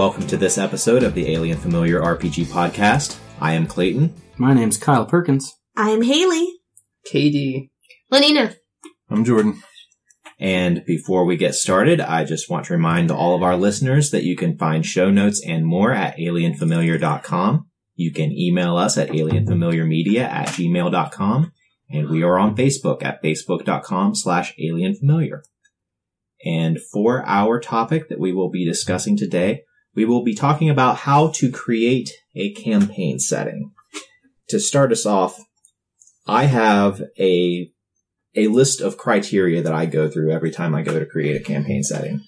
welcome 0.00 0.26
to 0.26 0.38
this 0.38 0.56
episode 0.56 1.02
of 1.02 1.12
the 1.12 1.30
Alien 1.30 1.58
Familiar 1.58 2.00
RPG 2.00 2.46
podcast. 2.46 3.18
I 3.38 3.52
am 3.52 3.66
Clayton. 3.66 4.14
My 4.38 4.54
name's 4.54 4.78
Kyle 4.78 5.04
Perkins. 5.04 5.52
I'm 5.76 6.00
Haley. 6.00 6.48
KD. 7.12 7.68
Lenina. 8.10 8.56
I'm 9.10 9.26
Jordan. 9.26 9.62
And 10.38 10.82
before 10.86 11.26
we 11.26 11.36
get 11.36 11.54
started, 11.54 12.00
I 12.00 12.24
just 12.24 12.48
want 12.48 12.64
to 12.64 12.72
remind 12.72 13.10
all 13.10 13.34
of 13.34 13.42
our 13.42 13.58
listeners 13.58 14.10
that 14.12 14.24
you 14.24 14.36
can 14.36 14.56
find 14.56 14.86
show 14.86 15.10
notes 15.10 15.44
and 15.46 15.66
more 15.66 15.92
at 15.92 16.16
alienfamiliar.com. 16.16 17.68
You 17.94 18.10
can 18.10 18.32
email 18.32 18.78
us 18.78 18.96
at 18.96 19.10
alienfamiliarmedia 19.10 20.22
at 20.22 20.48
gmail.com. 20.48 21.52
And 21.90 22.08
we 22.08 22.22
are 22.22 22.38
on 22.38 22.56
Facebook 22.56 23.04
at 23.04 23.22
facebook.com 23.22 24.14
slash 24.14 24.54
alienfamiliar. 24.56 25.42
And 26.42 26.78
for 26.90 27.22
our 27.26 27.60
topic 27.60 28.08
that 28.08 28.18
we 28.18 28.32
will 28.32 28.48
be 28.48 28.64
discussing 28.64 29.18
today, 29.18 29.64
we 29.94 30.04
will 30.04 30.22
be 30.22 30.34
talking 30.34 30.70
about 30.70 30.98
how 30.98 31.28
to 31.36 31.50
create 31.50 32.10
a 32.34 32.52
campaign 32.52 33.18
setting. 33.18 33.72
To 34.48 34.60
start 34.60 34.92
us 34.92 35.06
off, 35.06 35.38
I 36.26 36.44
have 36.44 37.02
a 37.18 37.70
a 38.36 38.46
list 38.46 38.80
of 38.80 38.96
criteria 38.96 39.62
that 39.62 39.72
I 39.72 39.86
go 39.86 40.08
through 40.08 40.30
every 40.30 40.52
time 40.52 40.74
I 40.74 40.82
go 40.82 40.98
to 40.98 41.06
create 41.06 41.40
a 41.40 41.44
campaign 41.44 41.82
setting. 41.82 42.20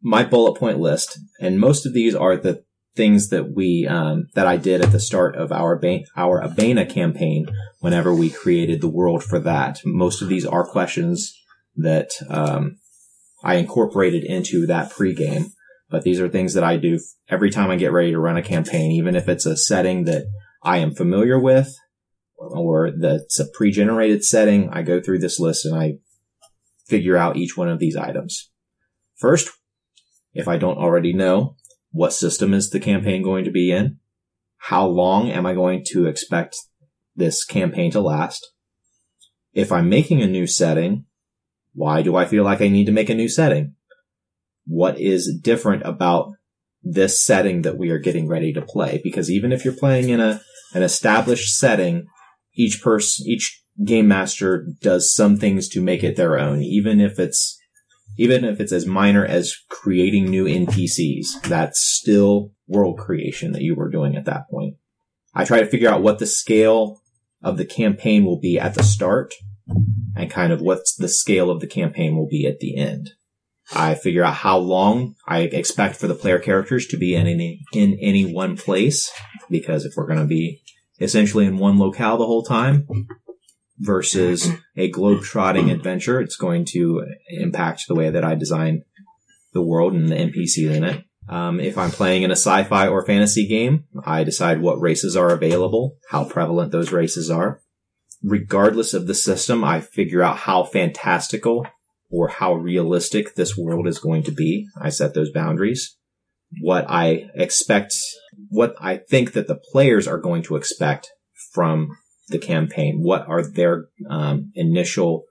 My 0.00 0.24
bullet 0.24 0.58
point 0.58 0.78
list, 0.78 1.18
and 1.40 1.58
most 1.58 1.84
of 1.86 1.92
these 1.92 2.14
are 2.14 2.36
the 2.36 2.64
things 2.96 3.28
that 3.28 3.54
we 3.54 3.86
um, 3.86 4.28
that 4.34 4.46
I 4.46 4.56
did 4.56 4.80
at 4.80 4.92
the 4.92 5.00
start 5.00 5.36
of 5.36 5.52
our 5.52 5.76
ba- 5.76 6.04
our 6.16 6.42
Abena 6.42 6.88
campaign. 6.88 7.46
Whenever 7.80 8.14
we 8.14 8.30
created 8.30 8.80
the 8.80 8.88
world 8.88 9.22
for 9.24 9.38
that, 9.40 9.80
most 9.84 10.22
of 10.22 10.28
these 10.28 10.46
are 10.46 10.66
questions 10.66 11.34
that 11.76 12.10
um, 12.28 12.76
I 13.42 13.56
incorporated 13.56 14.24
into 14.24 14.66
that 14.66 14.92
pregame. 14.92 15.46
But 15.90 16.04
these 16.04 16.20
are 16.20 16.28
things 16.28 16.54
that 16.54 16.64
I 16.64 16.76
do 16.76 17.00
every 17.28 17.50
time 17.50 17.70
I 17.70 17.76
get 17.76 17.92
ready 17.92 18.12
to 18.12 18.20
run 18.20 18.36
a 18.36 18.42
campaign, 18.42 18.92
even 18.92 19.16
if 19.16 19.28
it's 19.28 19.46
a 19.46 19.56
setting 19.56 20.04
that 20.04 20.26
I 20.62 20.78
am 20.78 20.94
familiar 20.94 21.38
with 21.38 21.74
or 22.36 22.90
that's 22.96 23.38
a 23.38 23.48
pre-generated 23.52 24.24
setting. 24.24 24.70
I 24.70 24.82
go 24.82 25.00
through 25.00 25.18
this 25.18 25.40
list 25.40 25.66
and 25.66 25.74
I 25.74 25.98
figure 26.86 27.16
out 27.16 27.36
each 27.36 27.56
one 27.56 27.68
of 27.68 27.78
these 27.78 27.96
items. 27.96 28.50
First, 29.16 29.50
if 30.32 30.48
I 30.48 30.56
don't 30.56 30.78
already 30.78 31.12
know, 31.12 31.56
what 31.90 32.12
system 32.12 32.54
is 32.54 32.70
the 32.70 32.80
campaign 32.80 33.22
going 33.22 33.44
to 33.44 33.50
be 33.50 33.72
in? 33.72 33.98
How 34.58 34.86
long 34.86 35.30
am 35.30 35.44
I 35.44 35.54
going 35.54 35.84
to 35.88 36.06
expect 36.06 36.56
this 37.16 37.44
campaign 37.44 37.90
to 37.92 38.00
last? 38.00 38.52
If 39.52 39.72
I'm 39.72 39.88
making 39.88 40.22
a 40.22 40.26
new 40.26 40.46
setting, 40.46 41.06
why 41.74 42.02
do 42.02 42.16
I 42.16 42.26
feel 42.26 42.44
like 42.44 42.60
I 42.60 42.68
need 42.68 42.86
to 42.86 42.92
make 42.92 43.10
a 43.10 43.14
new 43.14 43.28
setting? 43.28 43.74
What 44.66 45.00
is 45.00 45.38
different 45.42 45.82
about 45.84 46.32
this 46.82 47.24
setting 47.24 47.62
that 47.62 47.78
we 47.78 47.90
are 47.90 47.98
getting 47.98 48.28
ready 48.28 48.52
to 48.52 48.62
play? 48.62 49.00
Because 49.02 49.30
even 49.30 49.52
if 49.52 49.64
you're 49.64 49.74
playing 49.74 50.08
in 50.08 50.20
a, 50.20 50.40
an 50.74 50.82
established 50.82 51.56
setting, 51.58 52.06
each 52.54 52.82
person, 52.82 53.26
each 53.26 53.62
game 53.84 54.08
master 54.08 54.66
does 54.80 55.14
some 55.14 55.36
things 55.36 55.68
to 55.68 55.82
make 55.82 56.04
it 56.04 56.16
their 56.16 56.38
own, 56.38 56.62
even 56.62 57.00
if 57.00 57.18
it's, 57.18 57.58
even 58.16 58.44
if 58.44 58.60
it's 58.60 58.72
as 58.72 58.86
minor 58.86 59.24
as 59.24 59.56
creating 59.68 60.26
new 60.26 60.44
NPCs. 60.44 61.42
That's 61.42 61.80
still 61.80 62.52
world 62.66 62.98
creation 62.98 63.52
that 63.52 63.62
you 63.62 63.74
were 63.74 63.90
doing 63.90 64.16
at 64.16 64.26
that 64.26 64.48
point. 64.50 64.76
I 65.34 65.44
try 65.44 65.60
to 65.60 65.66
figure 65.66 65.88
out 65.88 66.02
what 66.02 66.18
the 66.18 66.26
scale 66.26 67.00
of 67.42 67.56
the 67.56 67.64
campaign 67.64 68.24
will 68.24 68.38
be 68.38 68.58
at 68.58 68.74
the 68.74 68.82
start 68.82 69.34
and 70.16 70.30
kind 70.30 70.52
of 70.52 70.60
what 70.60 70.80
the 70.98 71.08
scale 71.08 71.50
of 71.50 71.60
the 71.60 71.66
campaign 71.66 72.16
will 72.16 72.28
be 72.28 72.46
at 72.46 72.58
the 72.58 72.76
end. 72.76 73.10
I 73.72 73.94
figure 73.94 74.24
out 74.24 74.34
how 74.34 74.58
long 74.58 75.14
I 75.26 75.40
expect 75.40 75.96
for 75.96 76.08
the 76.08 76.14
player 76.14 76.38
characters 76.38 76.86
to 76.88 76.96
be 76.96 77.14
in 77.14 77.26
any, 77.26 77.60
in 77.72 77.98
any 78.00 78.24
one 78.32 78.56
place 78.56 79.10
because 79.48 79.84
if 79.84 79.94
we're 79.96 80.06
going 80.06 80.18
to 80.18 80.26
be 80.26 80.62
essentially 81.00 81.46
in 81.46 81.58
one 81.58 81.78
locale 81.78 82.18
the 82.18 82.26
whole 82.26 82.42
time 82.42 82.86
versus 83.78 84.48
a 84.76 84.90
globe-trotting 84.90 85.70
adventure. 85.70 86.20
It's 86.20 86.36
going 86.36 86.66
to 86.66 87.06
impact 87.30 87.88
the 87.88 87.94
way 87.94 88.10
that 88.10 88.24
I 88.24 88.34
design 88.34 88.82
the 89.52 89.62
world 89.62 89.94
and 89.94 90.08
the 90.08 90.16
NPCs 90.16 90.74
in 90.74 90.84
it. 90.84 91.04
Um, 91.28 91.60
if 91.60 91.78
I'm 91.78 91.90
playing 91.90 92.22
in 92.22 92.30
a 92.30 92.36
sci-fi 92.36 92.88
or 92.88 93.04
fantasy 93.06 93.46
game, 93.46 93.84
I 94.04 94.24
decide 94.24 94.60
what 94.60 94.80
races 94.80 95.16
are 95.16 95.30
available, 95.30 95.96
how 96.10 96.24
prevalent 96.24 96.72
those 96.72 96.92
races 96.92 97.30
are. 97.30 97.62
Regardless 98.22 98.92
of 98.92 99.06
the 99.06 99.14
system, 99.14 99.64
I 99.64 99.80
figure 99.80 100.22
out 100.22 100.38
how 100.38 100.64
fantastical 100.64 101.66
or 102.10 102.28
how 102.28 102.54
realistic 102.54 103.34
this 103.34 103.56
world 103.56 103.86
is 103.86 103.98
going 103.98 104.24
to 104.24 104.32
be. 104.32 104.66
I 104.80 104.90
set 104.90 105.14
those 105.14 105.30
boundaries. 105.30 105.96
What 106.60 106.84
I 106.88 107.28
expect 107.34 107.94
what 108.48 108.74
I 108.80 108.96
think 108.96 109.32
that 109.32 109.46
the 109.46 109.60
players 109.72 110.08
are 110.08 110.18
going 110.18 110.42
to 110.44 110.56
expect 110.56 111.10
from 111.52 111.96
the 112.28 112.38
campaign. 112.38 113.00
What 113.02 113.26
are 113.28 113.42
their 113.42 113.86
um, 114.08 114.50
initial 114.54 115.24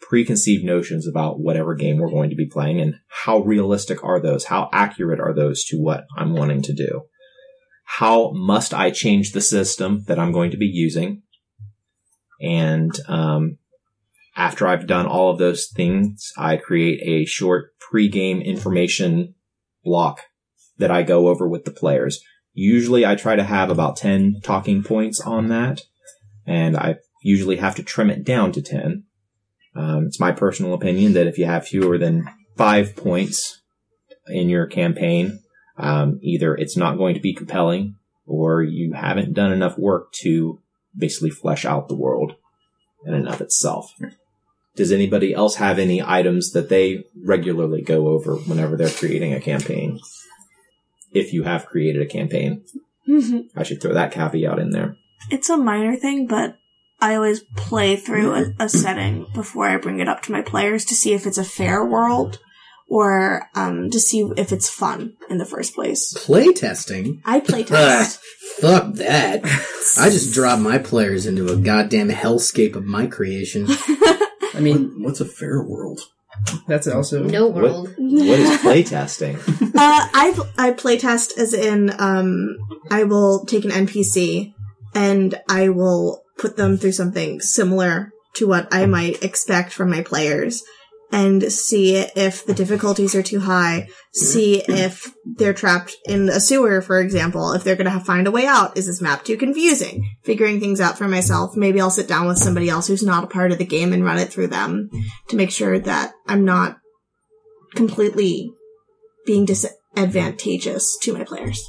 preconceived 0.00 0.64
notions 0.64 1.06
about 1.06 1.40
whatever 1.40 1.74
game 1.74 1.98
we're 1.98 2.10
going 2.10 2.30
to 2.30 2.36
be 2.36 2.46
playing 2.46 2.80
and 2.80 2.96
how 3.08 3.38
realistic 3.38 4.02
are 4.04 4.20
those? 4.20 4.44
How 4.46 4.68
accurate 4.72 5.20
are 5.20 5.34
those 5.34 5.64
to 5.66 5.76
what 5.76 6.04
I'm 6.16 6.34
wanting 6.34 6.62
to 6.62 6.74
do? 6.74 7.02
How 7.84 8.32
must 8.32 8.74
I 8.74 8.90
change 8.90 9.32
the 9.32 9.40
system 9.40 10.04
that 10.06 10.18
I'm 10.18 10.32
going 10.32 10.50
to 10.50 10.56
be 10.56 10.66
using? 10.66 11.22
And 12.40 12.92
um, 13.08 13.58
after 14.36 14.68
I've 14.68 14.86
done 14.86 15.06
all 15.06 15.30
of 15.30 15.38
those 15.38 15.66
things, 15.66 16.32
I 16.36 16.56
create 16.56 17.00
a 17.02 17.24
short 17.24 17.78
pre-game 17.80 18.42
information 18.42 19.34
block 19.82 20.20
that 20.78 20.90
I 20.90 21.02
go 21.02 21.28
over 21.28 21.48
with 21.48 21.64
the 21.64 21.70
players. 21.70 22.20
Usually 22.52 23.06
I 23.06 23.14
try 23.14 23.34
to 23.34 23.44
have 23.44 23.70
about 23.70 23.96
10 23.96 24.40
talking 24.42 24.82
points 24.82 25.20
on 25.20 25.48
that, 25.48 25.82
and 26.46 26.76
I 26.76 26.96
usually 27.22 27.56
have 27.56 27.74
to 27.76 27.82
trim 27.82 28.10
it 28.10 28.24
down 28.24 28.52
to 28.52 28.62
10. 28.62 29.04
Um, 29.74 30.06
it's 30.06 30.20
my 30.20 30.32
personal 30.32 30.74
opinion 30.74 31.14
that 31.14 31.26
if 31.26 31.38
you 31.38 31.46
have 31.46 31.66
fewer 31.66 31.98
than 31.98 32.28
five 32.56 32.94
points 32.94 33.62
in 34.28 34.48
your 34.48 34.66
campaign, 34.66 35.40
um, 35.78 36.18
either 36.22 36.54
it's 36.54 36.76
not 36.76 36.96
going 36.96 37.14
to 37.14 37.20
be 37.20 37.34
compelling 37.34 37.96
or 38.26 38.62
you 38.62 38.92
haven't 38.92 39.34
done 39.34 39.52
enough 39.52 39.78
work 39.78 40.12
to 40.12 40.60
basically 40.96 41.30
flesh 41.30 41.64
out 41.64 41.88
the 41.88 41.94
world 41.94 42.34
in 43.04 43.14
and 43.14 43.28
of 43.28 43.40
itself. 43.40 43.92
Does 44.76 44.92
anybody 44.92 45.34
else 45.34 45.56
have 45.56 45.78
any 45.78 46.02
items 46.02 46.52
that 46.52 46.68
they 46.68 47.04
regularly 47.24 47.82
go 47.82 48.08
over 48.08 48.36
whenever 48.36 48.76
they're 48.76 48.90
creating 48.90 49.32
a 49.32 49.40
campaign? 49.40 50.00
if 51.16 51.32
you 51.32 51.44
have 51.44 51.66
created 51.66 52.02
a 52.02 52.06
campaign. 52.06 52.64
I 53.56 53.62
should 53.62 53.80
throw 53.80 53.94
that 53.94 54.12
caveat 54.12 54.58
in 54.58 54.70
there. 54.70 54.96
It's 55.30 55.48
a 55.48 55.56
minor 55.56 55.96
thing, 55.96 56.26
but 56.26 56.58
I 57.00 57.14
always 57.14 57.40
play 57.56 57.96
through 57.96 58.34
a, 58.34 58.54
a, 58.58 58.68
setting 58.68 59.26
before 59.34 59.68
I 59.68 59.76
bring 59.76 60.00
it 60.00 60.08
up 60.08 60.22
to 60.22 60.32
my 60.32 60.42
players 60.42 60.84
to 60.86 60.94
see 60.94 61.14
if 61.14 61.26
it's 61.26 61.38
a 61.38 61.44
fair 61.44 61.84
world 61.84 62.38
or 62.88 63.48
um, 63.54 63.90
to 63.90 64.00
see 64.00 64.30
if 64.36 64.52
it's 64.52 64.68
fun 64.68 65.14
in 65.28 65.38
the 65.38 65.44
first 65.44 65.74
place. 65.74 66.12
Play 66.16 66.52
testing? 66.52 67.22
I 67.24 67.40
play 67.40 67.64
test. 67.64 68.20
Fuck 68.60 68.94
that. 68.94 69.44
I 69.98 70.10
just 70.10 70.34
drop 70.34 70.58
my 70.58 70.78
players 70.78 71.26
into 71.26 71.52
a 71.52 71.56
goddamn 71.56 72.10
hellscape 72.10 72.76
of 72.76 72.84
my 72.84 73.06
creation. 73.06 73.66
I 74.56 74.60
mean, 74.60 75.02
what's 75.02 75.20
a 75.20 75.24
fair 75.24 75.62
world? 75.62 76.00
That's 76.66 76.86
also 76.86 77.22
no 77.22 77.48
world. 77.48 77.88
What, 77.96 77.98
what 77.98 78.38
is 78.38 78.50
playtesting? 78.60 79.36
uh, 79.62 79.68
I 79.74 80.34
I 80.58 80.72
playtest 80.72 81.38
as 81.38 81.54
in 81.54 81.92
um, 81.98 82.56
I 82.90 83.04
will 83.04 83.44
take 83.46 83.64
an 83.64 83.70
NPC 83.70 84.52
and 84.94 85.40
I 85.48 85.68
will 85.68 86.22
put 86.38 86.56
them 86.56 86.76
through 86.76 86.92
something 86.92 87.40
similar 87.40 88.12
to 88.34 88.46
what 88.46 88.68
I 88.72 88.86
might 88.86 89.22
expect 89.22 89.72
from 89.72 89.90
my 89.90 90.02
players 90.02 90.62
and 91.12 91.52
see 91.52 91.96
if 91.96 92.44
the 92.44 92.54
difficulties 92.54 93.14
are 93.14 93.22
too 93.22 93.40
high, 93.40 93.88
see 94.12 94.62
if 94.68 95.12
they're 95.24 95.54
trapped 95.54 95.96
in 96.06 96.28
a 96.28 96.40
sewer, 96.40 96.82
for 96.82 97.00
example, 97.00 97.52
if 97.52 97.64
they're 97.64 97.76
going 97.76 97.90
to 97.90 98.00
find 98.00 98.26
a 98.26 98.30
way 98.30 98.46
out. 98.46 98.76
Is 98.76 98.86
this 98.86 99.00
map 99.00 99.24
too 99.24 99.36
confusing? 99.36 100.16
Figuring 100.24 100.60
things 100.60 100.80
out 100.80 100.98
for 100.98 101.08
myself. 101.08 101.56
Maybe 101.56 101.80
I'll 101.80 101.90
sit 101.90 102.08
down 102.08 102.26
with 102.26 102.38
somebody 102.38 102.68
else 102.68 102.88
who's 102.88 103.04
not 103.04 103.24
a 103.24 103.28
part 103.28 103.52
of 103.52 103.58
the 103.58 103.64
game 103.64 103.92
and 103.92 104.04
run 104.04 104.18
it 104.18 104.32
through 104.32 104.48
them 104.48 104.90
to 105.28 105.36
make 105.36 105.50
sure 105.50 105.78
that 105.78 106.12
I'm 106.26 106.44
not 106.44 106.78
completely 107.74 108.52
being 109.26 109.44
disadvantageous 109.44 110.98
to 111.02 111.12
my 111.12 111.24
players. 111.24 111.62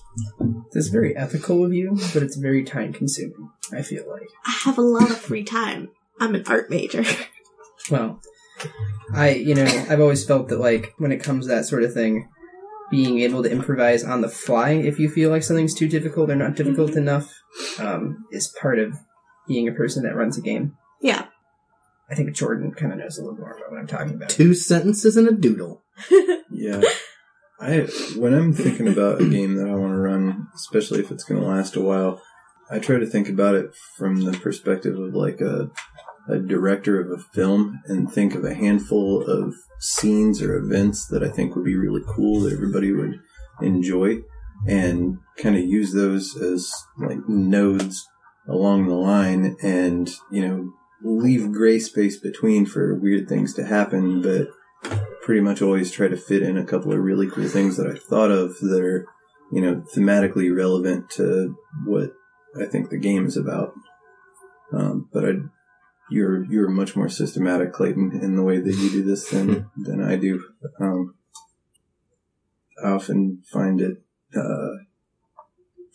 This 0.74 0.86
is 0.86 0.92
very 0.92 1.16
ethical 1.16 1.64
of 1.64 1.74
you, 1.74 1.98
but 2.14 2.24
it's 2.24 2.38
very 2.38 2.64
time 2.64 2.94
consuming, 2.94 3.50
I 3.74 3.82
feel 3.82 4.10
like. 4.10 4.28
I 4.46 4.52
have 4.66 4.78
a 4.78 4.82
lot 4.82 5.10
of 5.10 5.18
free 5.18 5.44
time. 5.44 5.90
I'm 6.20 6.36
an 6.36 6.44
art 6.48 6.70
major. 6.70 7.04
Well, 7.90 8.20
I, 9.14 9.30
you 9.32 9.56
know, 9.56 9.66
I've 9.90 10.02
always 10.02 10.26
felt 10.26 10.50
that 10.50 10.60
like 10.60 10.94
when 10.98 11.12
it 11.12 11.24
comes 11.24 11.46
to 11.46 11.54
that 11.54 11.66
sort 11.66 11.84
of 11.84 11.94
thing, 11.94 12.30
being 12.90 13.20
able 13.20 13.44
to 13.44 13.52
improvise 13.52 14.04
on 14.04 14.22
the 14.22 14.30
fly 14.30 14.72
if 14.72 15.00
you 15.00 15.10
feel 15.10 15.30
like 15.30 15.44
something's 15.44 15.76
too 15.76 15.90
difficult 15.90 16.30
or 16.30 16.36
not 16.36 16.56
difficult 16.56 16.92
mm-hmm. 16.92 17.00
enough 17.00 17.42
um, 17.80 18.26
is 18.32 18.48
part 18.48 18.80
of 18.80 18.98
being 19.48 19.68
a 19.68 19.74
person 19.74 20.04
that 20.04 20.16
runs 20.16 20.38
a 20.38 20.42
game. 20.42 20.78
Yeah. 21.02 21.26
I 22.10 22.16
think 22.16 22.34
Jordan 22.34 22.74
kind 22.74 22.94
of 22.94 23.00
knows 23.00 23.18
a 23.18 23.22
little 23.22 23.38
more 23.38 23.58
about 23.58 23.72
what 23.72 23.80
I'm 23.80 23.88
talking 23.88 24.14
about. 24.14 24.30
Two 24.30 24.54
sentences 24.54 25.18
and 25.18 25.28
a 25.28 25.34
doodle. 25.34 25.84
yeah. 26.52 26.82
I 27.60 27.80
when 28.16 28.34
I'm 28.34 28.54
thinking 28.54 28.88
about 28.88 29.22
a 29.22 29.28
game 29.28 29.56
that 29.56 29.68
I 29.68 29.76
want 29.76 29.92
to 29.92 29.98
run, 29.98 30.48
especially 30.56 31.00
if 31.00 31.12
it's 31.12 31.24
going 31.24 31.42
to 31.42 31.48
last 31.48 31.76
a 31.76 31.82
while, 31.82 32.22
I 32.70 32.80
try 32.80 32.98
to 33.00 33.06
think 33.06 33.28
about 33.28 33.56
it 33.56 33.76
from 33.98 34.22
the 34.22 34.34
perspective 34.34 34.98
of 34.98 35.16
like 35.16 35.42
a 35.42 35.72
a 36.28 36.40
director 36.40 37.00
of 37.00 37.12
a 37.12 37.22
film 37.34 37.82
and 37.86 38.12
think 38.12 38.36
of 38.36 38.44
a 38.44 38.54
handful 38.54 39.24
of 39.24 39.56
scenes 39.80 40.42
or 40.42 40.58
events 40.58 41.08
that 41.08 41.24
I 41.24 41.30
think 41.30 41.56
would 41.56 41.66
be 41.66 41.76
really 41.76 42.02
cool 42.08 42.42
that 42.42 42.54
everybody 42.54 42.92
would 42.92 43.20
enjoy 43.62 44.18
and 44.68 45.20
kind 45.38 45.56
of 45.56 45.64
use 45.64 45.94
those 45.94 46.36
as 46.36 46.72
like 46.98 47.28
nodes 47.28 48.08
along 48.48 48.88
the 48.88 48.96
line 48.96 49.56
and 49.62 50.10
you 50.32 50.48
know 50.48 50.74
leave 51.04 51.52
gray 51.52 51.78
space 51.80 52.18
between 52.20 52.66
for 52.66 52.96
weird 52.96 53.30
things 53.30 53.54
to 53.54 53.66
happen 53.66 54.22
but 54.22 54.48
pretty 55.22 55.42
much 55.42 55.62
always 55.62 55.92
try 55.92 56.08
to 56.08 56.18
fit 56.18 56.42
in 56.42 56.58
a 56.58 56.66
couple 56.66 56.92
of 56.92 57.00
really 57.00 57.30
cool 57.30 57.48
things 57.48 57.78
that 57.78 57.88
I 57.88 57.98
thought 57.98 58.32
of 58.32 58.58
that 58.60 58.82
are 58.82 59.06
you 59.52 59.62
know 59.62 59.84
thematically 59.96 60.56
relevant 60.56 61.10
to 61.12 61.56
what 61.86 62.14
I 62.60 62.66
think 62.66 62.90
the 62.90 62.98
game 62.98 63.26
is 63.26 63.38
about. 63.38 63.74
Um, 64.74 65.10
but 65.14 65.26
I 65.26 65.32
you're 66.10 66.44
you're 66.46 66.70
much 66.70 66.96
more 66.96 67.10
systematic, 67.10 67.74
Clayton, 67.74 68.20
in 68.22 68.36
the 68.36 68.44
way 68.44 68.60
that 68.60 68.76
you 68.76 68.90
do 68.90 69.04
this 69.04 69.30
than 69.30 69.70
than 69.78 70.04
I 70.04 70.16
do. 70.16 70.44
Um, 70.80 71.16
I 72.84 72.90
often 72.90 73.44
find 73.52 73.82
it 73.82 74.04
uh, 74.36 74.84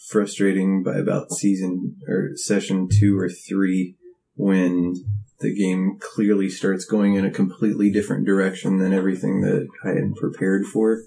frustrating 0.09 0.82
by 0.82 0.97
about 0.97 1.32
season 1.32 1.97
or 2.09 2.31
session 2.35 2.88
two 2.91 3.19
or 3.19 3.29
three 3.29 3.97
when 4.35 4.94
the 5.41 5.55
game 5.55 5.99
clearly 6.00 6.49
starts 6.49 6.85
going 6.85 7.15
in 7.15 7.25
a 7.25 7.31
completely 7.31 7.91
different 7.91 8.25
direction 8.25 8.79
than 8.79 8.93
everything 8.93 9.41
that 9.43 9.69
I 9.85 9.88
had 9.88 10.15
prepared 10.17 10.65
for. 10.67 11.03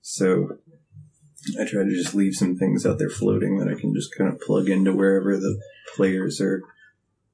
So 0.00 0.58
I 1.60 1.64
try 1.64 1.84
to 1.84 1.90
just 1.90 2.14
leave 2.14 2.34
some 2.34 2.56
things 2.56 2.86
out 2.86 2.98
there 2.98 3.10
floating 3.10 3.58
that 3.58 3.68
I 3.68 3.78
can 3.78 3.94
just 3.94 4.14
kind 4.16 4.32
of 4.32 4.40
plug 4.40 4.68
into 4.68 4.92
wherever 4.92 5.36
the 5.36 5.60
players 5.94 6.40
are 6.40 6.62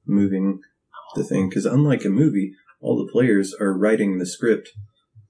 moving 0.05 0.61
the 1.15 1.23
thing 1.23 1.49
because 1.49 1.65
unlike 1.65 2.05
a 2.05 2.09
movie, 2.09 2.53
all 2.81 2.97
the 2.97 3.11
players 3.11 3.53
are 3.59 3.77
writing 3.77 4.17
the 4.17 4.25
script. 4.25 4.69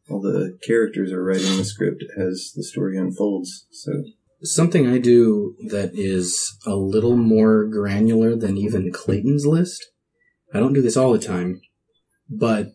All 0.10 0.22
the 0.22 0.58
characters 0.66 1.12
are 1.12 1.24
writing 1.24 1.58
the 1.58 1.64
script 1.64 2.04
as 2.18 2.52
the 2.56 2.64
story 2.64 2.98
unfolds. 2.98 3.66
So 3.72 4.04
Something 4.44 4.88
I 4.88 4.98
do 4.98 5.56
that 5.68 5.92
is 5.94 6.58
a 6.66 6.76
little 6.76 7.16
more 7.16 7.64
granular 7.66 8.36
than 8.36 8.58
even 8.58 8.92
Clayton's 8.92 9.46
list. 9.46 9.86
I 10.52 10.60
don't 10.60 10.74
do 10.74 10.82
this 10.82 10.98
all 10.98 11.12
the 11.12 11.20
time, 11.20 11.62
but 12.28 12.70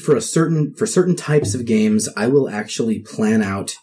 for 0.00 0.16
a 0.16 0.22
certain 0.22 0.74
for 0.74 0.86
certain 0.86 1.16
types 1.16 1.54
of 1.54 1.66
games, 1.66 2.08
I 2.16 2.28
will 2.28 2.48
actually 2.48 3.00
plan 3.00 3.42
out 3.42 3.74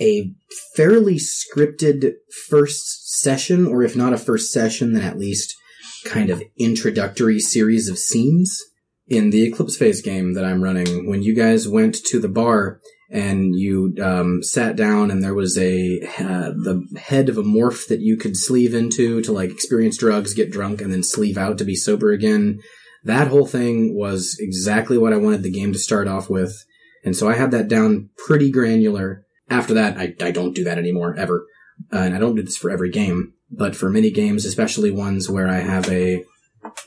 a 0.00 0.32
fairly 0.74 1.16
scripted 1.18 2.14
first 2.48 3.20
session, 3.20 3.66
or 3.66 3.82
if 3.82 3.94
not 3.94 4.14
a 4.14 4.18
first 4.18 4.50
session, 4.50 4.94
then 4.94 5.04
at 5.04 5.18
least 5.18 5.54
kind 6.06 6.30
of 6.30 6.42
introductory 6.58 7.40
series 7.40 7.88
of 7.88 7.98
scenes. 7.98 8.62
In 9.08 9.30
the 9.30 9.44
Eclipse 9.44 9.76
Phase 9.76 10.02
game 10.02 10.34
that 10.34 10.44
I'm 10.44 10.64
running, 10.64 11.08
when 11.08 11.22
you 11.22 11.32
guys 11.32 11.68
went 11.68 11.94
to 12.06 12.18
the 12.18 12.28
bar 12.28 12.80
and 13.10 13.54
you 13.54 13.94
um, 14.02 14.42
sat 14.42 14.74
down 14.74 15.10
and 15.10 15.22
there 15.22 15.34
was 15.34 15.56
a 15.56 16.00
uh, 16.18 16.50
the 16.50 16.84
head 16.98 17.28
of 17.28 17.38
a 17.38 17.42
morph 17.42 17.86
that 17.86 18.00
you 18.00 18.16
could 18.16 18.36
sleeve 18.36 18.74
into 18.74 19.22
to 19.22 19.32
like 19.32 19.50
experience 19.50 19.96
drugs, 19.96 20.34
get 20.34 20.50
drunk, 20.50 20.80
and 20.80 20.92
then 20.92 21.02
sleeve 21.02 21.38
out 21.38 21.58
to 21.58 21.64
be 21.64 21.76
sober 21.76 22.10
again. 22.10 22.58
That 23.04 23.28
whole 23.28 23.46
thing 23.46 23.94
was 23.94 24.36
exactly 24.40 24.98
what 24.98 25.12
I 25.12 25.18
wanted 25.18 25.44
the 25.44 25.52
game 25.52 25.72
to 25.72 25.78
start 25.78 26.08
off 26.08 26.28
with, 26.28 26.52
and 27.04 27.16
so 27.16 27.28
I 27.28 27.34
had 27.34 27.52
that 27.52 27.68
down 27.68 28.10
pretty 28.26 28.50
granular. 28.50 29.24
After 29.48 29.74
that, 29.74 29.96
I, 29.96 30.14
I 30.20 30.32
don't 30.32 30.56
do 30.56 30.64
that 30.64 30.78
anymore 30.78 31.14
ever, 31.16 31.46
uh, 31.92 31.98
and 31.98 32.14
I 32.14 32.18
don't 32.18 32.34
do 32.34 32.42
this 32.42 32.56
for 32.56 32.70
every 32.70 32.90
game, 32.90 33.34
but 33.50 33.76
for 33.76 33.90
many 33.90 34.10
games, 34.10 34.44
especially 34.44 34.90
ones 34.90 35.30
where 35.30 35.48
I 35.48 35.60
have 35.60 35.88
a 35.88 36.24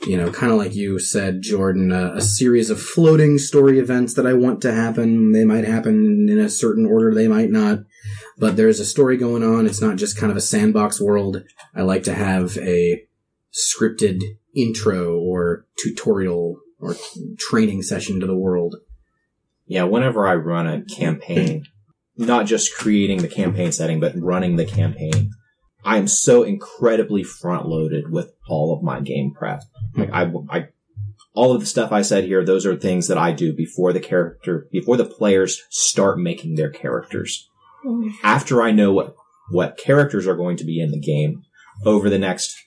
you 0.06 0.18
know, 0.18 0.32
kind 0.32 0.52
of 0.52 0.58
like 0.58 0.76
you 0.76 1.00
said, 1.00 1.42
Jordan, 1.42 1.92
a, 1.92 2.16
a, 2.16 2.22
series 2.22 2.70
of 2.70 2.82
floating 2.82 3.38
story 3.38 3.80
events 3.80 4.14
that 4.16 4.26
I 4.26 4.34
want 4.34 4.62
to 4.62 4.74
happen. 4.74 5.32
They 5.32 5.46
might 5.46 5.66
happen 5.66 6.28
in 6.30 6.38
a 6.40 6.50
certain 6.50 6.86
order, 6.86 7.14
they 7.14 7.28
might 7.28 7.50
not. 7.50 7.80
But 8.38 8.56
there's 8.56 8.80
a 8.80 8.86
story 8.86 9.18
going 9.18 9.44
on. 9.44 9.66
It's 9.66 9.82
not 9.82 9.98
just 9.98 10.18
kind 10.18 10.32
of 10.32 10.38
a 10.38 10.42
sandbox 10.42 11.02
world. 11.02 11.44
I 11.76 11.82
like 11.82 12.04
to 12.04 12.14
have 12.14 12.58
a 12.58 13.04
scripted 13.54 14.22
intro 14.56 15.18
or 15.18 15.66
tutorial 15.78 16.60
or 16.80 16.96
training 17.38 17.82
session 17.82 18.20
to 18.20 18.28
the 18.28 18.38
world. 18.38 18.78
Yeah, 19.66 19.84
whenever 19.84 20.28
I 20.28 20.36
run 20.36 20.68
a 20.68 20.84
campaign, 20.84 21.66
not 22.18 22.46
just 22.46 22.76
creating 22.76 23.22
the 23.22 23.28
campaign 23.28 23.72
setting, 23.72 24.00
but 24.00 24.14
running 24.16 24.56
the 24.56 24.66
campaign, 24.66 25.32
I 25.84 25.98
am 25.98 26.08
so 26.08 26.44
incredibly 26.44 27.24
front 27.24 27.68
loaded 27.68 28.12
with 28.12 28.34
all 28.48 28.76
of 28.76 28.84
my 28.84 29.00
game 29.00 29.34
prep. 29.34 29.64
Like 29.96 30.10
I, 30.12 30.32
I, 30.50 30.68
all 31.34 31.54
of 31.54 31.62
the 31.62 31.66
stuff 31.66 31.92
I 31.92 32.02
said 32.02 32.26
here, 32.26 32.44
those 32.44 32.66
are 32.66 32.76
things 32.76 33.08
that 33.08 33.18
I 33.18 33.32
do 33.32 33.54
before 33.54 33.94
the 33.94 34.00
character, 34.00 34.68
before 34.72 34.98
the 34.98 35.06
players 35.06 35.62
start 35.70 36.20
making 36.20 36.56
their 36.56 36.70
characters. 36.70 37.50
After 38.24 38.62
I 38.62 38.72
know 38.72 38.92
what, 38.92 39.16
what 39.52 39.78
characters 39.78 40.28
are 40.28 40.36
going 40.36 40.58
to 40.58 40.66
be 40.66 40.82
in 40.82 40.92
the 40.92 41.00
game 41.00 41.44
over 41.86 42.10
the 42.10 42.20
next 42.20 42.58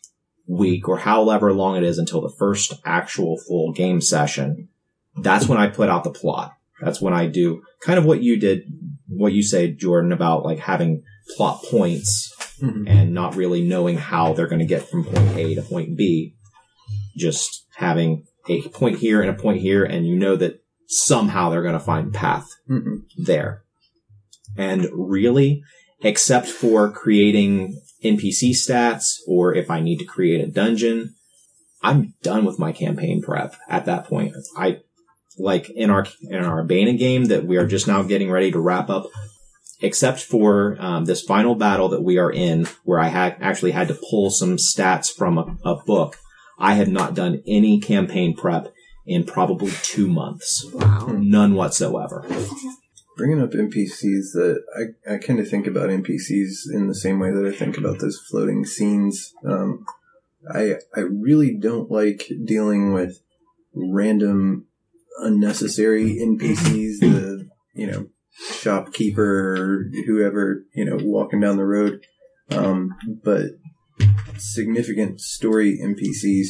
week 0.46 0.88
or 0.88 0.98
however 0.98 1.52
long 1.52 1.76
it 1.76 1.82
is 1.82 1.98
until 1.98 2.20
the 2.20 2.34
first 2.38 2.72
actual 2.84 3.38
full 3.46 3.72
game 3.72 4.00
session, 4.00 4.68
that's 5.16 5.46
when 5.46 5.58
I 5.58 5.68
put 5.68 5.90
out 5.90 6.04
the 6.04 6.10
plot. 6.10 6.52
That's 6.80 7.00
when 7.00 7.12
I 7.14 7.26
do 7.26 7.62
kind 7.80 7.98
of 7.98 8.04
what 8.04 8.22
you 8.22 8.40
did, 8.40 8.62
what 9.06 9.32
you 9.32 9.42
say, 9.42 9.70
Jordan, 9.70 10.12
about 10.12 10.44
like 10.44 10.58
having 10.58 11.02
plot 11.36 11.62
points 11.70 12.31
mm-hmm. 12.62 12.86
and 12.86 13.12
not 13.12 13.36
really 13.36 13.62
knowing 13.62 13.96
how 13.96 14.32
they're 14.32 14.46
going 14.46 14.60
to 14.60 14.66
get 14.66 14.88
from 14.88 15.04
point 15.04 15.36
A 15.36 15.54
to 15.54 15.62
point 15.62 15.96
B. 15.96 16.34
Just 17.16 17.66
having 17.76 18.24
a 18.48 18.62
point 18.68 18.98
here 18.98 19.20
and 19.20 19.30
a 19.30 19.34
point 19.34 19.60
here, 19.60 19.84
and 19.84 20.06
you 20.06 20.16
know 20.16 20.36
that 20.36 20.62
somehow 20.88 21.50
they're 21.50 21.62
going 21.62 21.72
to 21.74 21.80
find 21.80 22.12
path 22.14 22.48
mm-hmm. 22.68 22.96
there. 23.16 23.62
And 24.56 24.86
really, 24.92 25.62
except 26.02 26.46
for 26.46 26.90
creating 26.90 27.80
NPC 28.04 28.50
stats 28.50 29.18
or 29.26 29.54
if 29.54 29.70
I 29.70 29.80
need 29.80 29.98
to 29.98 30.04
create 30.04 30.40
a 30.42 30.50
dungeon, 30.50 31.14
I'm 31.82 32.14
done 32.22 32.44
with 32.44 32.58
my 32.58 32.72
campaign 32.72 33.22
prep 33.22 33.56
at 33.68 33.86
that 33.86 34.04
point. 34.04 34.34
I 34.56 34.78
like 35.38 35.70
in 35.70 35.90
our 35.90 36.06
in 36.22 36.44
our 36.44 36.62
Bana 36.62 36.94
game 36.94 37.26
that 37.26 37.44
we 37.44 37.56
are 37.56 37.66
just 37.66 37.86
now 37.86 38.02
getting 38.02 38.30
ready 38.30 38.52
to 38.52 38.60
wrap 38.60 38.90
up 38.90 39.06
except 39.82 40.20
for 40.20 40.76
um, 40.80 41.04
this 41.04 41.22
final 41.22 41.56
battle 41.56 41.88
that 41.88 42.02
we 42.02 42.16
are 42.16 42.30
in, 42.30 42.66
where 42.84 43.00
I 43.00 43.08
had 43.08 43.36
actually 43.40 43.72
had 43.72 43.88
to 43.88 43.98
pull 44.10 44.30
some 44.30 44.56
stats 44.56 45.12
from 45.12 45.36
a, 45.36 45.56
a, 45.64 45.76
book. 45.84 46.18
I 46.58 46.74
have 46.74 46.88
not 46.88 47.14
done 47.14 47.42
any 47.46 47.80
campaign 47.80 48.36
prep 48.36 48.72
in 49.04 49.24
probably 49.24 49.72
two 49.82 50.08
months. 50.08 50.64
Wow. 50.72 51.08
None 51.18 51.54
whatsoever. 51.54 52.24
Bringing 53.16 53.42
up 53.42 53.50
NPCs, 53.50 54.32
that 54.32 54.62
I, 54.74 55.14
I 55.14 55.18
kind 55.18 55.40
of 55.40 55.48
think 55.48 55.66
about 55.66 55.90
NPCs 55.90 56.72
in 56.72 56.86
the 56.86 56.94
same 56.94 57.18
way 57.18 57.30
that 57.32 57.44
I 57.44 57.52
think 57.52 57.76
about 57.76 57.98
those 57.98 58.18
floating 58.30 58.64
scenes. 58.64 59.34
Um, 59.44 59.84
I 60.50 60.76
I 60.94 61.00
really 61.00 61.54
don't 61.54 61.90
like 61.90 62.30
dealing 62.44 62.92
with 62.92 63.20
random, 63.74 64.66
unnecessary 65.18 66.14
NPCs. 66.14 67.00
The 67.00 67.48
you 67.74 67.86
know 67.86 68.08
shopkeeper 68.50 69.90
whoever, 70.06 70.64
you 70.74 70.84
know, 70.84 70.98
walking 71.00 71.40
down 71.40 71.56
the 71.56 71.64
road. 71.64 72.04
Um, 72.50 72.96
but 73.22 73.46
significant 74.38 75.20
story 75.20 75.78
NPCs, 75.82 76.48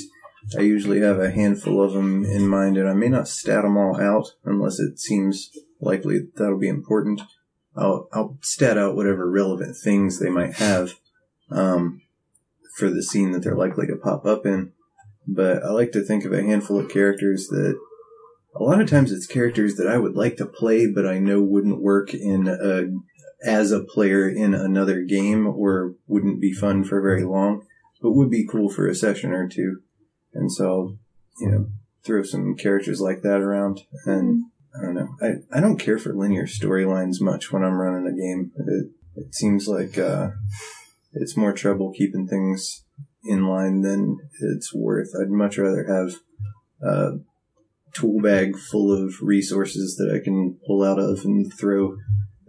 I 0.59 0.63
usually 0.63 1.01
have 1.01 1.21
a 1.21 1.31
handful 1.31 1.83
of 1.83 1.93
them 1.93 2.25
in 2.25 2.49
mind, 2.49 2.77
and 2.77 2.89
I 2.89 2.95
may 2.95 3.09
not 3.09 3.29
stat 3.29 3.63
them 3.63 3.77
all 3.77 4.01
out 4.01 4.33
unless 4.45 4.81
it 4.81 4.99
seems 4.99 5.51
likely 5.81 6.19
that 6.19 6.37
that'll 6.37 6.59
be 6.59 6.69
important. 6.69 7.23
I'll, 7.77 8.09
I'll 8.13 8.39
stat 8.43 8.77
out 8.77 8.97
whatever 8.97 9.31
relevant 9.31 9.77
things 9.77 10.19
they 10.19 10.31
might 10.31 10.55
have 10.55 10.95
um, 11.51 12.03
for 12.77 12.91
the 12.91 13.03
scene 13.03 13.33
that 13.33 13.43
they're 13.43 13.57
likely 13.57 13.87
to 13.87 13.97
pop 13.97 14.27
up 14.27 14.45
in. 14.45 14.73
But 15.27 15.63
I 15.63 15.71
like 15.71 15.93
to 15.93 16.03
think 16.03 16.25
of 16.25 16.33
a 16.33 16.43
handful 16.43 16.81
of 16.81 16.91
characters 16.91 17.47
that 17.49 17.79
a 18.55 18.63
lot 18.63 18.81
of 18.81 18.89
times 18.89 19.13
it's 19.13 19.27
characters 19.27 19.77
that 19.77 19.87
I 19.87 19.99
would 19.99 20.15
like 20.15 20.37
to 20.37 20.47
play, 20.47 20.87
but 20.87 21.07
I 21.07 21.19
know 21.19 21.41
wouldn't 21.41 21.81
work 21.81 22.13
in 22.13 22.49
a, 22.49 22.89
as 23.45 23.73
a 23.73 23.83
player 23.83 24.29
in 24.29 24.55
another 24.55 25.03
game 25.03 25.47
or 25.47 25.95
wouldn't 26.07 26.41
be 26.41 26.53
fun 26.53 26.85
for 26.85 27.01
very 27.01 27.25
long, 27.25 27.67
but 28.01 28.13
would 28.13 28.31
be 28.31 28.47
cool 28.47 28.69
for 28.69 28.87
a 28.87 28.95
session 28.95 29.33
or 29.33 29.49
two. 29.49 29.81
And 30.35 30.53
so, 30.53 30.99
you 31.41 31.51
know, 31.51 31.67
throw 32.05 32.23
some 32.23 32.57
characters 32.57 33.01
like 33.01 33.23
that 33.23 33.41
around. 33.41 33.81
And 34.05 34.45
I 34.77 34.83
don't 34.83 34.95
know. 34.95 35.09
I, 35.21 35.57
I 35.57 35.61
don't 35.61 35.79
care 35.79 35.99
for 35.99 36.15
linear 36.15 36.47
storylines 36.47 37.21
much 37.21 37.53
when 37.53 37.65
I'm 37.65 37.81
running 37.81 38.07
a 38.07 38.13
game. 38.13 38.53
It, 38.57 38.91
it 39.17 39.35
seems 39.35 39.67
like, 39.69 39.99
uh, 39.99 40.31
it's 41.13 41.37
more 41.37 41.53
trouble 41.53 41.93
keeping 41.93 42.27
things 42.27 42.85
in 43.25 43.47
line 43.47 43.83
than 43.83 44.19
it's 44.41 44.75
worth. 44.75 45.11
I'd 45.21 45.31
much 45.31 45.59
rather 45.59 45.85
have, 45.85 46.15
uh, 46.85 47.19
tool 47.95 48.21
bag 48.21 48.57
full 48.57 48.93
of 48.93 49.15
resources 49.23 49.97
that 49.97 50.15
I 50.15 50.23
can 50.23 50.59
pull 50.67 50.83
out 50.83 50.99
of 50.99 51.25
and 51.25 51.53
throw 51.53 51.97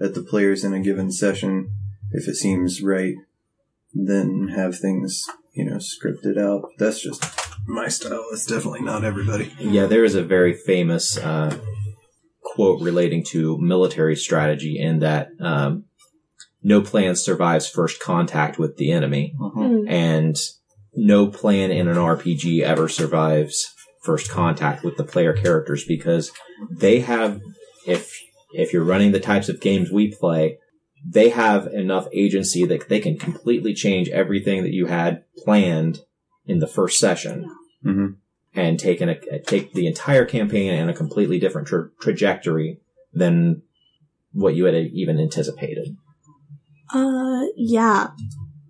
at 0.01 0.13
the 0.15 0.21
players 0.23 0.63
in 0.63 0.73
a 0.73 0.79
given 0.79 1.11
session 1.11 1.69
if 2.11 2.27
it 2.27 2.35
seems 2.35 2.81
right, 2.81 3.15
then 3.93 4.49
have 4.55 4.77
things, 4.77 5.25
you 5.53 5.65
know, 5.65 5.77
scripted 5.77 6.37
out. 6.37 6.69
That's 6.77 7.01
just 7.01 7.23
my 7.67 7.87
style. 7.87 8.25
That's 8.31 8.45
definitely 8.45 8.81
not 8.81 9.03
everybody. 9.03 9.51
Yeah, 9.59 9.85
there 9.87 10.03
is 10.03 10.15
a 10.15 10.23
very 10.23 10.53
famous 10.53 11.17
uh, 11.17 11.57
quote 12.41 12.81
relating 12.81 13.23
to 13.31 13.57
military 13.59 14.15
strategy 14.15 14.77
in 14.79 14.99
that 14.99 15.29
um, 15.39 15.85
no 16.61 16.81
plan 16.81 17.15
survives 17.15 17.67
first 17.67 17.99
contact 18.01 18.57
with 18.59 18.77
the 18.77 18.91
enemy, 18.91 19.33
Mm. 19.39 19.89
and 19.89 20.35
no 20.95 21.27
plan 21.27 21.71
in 21.71 21.87
an 21.87 21.97
RPG 21.97 22.61
ever 22.61 22.87
survives 22.87 23.72
first 24.03 24.29
contact 24.29 24.83
with 24.83 24.97
the 24.97 25.03
player 25.03 25.33
characters 25.33 25.85
because 25.85 26.31
they 26.69 26.99
have, 26.99 27.41
if 27.87 28.19
if 28.53 28.71
you're 28.71 28.83
running 28.83 29.11
the 29.11 29.19
types 29.19 29.49
of 29.49 29.59
games 29.59 29.89
we 29.91 30.13
play, 30.13 30.59
they 31.05 31.29
have 31.29 31.67
enough 31.67 32.07
agency 32.13 32.65
that 32.65 32.87
they 32.87 32.99
can 32.99 33.17
completely 33.17 33.73
change 33.73 34.09
everything 34.09 34.63
that 34.63 34.73
you 34.73 34.85
had 34.85 35.23
planned 35.37 36.01
in 36.45 36.59
the 36.59 36.67
first 36.67 36.99
session 36.99 37.49
hmm 37.81 38.07
and 38.55 38.79
take 38.79 39.01
an, 39.01 39.19
take 39.45 39.73
the 39.73 39.87
entire 39.87 40.25
campaign 40.25 40.73
in 40.73 40.89
a 40.89 40.93
completely 40.93 41.39
different 41.39 41.67
tra- 41.67 41.89
trajectory 41.99 42.79
than 43.13 43.63
what 44.31 44.55
you 44.55 44.65
had 44.65 44.75
even 44.75 45.19
anticipated. 45.19 45.97
Uh, 46.93 47.45
yeah. 47.55 48.11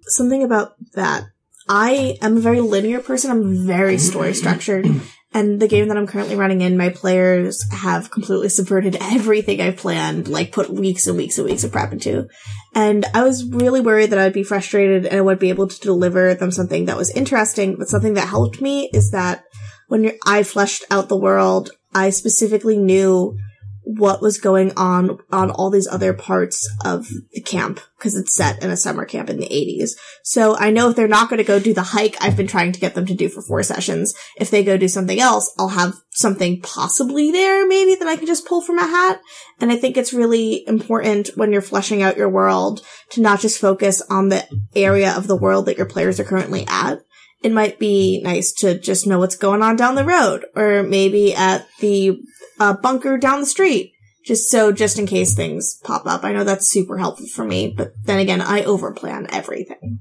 Something 0.04 0.44
about 0.44 0.76
that. 0.94 1.26
I 1.68 2.18
am 2.22 2.38
a 2.38 2.42
very 2.42 2.62
linear 2.62 3.00
person. 3.00 3.32
I'm 3.32 3.66
very 3.66 3.98
story 3.98 4.34
structured. 4.34 4.86
And 5.34 5.60
the 5.60 5.68
game 5.68 5.88
that 5.88 5.98
I'm 5.98 6.08
currently 6.08 6.36
running 6.36 6.62
in, 6.62 6.78
my 6.78 6.90
players 6.90 7.66
have 7.72 8.12
completely 8.12 8.50
subverted 8.50 8.98
everything 9.02 9.62
I've 9.62 9.78
planned, 9.78 10.28
like 10.28 10.52
put 10.52 10.70
weeks 10.70 11.08
and 11.08 11.18
weeks 11.18 11.38
and 11.38 11.48
weeks 11.48 11.64
of 11.64 11.72
prep 11.72 11.92
into. 11.92 12.28
And 12.76 13.06
I 13.14 13.24
was 13.24 13.44
really 13.46 13.82
worried 13.82 14.12
that 14.12 14.20
I'd 14.20 14.34
be 14.34 14.44
frustrated 14.44 15.06
and 15.06 15.18
I 15.18 15.22
would 15.22 15.40
be 15.40 15.50
able 15.50 15.68
to 15.68 15.80
deliver 15.80 16.36
them 16.36 16.52
something 16.52 16.86
that 16.86 16.98
was 16.98 17.10
interesting. 17.10 17.78
But 17.78 17.90
something 17.90 18.14
that 18.14 18.28
helped 18.28 18.62
me 18.62 18.90
is 18.94 19.12
that 19.12 19.44
when 19.88 20.12
I 20.26 20.44
fleshed 20.44 20.86
out 20.92 21.10
the 21.10 21.18
world, 21.18 21.72
I 21.96 22.12
specifically 22.12 22.78
knew 22.78 23.38
what 23.86 24.22
was 24.22 24.40
going 24.40 24.72
on 24.78 25.20
on 25.32 25.52
all 25.52 25.70
these 25.70 25.88
other 25.88 26.14
parts 26.14 26.70
of 26.86 27.08
the 27.34 27.42
camp 27.42 27.80
because 27.98 28.16
it's 28.16 28.36
set 28.36 28.64
in 28.64 28.70
a 28.70 28.78
summer 28.78 29.06
camp 29.06 29.30
in 29.30 29.38
the 29.38 29.48
80s. 29.48 29.92
So 30.24 30.58
I 30.58 30.72
know 30.72 30.90
if 30.90 30.96
they're 30.96 31.08
not 31.08 31.30
going 31.30 31.38
to 31.38 31.44
go 31.44 31.60
do 31.60 31.74
the 31.74 31.84
hike 31.84 32.16
I've 32.22 32.38
been 32.38 32.48
trying 32.48 32.72
to 32.72 32.80
get 32.80 32.96
them 32.96 33.06
to 33.06 33.14
do 33.14 33.30
for 33.30 33.42
four 33.42 33.64
sessions, 33.64 34.14
if 34.38 34.50
they 34.50 34.64
go 34.64 34.78
do 34.78 34.88
something 34.88 35.20
else, 35.20 35.54
I'll 35.58 35.70
have 35.70 35.96
something 36.12 36.62
possibly 36.62 37.32
there 37.32 37.68
maybe 37.68 37.96
that 37.96 38.08
I 38.08 38.16
can 38.16 38.28
just 38.28 38.46
pull 38.46 38.62
from 38.62 38.80
a 38.80 38.88
hat. 38.88 39.22
And 39.60 39.72
I 39.72 39.76
think 39.76 39.98
it's 39.98 40.14
really 40.14 40.68
important 40.68 41.30
when 41.36 41.52
you're 41.52 41.62
fleshing 41.62 42.02
out 42.02 42.18
your 42.18 42.30
world 42.30 42.82
to 43.12 43.22
not 43.22 43.40
just 43.40 43.60
focus 43.60 44.02
on 44.10 44.30
the 44.30 44.46
area 44.76 45.14
of 45.16 45.28
the 45.28 45.36
world 45.36 45.66
that 45.66 45.78
your 45.78 45.86
players 45.86 46.20
are 46.20 46.26
currently 46.26 46.66
at. 46.68 47.04
It 47.42 47.52
might 47.52 47.78
be 47.78 48.22
nice 48.24 48.54
to 48.60 48.80
just 48.80 49.06
know 49.06 49.20
what's 49.20 49.36
going 49.36 49.62
on 49.62 49.76
down 49.76 49.96
the 49.96 50.06
road 50.06 50.46
or 50.56 50.82
maybe 50.82 51.36
at 51.36 51.68
the 51.80 52.22
uh, 52.60 52.74
bunker 52.74 53.18
down 53.18 53.40
the 53.40 53.46
street. 53.46 53.92
Just 54.26 54.50
so, 54.50 54.72
just 54.72 54.98
in 54.98 55.06
case 55.06 55.36
things 55.36 55.80
pop 55.84 56.06
up. 56.06 56.24
I 56.24 56.32
know 56.32 56.46
that's 56.46 56.72
super 56.72 56.98
helpful 56.98 57.28
for 57.28 57.44
me, 57.44 57.74
but 57.76 57.92
then 58.06 58.20
again, 58.20 58.40
I 58.40 58.62
overplan 58.62 59.28
everything. 59.34 60.00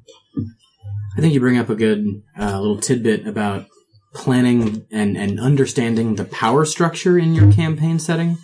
I 1.17 1.21
think 1.21 1.35
you 1.35 1.41
bring 1.41 1.59
up 1.59 1.69
a 1.69 1.75
good 1.75 2.07
uh, 2.39 2.61
little 2.61 2.79
tidbit 2.79 3.27
about 3.27 3.67
planning 4.15 4.87
and, 4.93 5.17
and 5.17 5.41
understanding 5.41 6.15
the 6.15 6.25
power 6.25 6.65
structure 6.65 7.19
in 7.19 7.35
your 7.35 7.53
campaign 7.53 7.99
setting. 7.99 8.39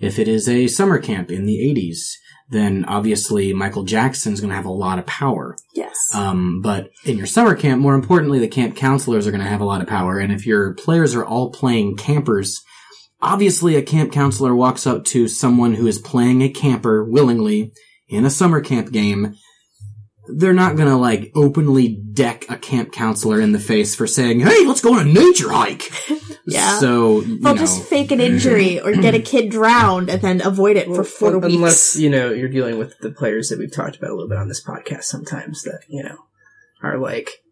If 0.00 0.18
it 0.18 0.28
is 0.28 0.48
a 0.48 0.66
summer 0.66 0.98
camp 0.98 1.30
in 1.30 1.46
the 1.46 1.58
80s, 1.58 2.16
then 2.50 2.84
obviously 2.84 3.52
Michael 3.52 3.84
Jackson's 3.84 4.40
going 4.40 4.50
to 4.50 4.56
have 4.56 4.66
a 4.66 4.70
lot 4.70 4.98
of 4.98 5.06
power. 5.06 5.56
Yes. 5.74 5.96
Um, 6.14 6.60
but 6.62 6.90
in 7.04 7.16
your 7.16 7.26
summer 7.26 7.54
camp, 7.54 7.80
more 7.80 7.94
importantly, 7.94 8.38
the 8.38 8.48
camp 8.48 8.76
counselors 8.76 9.26
are 9.26 9.30
going 9.30 9.42
to 9.42 9.48
have 9.48 9.60
a 9.60 9.66
lot 9.66 9.80
of 9.80 9.88
power. 9.88 10.18
And 10.18 10.32
if 10.32 10.46
your 10.46 10.74
players 10.74 11.14
are 11.14 11.24
all 11.24 11.50
playing 11.50 11.96
campers, 11.96 12.62
obviously 13.20 13.76
a 13.76 13.82
camp 13.82 14.12
counselor 14.12 14.54
walks 14.54 14.86
up 14.86 15.04
to 15.06 15.28
someone 15.28 15.74
who 15.74 15.86
is 15.86 15.98
playing 15.98 16.42
a 16.42 16.48
camper 16.48 17.04
willingly 17.04 17.72
in 18.08 18.24
a 18.24 18.30
summer 18.30 18.60
camp 18.60 18.92
game. 18.92 19.34
They're 20.28 20.52
not 20.52 20.76
going 20.76 20.88
to 20.88 20.96
like 20.96 21.30
openly 21.34 21.88
deck 21.88 22.46
a 22.48 22.56
camp 22.56 22.92
counselor 22.92 23.40
in 23.40 23.52
the 23.52 23.60
face 23.60 23.94
for 23.94 24.08
saying, 24.08 24.40
"Hey, 24.40 24.66
let's 24.66 24.80
go 24.80 24.94
on 24.94 25.06
a 25.06 25.12
nature 25.12 25.50
hike." 25.50 25.90
Yeah. 26.46 26.78
So 26.78 27.22
They'll 27.22 27.54
know, 27.54 27.56
just 27.56 27.82
fake 27.82 28.12
an 28.12 28.20
injury 28.20 28.80
or 28.80 28.92
get 28.92 29.14
a 29.14 29.20
kid 29.20 29.50
drowned 29.50 30.08
and 30.08 30.22
then 30.22 30.40
avoid 30.46 30.76
it 30.76 30.86
for 30.86 31.02
four 31.02 31.38
weeks. 31.38 31.54
Unless, 31.54 31.96
you 31.96 32.08
know, 32.08 32.30
you're 32.30 32.48
dealing 32.48 32.78
with 32.78 32.96
the 33.00 33.10
players 33.10 33.48
that 33.48 33.58
we've 33.58 33.72
talked 33.72 33.96
about 33.96 34.10
a 34.10 34.14
little 34.14 34.28
bit 34.28 34.38
on 34.38 34.46
this 34.46 34.64
podcast 34.64 35.04
sometimes 35.04 35.64
that, 35.64 35.80
you 35.88 36.04
know, 36.04 36.16
are 36.82 36.98
like 36.98 37.42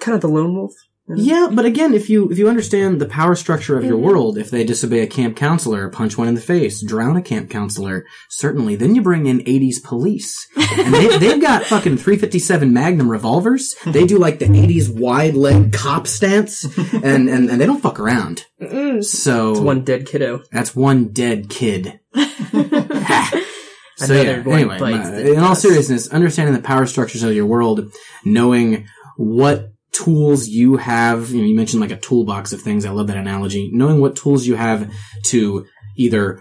kind 0.00 0.14
of 0.14 0.22
the 0.22 0.28
lone 0.28 0.56
wolf. 0.56 0.72
Yeah, 1.14 1.48
but 1.52 1.64
again, 1.64 1.94
if 1.94 2.08
you 2.08 2.30
if 2.30 2.38
you 2.38 2.48
understand 2.48 3.00
the 3.00 3.06
power 3.06 3.34
structure 3.34 3.76
of 3.76 3.84
your 3.84 3.98
world, 3.98 4.38
if 4.38 4.50
they 4.50 4.62
disobey 4.64 5.00
a 5.00 5.06
camp 5.06 5.36
counselor, 5.36 5.88
punch 5.90 6.16
one 6.16 6.28
in 6.28 6.34
the 6.36 6.40
face, 6.40 6.82
drown 6.82 7.16
a 7.16 7.22
camp 7.22 7.50
counselor, 7.50 8.06
certainly, 8.30 8.76
then 8.76 8.94
you 8.94 9.02
bring 9.02 9.26
in 9.26 9.40
'80s 9.40 9.82
police, 9.82 10.34
and 10.56 10.94
they, 10.94 11.18
they've 11.18 11.42
got 11.42 11.64
fucking 11.64 11.96
357 11.96 12.72
Magnum 12.72 13.10
revolvers. 13.10 13.74
They 13.84 14.06
do 14.06 14.16
like 14.18 14.38
the 14.38 14.46
'80s 14.46 14.96
wide 14.96 15.34
leg 15.34 15.72
cop 15.72 16.06
stance, 16.06 16.64
and 16.92 17.28
and, 17.28 17.50
and 17.50 17.60
they 17.60 17.66
don't 17.66 17.82
fuck 17.82 17.98
around. 17.98 18.46
Mm. 18.60 19.04
So 19.04 19.50
It's 19.50 19.60
one 19.60 19.84
dead 19.84 20.06
kiddo. 20.06 20.44
that's 20.52 20.74
one 20.74 21.08
dead 21.08 21.50
kid. 21.50 21.98
so 22.14 24.14
yeah, 24.14 24.42
anyway, 24.46 24.78
my- 24.78 25.18
in 25.18 25.38
all 25.40 25.56
seriousness, 25.56 26.08
understanding 26.08 26.54
the 26.54 26.62
power 26.62 26.86
structures 26.86 27.22
of 27.22 27.34
your 27.34 27.46
world, 27.46 27.92
knowing 28.24 28.86
what 29.16 29.71
tools 29.92 30.48
you 30.48 30.76
have, 30.78 31.30
you, 31.30 31.40
know, 31.40 31.46
you 31.46 31.54
mentioned 31.54 31.80
like 31.80 31.90
a 31.90 31.96
toolbox 31.96 32.52
of 32.52 32.60
things. 32.60 32.84
I 32.84 32.90
love 32.90 33.06
that 33.08 33.16
analogy. 33.16 33.70
Knowing 33.72 34.00
what 34.00 34.16
tools 34.16 34.46
you 34.46 34.56
have 34.56 34.90
to 35.26 35.66
either 35.96 36.40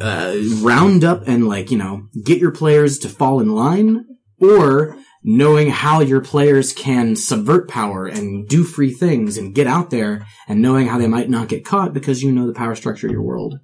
uh, 0.00 0.36
round 0.60 1.04
up 1.04 1.26
and 1.26 1.48
like 1.48 1.70
you 1.70 1.78
know 1.78 2.08
get 2.24 2.38
your 2.38 2.50
players 2.50 2.98
to 3.00 3.08
fall 3.08 3.40
in 3.40 3.54
line, 3.54 4.04
or 4.40 4.96
knowing 5.22 5.70
how 5.70 6.00
your 6.00 6.20
players 6.20 6.72
can 6.72 7.16
subvert 7.16 7.68
power 7.68 8.06
and 8.06 8.48
do 8.48 8.62
free 8.62 8.92
things 8.92 9.36
and 9.36 9.54
get 9.54 9.66
out 9.66 9.90
there, 9.90 10.26
and 10.48 10.62
knowing 10.62 10.86
how 10.86 10.98
they 10.98 11.08
might 11.08 11.30
not 11.30 11.48
get 11.48 11.64
caught 11.64 11.92
because 11.92 12.22
you 12.22 12.32
know 12.32 12.46
the 12.46 12.54
power 12.54 12.74
structure 12.74 13.06
of 13.06 13.12
your 13.12 13.22
world. 13.22 13.58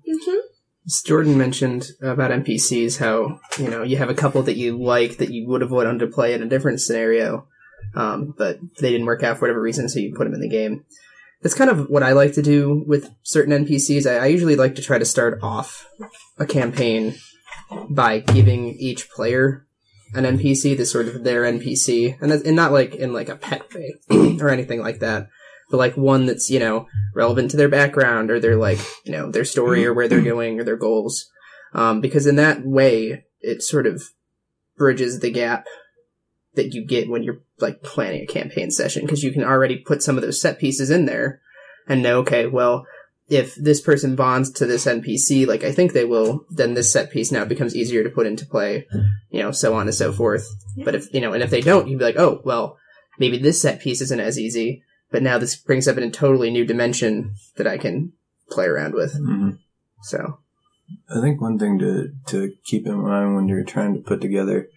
As 0.84 1.00
Jordan 1.06 1.38
mentioned 1.38 1.90
about 2.02 2.32
NPCs, 2.32 2.98
how 2.98 3.40
you 3.58 3.70
know 3.70 3.82
you 3.82 3.96
have 3.98 4.10
a 4.10 4.14
couple 4.14 4.42
that 4.42 4.56
you 4.56 4.82
like 4.82 5.18
that 5.18 5.30
you 5.30 5.46
would 5.48 5.62
avoid 5.62 5.86
wanted 5.86 6.00
to 6.00 6.08
play 6.08 6.34
in 6.34 6.42
a 6.42 6.48
different 6.48 6.80
scenario, 6.80 7.46
um, 7.94 8.34
but 8.36 8.58
they 8.80 8.90
didn't 8.90 9.06
work 9.06 9.22
out 9.22 9.36
for 9.36 9.42
whatever 9.42 9.60
reason, 9.60 9.88
so 9.88 9.98
you 9.98 10.14
put 10.14 10.24
them 10.24 10.34
in 10.34 10.40
the 10.40 10.48
game. 10.48 10.84
That's 11.42 11.54
kind 11.54 11.70
of 11.70 11.88
what 11.90 12.02
I 12.02 12.12
like 12.12 12.34
to 12.34 12.42
do 12.42 12.84
with 12.86 13.10
certain 13.22 13.64
NPCs. 13.64 14.06
I, 14.06 14.24
I 14.24 14.26
usually 14.26 14.56
like 14.56 14.76
to 14.76 14.82
try 14.82 14.98
to 14.98 15.04
start 15.04 15.40
off 15.42 15.88
a 16.38 16.46
campaign 16.46 17.16
by 17.90 18.20
giving 18.20 18.76
each 18.78 19.10
player 19.10 19.66
an 20.14 20.24
NPC, 20.24 20.76
this 20.76 20.92
sort 20.92 21.08
of 21.08 21.24
their 21.24 21.42
NPC, 21.42 22.20
and 22.20 22.30
and 22.30 22.56
not 22.56 22.72
like 22.72 22.94
in 22.94 23.12
like 23.12 23.28
a 23.28 23.36
pet 23.36 23.72
way 23.74 23.94
or 24.40 24.50
anything 24.50 24.80
like 24.80 25.00
that, 25.00 25.28
but 25.70 25.78
like 25.78 25.96
one 25.96 26.26
that's 26.26 26.50
you 26.50 26.58
know 26.58 26.86
relevant 27.14 27.50
to 27.50 27.56
their 27.56 27.68
background 27.68 28.30
or 28.30 28.38
their 28.38 28.56
like 28.56 28.78
you 29.04 29.12
know 29.12 29.30
their 29.30 29.44
story 29.44 29.86
or 29.86 29.94
where 29.94 30.08
they're 30.08 30.20
going 30.20 30.60
or 30.60 30.64
their 30.64 30.76
goals, 30.76 31.30
um, 31.72 32.00
because 32.00 32.26
in 32.26 32.36
that 32.36 32.64
way 32.64 33.24
it 33.40 33.62
sort 33.62 33.86
of 33.86 34.10
bridges 34.76 35.20
the 35.20 35.30
gap 35.30 35.66
that 36.54 36.74
you 36.74 36.84
get 36.84 37.08
when 37.08 37.22
you're 37.22 37.40
like 37.62 37.82
planning 37.82 38.22
a 38.22 38.26
campaign 38.26 38.70
session 38.70 39.02
because 39.06 39.22
you 39.22 39.32
can 39.32 39.44
already 39.44 39.76
put 39.78 40.02
some 40.02 40.16
of 40.16 40.22
those 40.22 40.40
set 40.40 40.58
pieces 40.58 40.90
in 40.90 41.06
there 41.06 41.40
and 41.88 42.02
know 42.02 42.18
okay 42.18 42.46
well 42.46 42.84
if 43.28 43.54
this 43.54 43.80
person 43.80 44.14
bonds 44.16 44.50
to 44.50 44.66
this 44.66 44.84
npc 44.84 45.46
like 45.46 45.62
i 45.64 45.72
think 45.72 45.92
they 45.92 46.04
will 46.04 46.44
then 46.50 46.74
this 46.74 46.92
set 46.92 47.10
piece 47.10 47.32
now 47.32 47.44
becomes 47.44 47.74
easier 47.74 48.02
to 48.02 48.10
put 48.10 48.26
into 48.26 48.44
play 48.44 48.86
you 49.30 49.40
know 49.40 49.50
so 49.52 49.74
on 49.74 49.86
and 49.86 49.94
so 49.94 50.12
forth. 50.12 50.46
But 50.84 50.94
if 50.94 51.12
you 51.14 51.20
know 51.20 51.32
and 51.32 51.42
if 51.42 51.50
they 51.50 51.60
don't 51.62 51.88
you'd 51.88 51.98
be 51.98 52.04
like 52.04 52.18
oh 52.18 52.42
well 52.44 52.76
maybe 53.18 53.38
this 53.38 53.62
set 53.62 53.80
piece 53.80 54.00
isn't 54.00 54.20
as 54.20 54.38
easy. 54.38 54.82
But 55.10 55.22
now 55.22 55.38
this 55.38 55.56
brings 55.56 55.86
up 55.86 55.98
in 55.98 56.02
a 56.04 56.10
totally 56.10 56.50
new 56.50 56.64
dimension 56.64 57.34
that 57.56 57.66
i 57.66 57.78
can 57.78 58.12
play 58.50 58.66
around 58.66 58.94
with. 58.94 59.14
Mhm. 59.14 59.58
so. 60.02 60.38
I 61.08 61.20
think 61.22 61.40
one 61.40 61.58
thing 61.58 61.78
to, 61.78 62.10
to 62.26 62.52
keep 62.64 62.86
in 62.86 62.98
mind 63.02 63.34
when 63.34 63.48
you're 63.48 63.64
trying 63.64 63.94
to 63.94 64.00
put 64.00 64.20
together, 64.20 64.68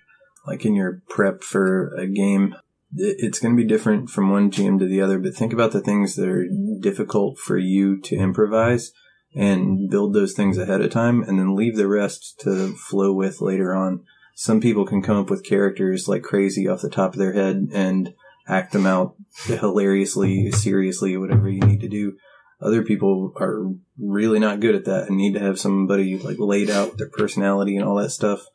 like 0.48 0.66
in 0.66 0.74
your 0.76 1.02
prep 1.10 1.42
for 1.44 1.94
a 1.96 2.08
game, 2.08 2.54
it- 2.54 2.60
it's 2.94 3.40
going 3.40 3.56
to 3.56 3.62
be 3.62 3.68
different 3.68 4.10
from 4.10 4.30
one 4.30 4.52
GM 4.52 4.80
to 4.80 4.88
the 4.88 5.02
other, 5.02 5.20
but 5.20 5.36
think 5.36 5.54
about 5.54 5.72
the 5.72 5.82
things 5.82 6.16
that 6.16 6.28
are 6.28 6.48
difficult 6.80 7.38
for 7.38 7.58
you 7.58 8.00
to 8.02 8.16
improvise 8.16 8.92
and 9.36 9.90
build 9.90 10.14
those 10.14 10.34
things 10.34 10.58
ahead 10.58 10.82
of 10.82 10.92
time 10.92 11.22
and 11.24 11.38
then 11.38 11.56
leave 11.56 11.76
the 11.76 11.88
rest 11.88 12.40
to 12.40 12.74
flow 12.74 13.14
with 13.14 13.42
later 13.42 13.76
on. 13.76 14.04
Some 14.34 14.62
people 14.62 14.86
can 14.86 15.02
come 15.02 15.18
up 15.18 15.30
with 15.30 15.44
characters 15.44 16.08
like 16.08 16.24
crazy 16.24 16.68
off 16.68 16.82
the 16.82 16.90
top 16.90 17.14
of 17.14 17.20
their 17.20 17.34
head 17.34 17.70
and 17.74 18.14
act 18.48 18.72
them 18.74 18.86
out 18.86 19.16
hilariously, 19.46 20.52
seriously, 20.52 21.18
whatever 21.18 21.50
you 21.50 21.62
need 21.62 21.82
to 21.82 21.90
do. 21.90 22.18
Other 22.62 22.84
people 22.84 23.34
are 23.38 23.66
really 24.00 24.40
not 24.40 24.62
good 24.62 24.76
at 24.76 24.86
that 24.86 25.08
and 25.08 25.18
need 25.18 25.34
to 25.34 25.40
have 25.40 25.60
somebody 25.60 26.18
like 26.18 26.38
laid 26.40 26.70
out 26.70 26.98
their 26.98 27.10
personality 27.10 27.76
and 27.76 27.86
all 27.86 27.96
that 27.96 28.12
stuff. 28.12 28.46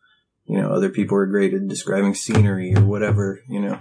You 0.46 0.58
know, 0.58 0.70
other 0.70 0.88
people 0.88 1.18
are 1.18 1.26
great 1.26 1.54
at 1.54 1.68
describing 1.68 2.14
scenery 2.14 2.74
or 2.74 2.84
whatever, 2.84 3.40
you 3.48 3.60
know, 3.60 3.78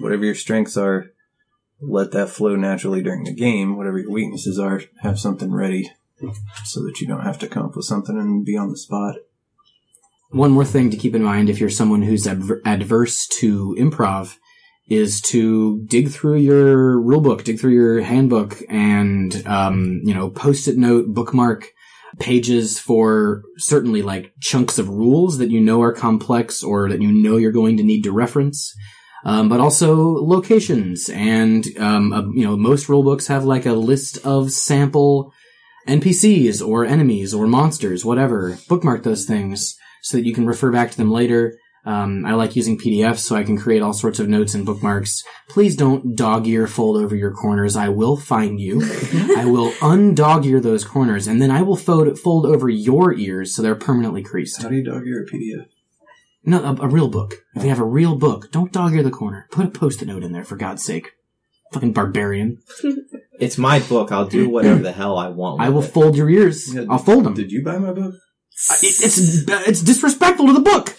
whatever 0.00 0.24
your 0.24 0.34
strengths 0.34 0.76
are, 0.76 1.10
let 1.80 2.10
that 2.12 2.28
flow 2.28 2.56
naturally 2.56 3.02
during 3.02 3.24
the 3.24 3.34
game. 3.34 3.76
Whatever 3.76 3.98
your 3.98 4.10
weaknesses 4.10 4.58
are, 4.58 4.82
have 5.02 5.18
something 5.18 5.52
ready 5.52 5.90
so 6.64 6.82
that 6.82 7.00
you 7.00 7.06
don't 7.06 7.22
have 7.22 7.38
to 7.38 7.48
come 7.48 7.64
up 7.64 7.76
with 7.76 7.84
something 7.84 8.18
and 8.18 8.44
be 8.44 8.56
on 8.56 8.70
the 8.70 8.76
spot. 8.76 9.16
One 10.30 10.50
more 10.50 10.64
thing 10.64 10.90
to 10.90 10.96
keep 10.96 11.14
in 11.14 11.22
mind 11.22 11.48
if 11.48 11.58
you're 11.58 11.70
someone 11.70 12.02
who's 12.02 12.26
adver- 12.26 12.60
adverse 12.64 13.26
to 13.38 13.74
improv 13.78 14.36
is 14.88 15.20
to 15.20 15.82
dig 15.86 16.10
through 16.10 16.38
your 16.38 16.96
rulebook, 16.96 17.44
dig 17.44 17.60
through 17.60 17.72
your 17.72 18.00
handbook, 18.02 18.58
and 18.68 19.46
um, 19.46 20.00
you 20.04 20.14
know, 20.14 20.30
post-it 20.30 20.76
note, 20.76 21.08
bookmark 21.08 21.68
pages 22.18 22.78
for 22.78 23.42
certainly 23.58 24.02
like 24.02 24.32
chunks 24.40 24.78
of 24.78 24.88
rules 24.88 25.38
that 25.38 25.50
you 25.50 25.60
know 25.60 25.82
are 25.82 25.92
complex 25.92 26.62
or 26.62 26.88
that 26.88 27.02
you 27.02 27.12
know 27.12 27.36
you're 27.36 27.52
going 27.52 27.76
to 27.76 27.82
need 27.82 28.02
to 28.02 28.12
reference. 28.12 28.74
Um, 29.24 29.48
but 29.48 29.58
also 29.60 29.96
locations 29.96 31.08
and 31.08 31.66
um, 31.78 32.12
uh, 32.12 32.22
you 32.30 32.44
know 32.44 32.56
most 32.56 32.88
rule 32.88 33.02
books 33.02 33.26
have 33.26 33.44
like 33.44 33.66
a 33.66 33.72
list 33.72 34.24
of 34.24 34.52
sample 34.52 35.32
NPCs 35.88 36.66
or 36.66 36.84
enemies 36.84 37.34
or 37.34 37.46
monsters, 37.46 38.04
whatever. 38.04 38.58
Bookmark 38.68 39.02
those 39.02 39.24
things 39.24 39.76
so 40.02 40.16
that 40.16 40.26
you 40.26 40.34
can 40.34 40.46
refer 40.46 40.70
back 40.70 40.90
to 40.90 40.96
them 40.96 41.10
later. 41.10 41.58
Um, 41.84 42.26
I 42.26 42.34
like 42.34 42.54
using 42.54 42.78
PDFs 42.78 43.20
so 43.20 43.34
I 43.34 43.44
can 43.44 43.56
create 43.56 43.80
all 43.80 43.94
sorts 43.94 44.18
of 44.18 44.28
notes 44.28 44.54
and 44.54 44.66
bookmarks. 44.66 45.24
Please 45.48 45.74
don't 45.74 46.14
dog 46.14 46.46
ear 46.46 46.66
fold 46.66 46.98
over 46.98 47.16
your 47.16 47.32
corners. 47.32 47.76
I 47.76 47.88
will 47.88 48.16
find 48.16 48.60
you. 48.60 48.82
I 49.36 49.46
will 49.46 49.70
undog 49.80 50.44
ear 50.44 50.60
those 50.60 50.84
corners 50.84 51.26
and 51.26 51.40
then 51.40 51.50
I 51.50 51.62
will 51.62 51.76
fold, 51.76 52.18
fold 52.18 52.44
over 52.44 52.68
your 52.68 53.14
ears 53.14 53.54
so 53.54 53.62
they're 53.62 53.74
permanently 53.74 54.22
creased. 54.22 54.62
How 54.62 54.68
do 54.68 54.76
you 54.76 54.84
dog 54.84 55.06
ear 55.06 55.24
a 55.26 55.34
PDF? 55.34 55.66
No, 56.48 56.62
a, 56.64 56.86
a 56.86 56.88
real 56.88 57.08
book. 57.08 57.34
If 57.54 57.62
you 57.62 57.68
have 57.68 57.78
a 57.80 57.84
real 57.84 58.16
book, 58.16 58.50
don't 58.50 58.72
dog 58.72 58.94
ear 58.94 59.02
the 59.02 59.10
corner. 59.10 59.46
Put 59.50 59.66
a 59.66 59.70
post-it 59.70 60.06
note 60.08 60.24
in 60.24 60.32
there 60.32 60.44
for 60.44 60.56
God's 60.56 60.82
sake. 60.84 61.12
Fucking 61.72 61.92
barbarian. 61.92 62.58
It's 63.40 63.56
my 63.56 63.78
book. 63.78 64.10
I'll 64.10 64.26
do 64.26 64.48
whatever 64.48 64.82
the 64.82 64.90
hell 64.90 65.16
I 65.16 65.28
want. 65.28 65.60
I 65.60 65.68
will 65.68 65.84
it. 65.84 65.92
fold 65.92 66.16
your 66.16 66.28
ears. 66.28 66.74
Yeah, 66.74 66.86
I'll 66.90 66.98
fold 66.98 67.22
them. 67.22 67.34
Did 67.34 67.52
you 67.52 67.62
buy 67.62 67.78
my 67.78 67.92
book? 67.92 68.14
it's 68.82 69.38
it's 69.38 69.80
disrespectful 69.80 70.48
to 70.48 70.52
the 70.54 70.58
book. 70.58 70.96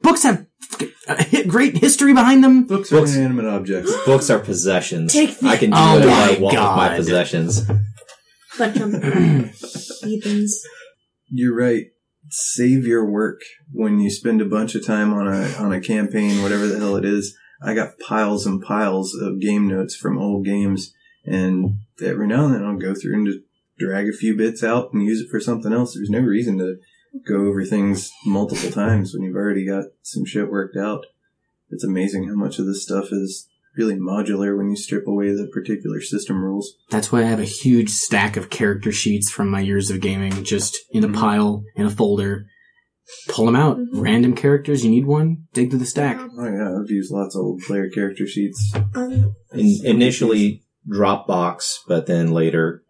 Books 0.00 0.22
have 0.22 0.46
fucking, 0.68 0.92
uh, 1.08 1.16
hi- 1.18 1.42
great 1.42 1.78
history 1.78 2.12
behind 2.14 2.44
them. 2.44 2.68
Books, 2.68 2.90
Books- 2.90 3.16
are 3.16 3.18
inanimate 3.18 3.46
objects. 3.46 3.92
Books 4.06 4.30
are 4.30 4.38
possessions. 4.38 5.12
Take 5.12 5.36
the- 5.40 5.48
I 5.48 5.56
can 5.56 5.70
do 5.70 5.76
Oh 5.76 5.94
whatever 5.94 6.10
my 6.12 6.22
I 6.22 6.28
want 6.28 6.42
with 6.42 6.54
my 6.54 6.88
God. 6.90 6.96
possessions. 6.96 7.62
Bunch 8.56 8.76
of 8.76 8.92
heathens. 10.04 10.62
You're 11.28 11.56
right. 11.56 11.86
Save 12.30 12.86
your 12.86 13.04
work 13.04 13.40
when 13.72 13.98
you 13.98 14.10
spend 14.10 14.40
a 14.40 14.46
bunch 14.46 14.74
of 14.74 14.86
time 14.86 15.12
on 15.12 15.26
a 15.26 15.52
on 15.56 15.72
a 15.72 15.80
campaign, 15.80 16.42
whatever 16.42 16.66
the 16.66 16.78
hell 16.78 16.96
it 16.96 17.04
is. 17.04 17.36
I 17.62 17.74
got 17.74 17.98
piles 17.98 18.46
and 18.46 18.62
piles 18.62 19.14
of 19.14 19.40
game 19.40 19.68
notes 19.68 19.94
from 19.96 20.16
old 20.16 20.44
games, 20.44 20.94
and 21.24 21.80
every 22.02 22.26
now 22.26 22.46
and 22.46 22.54
then 22.54 22.64
I'll 22.64 22.76
go 22.76 22.94
through 22.94 23.14
and 23.14 23.26
just 23.26 23.40
drag 23.78 24.08
a 24.08 24.12
few 24.12 24.36
bits 24.36 24.62
out 24.62 24.92
and 24.92 25.02
use 25.02 25.20
it 25.20 25.30
for 25.30 25.40
something 25.40 25.72
else. 25.72 25.94
There's 25.94 26.10
no 26.10 26.20
reason 26.20 26.58
to 26.58 26.78
go 27.26 27.46
over 27.46 27.64
things 27.64 28.10
multiple 28.24 28.70
times 28.70 29.12
when 29.12 29.24
you've 29.24 29.36
already 29.36 29.66
got 29.66 29.86
some 30.02 30.24
shit 30.24 30.50
worked 30.50 30.76
out. 30.76 31.06
It's 31.70 31.84
amazing 31.84 32.28
how 32.28 32.34
much 32.34 32.58
of 32.58 32.66
this 32.66 32.82
stuff 32.82 33.08
is 33.10 33.48
really 33.76 33.94
modular 33.94 34.56
when 34.56 34.68
you 34.70 34.76
strip 34.76 35.06
away 35.06 35.28
the 35.30 35.48
particular 35.52 36.00
system 36.00 36.42
rules. 36.42 36.74
That's 36.90 37.12
why 37.12 37.20
I 37.20 37.24
have 37.26 37.38
a 37.40 37.44
huge 37.44 37.90
stack 37.90 38.36
of 38.36 38.50
character 38.50 38.92
sheets 38.92 39.30
from 39.30 39.48
my 39.48 39.60
years 39.60 39.90
of 39.90 40.00
gaming 40.00 40.44
just 40.44 40.76
in 40.90 41.04
a 41.04 41.08
Mhm. 41.08 41.14
pile 41.14 41.64
in 41.76 41.86
a 41.86 41.90
folder. 41.90 42.46
Pull 43.28 43.46
them 43.46 43.56
out. 43.56 43.78
Mhm. 43.78 43.88
Random 43.94 44.34
characters. 44.34 44.84
You 44.84 44.90
need 44.90 45.06
one. 45.06 45.44
Dig 45.52 45.70
through 45.70 45.78
the 45.80 45.86
stack. 45.86 46.20
Oh 46.20 46.44
yeah, 46.44 46.78
I've 46.80 46.90
used 46.90 47.10
lots 47.12 47.34
of 47.34 47.42
old 47.42 47.60
player 47.66 47.88
character 47.88 48.26
sheets. 48.26 48.72
Um, 48.94 49.34
In, 49.52 49.80
initially 49.84 50.62
Dropbox, 50.88 51.74
but 51.88 52.06
then 52.06 52.30
later 52.32 52.82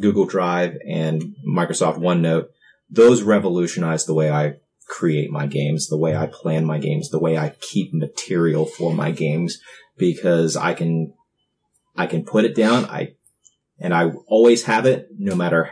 Google 0.00 0.26
Drive 0.26 0.76
and 0.88 1.34
Microsoft 1.48 1.98
OneNote. 1.98 2.46
Those 2.88 3.22
revolutionized 3.22 4.06
the 4.08 4.14
way 4.14 4.30
I 4.30 4.54
create 4.88 5.30
my 5.30 5.46
games, 5.46 5.86
the 5.88 5.96
way 5.98 6.16
I 6.16 6.26
plan 6.26 6.64
my 6.64 6.78
games, 6.78 7.10
the 7.10 7.20
way 7.20 7.38
I 7.38 7.54
keep 7.60 7.92
material 7.94 8.66
for 8.66 8.92
my 8.92 9.12
games, 9.12 9.58
because 10.00 10.56
I 10.56 10.74
can, 10.74 11.12
I 11.96 12.06
can 12.06 12.24
put 12.24 12.44
it 12.44 12.56
down. 12.56 12.86
I, 12.86 13.14
and 13.78 13.94
I 13.94 14.10
always 14.26 14.64
have 14.64 14.86
it 14.86 15.08
no 15.16 15.36
matter 15.36 15.70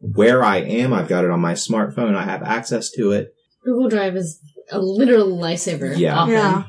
where 0.00 0.44
I 0.44 0.58
am. 0.58 0.92
I've 0.92 1.08
got 1.08 1.24
it 1.24 1.30
on 1.30 1.40
my 1.40 1.54
smartphone. 1.54 2.14
I 2.14 2.24
have 2.24 2.42
access 2.42 2.90
to 2.92 3.12
it. 3.12 3.34
Google 3.64 3.88
Drive 3.88 4.16
is 4.16 4.40
a 4.70 4.78
literal 4.80 5.28
lifesaver. 5.38 5.96
Yeah. 5.96 6.16
Often. 6.18 6.34
Yeah. 6.34 6.62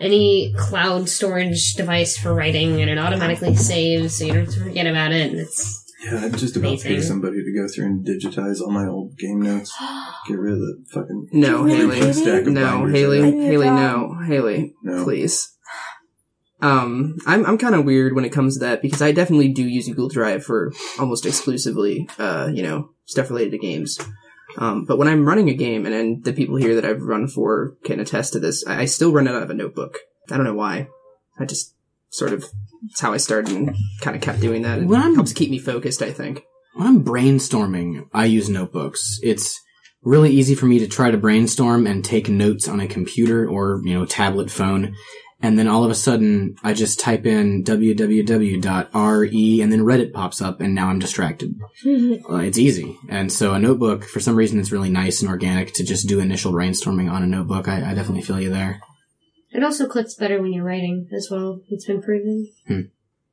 Any 0.00 0.54
cloud 0.56 1.08
storage 1.08 1.74
device 1.74 2.16
for 2.16 2.32
writing, 2.32 2.80
and 2.80 2.88
it 2.88 2.98
automatically 2.98 3.56
saves, 3.56 4.16
so 4.16 4.24
you 4.26 4.32
don't 4.32 4.44
have 4.44 4.54
to 4.54 4.60
forget 4.60 4.86
about 4.86 5.10
it. 5.10 5.32
And 5.32 5.40
it's 5.40 5.84
Yeah, 6.04 6.20
I'd 6.24 6.38
just 6.38 6.56
about 6.56 6.78
pay 6.78 7.00
somebody 7.00 7.42
to 7.42 7.52
go 7.52 7.66
through 7.66 7.86
and 7.86 8.06
digitize 8.06 8.60
all 8.60 8.70
my 8.70 8.86
old 8.86 9.18
game 9.18 9.42
notes. 9.42 9.74
Get 10.28 10.38
rid 10.38 10.52
of 10.52 10.58
the 10.60 10.84
fucking 10.92 11.28
No, 11.32 11.62
Really, 11.64 11.76
Haley. 11.78 11.96
Haley? 11.98 12.12
stack 12.12 12.42
of 12.42 12.52
No, 12.52 12.78
binders 12.78 12.92
Haley. 12.96 13.18
I 13.18 13.20
got. 13.22 13.26
I 13.26 13.30
need 13.30 13.40
a 13.40 13.46
Haley, 13.50 13.66
no. 13.70 14.18
Haley, 14.24 14.74
please. 15.02 15.52
Um, 16.60 17.16
I'm 17.26 17.46
I'm 17.46 17.58
kind 17.58 17.74
of 17.74 17.84
weird 17.84 18.14
when 18.14 18.24
it 18.24 18.32
comes 18.32 18.54
to 18.58 18.64
that 18.64 18.82
because 18.82 19.00
I 19.02 19.12
definitely 19.12 19.48
do 19.52 19.62
use 19.62 19.86
Google 19.88 20.08
Drive 20.08 20.44
for 20.44 20.72
almost 20.98 21.24
exclusively, 21.26 22.08
uh, 22.18 22.50
you 22.52 22.62
know, 22.62 22.90
stuff 23.06 23.30
related 23.30 23.52
to 23.52 23.58
games. 23.58 23.98
Um, 24.56 24.84
but 24.86 24.98
when 24.98 25.08
I'm 25.08 25.26
running 25.26 25.50
a 25.50 25.54
game, 25.54 25.86
and, 25.86 25.94
and 25.94 26.24
the 26.24 26.32
people 26.32 26.56
here 26.56 26.74
that 26.74 26.84
I've 26.84 27.02
run 27.02 27.28
for 27.28 27.76
can 27.84 28.00
attest 28.00 28.32
to 28.32 28.40
this, 28.40 28.66
I, 28.66 28.80
I 28.82 28.84
still 28.86 29.12
run 29.12 29.28
it 29.28 29.34
out 29.34 29.42
of 29.42 29.50
a 29.50 29.54
notebook. 29.54 29.98
I 30.30 30.36
don't 30.36 30.46
know 30.46 30.54
why. 30.54 30.88
I 31.38 31.44
just 31.44 31.74
sort 32.10 32.32
of 32.32 32.44
it's 32.90 33.00
how 33.00 33.12
I 33.12 33.18
started 33.18 33.52
and 33.54 33.76
kind 34.00 34.16
of 34.16 34.22
kept 34.22 34.40
doing 34.40 34.62
that. 34.62 34.78
It 34.80 34.86
When 34.86 35.00
I'm- 35.00 35.14
helps 35.14 35.32
keep 35.32 35.50
me 35.50 35.58
focused. 35.58 36.02
I 36.02 36.12
think. 36.12 36.42
When 36.74 36.86
I'm 36.86 37.04
brainstorming, 37.04 38.08
I 38.12 38.26
use 38.26 38.48
notebooks. 38.48 39.18
It's 39.22 39.60
really 40.02 40.30
easy 40.30 40.54
for 40.54 40.66
me 40.66 40.78
to 40.78 40.86
try 40.86 41.10
to 41.10 41.16
brainstorm 41.18 41.86
and 41.86 42.04
take 42.04 42.28
notes 42.28 42.68
on 42.68 42.78
a 42.80 42.86
computer 42.86 43.48
or, 43.48 43.80
you 43.84 43.94
know, 43.94 44.04
tablet 44.06 44.48
phone. 44.50 44.94
And 45.40 45.56
then 45.56 45.68
all 45.68 45.84
of 45.84 45.90
a 45.90 45.94
sudden, 45.94 46.56
I 46.64 46.72
just 46.74 46.98
type 46.98 47.24
in 47.24 47.62
www.re 47.62 49.60
and 49.60 49.72
then 49.72 49.80
Reddit 49.80 50.12
pops 50.12 50.42
up 50.42 50.60
and 50.60 50.74
now 50.74 50.88
I'm 50.88 50.98
distracted. 50.98 51.54
Uh, 52.28 52.38
it's 52.38 52.58
easy. 52.58 52.98
And 53.08 53.32
so 53.32 53.54
a 53.54 53.58
notebook, 53.58 54.04
for 54.04 54.20
some 54.20 54.34
reason, 54.36 54.58
it's 54.60 54.72
really 54.72 54.90
nice 54.90 55.22
and 55.22 55.30
organic 55.30 55.72
to 55.74 55.84
just 55.84 56.06
do 56.08 56.20
initial 56.20 56.52
brainstorming 56.52 57.10
on 57.10 57.22
a 57.22 57.26
notebook. 57.26 57.68
I, 57.68 57.76
I 57.90 57.94
definitely 57.94 58.22
feel 58.22 58.40
you 58.40 58.50
there. 58.50 58.80
it 59.52 59.62
also 59.62 59.86
clicks 59.88 60.14
better 60.14 60.42
when 60.42 60.52
you're 60.52 60.64
writing 60.64 61.08
as 61.16 61.28
well. 61.30 61.60
It's 61.70 61.86
been 61.86 62.02
proven. 62.02 62.50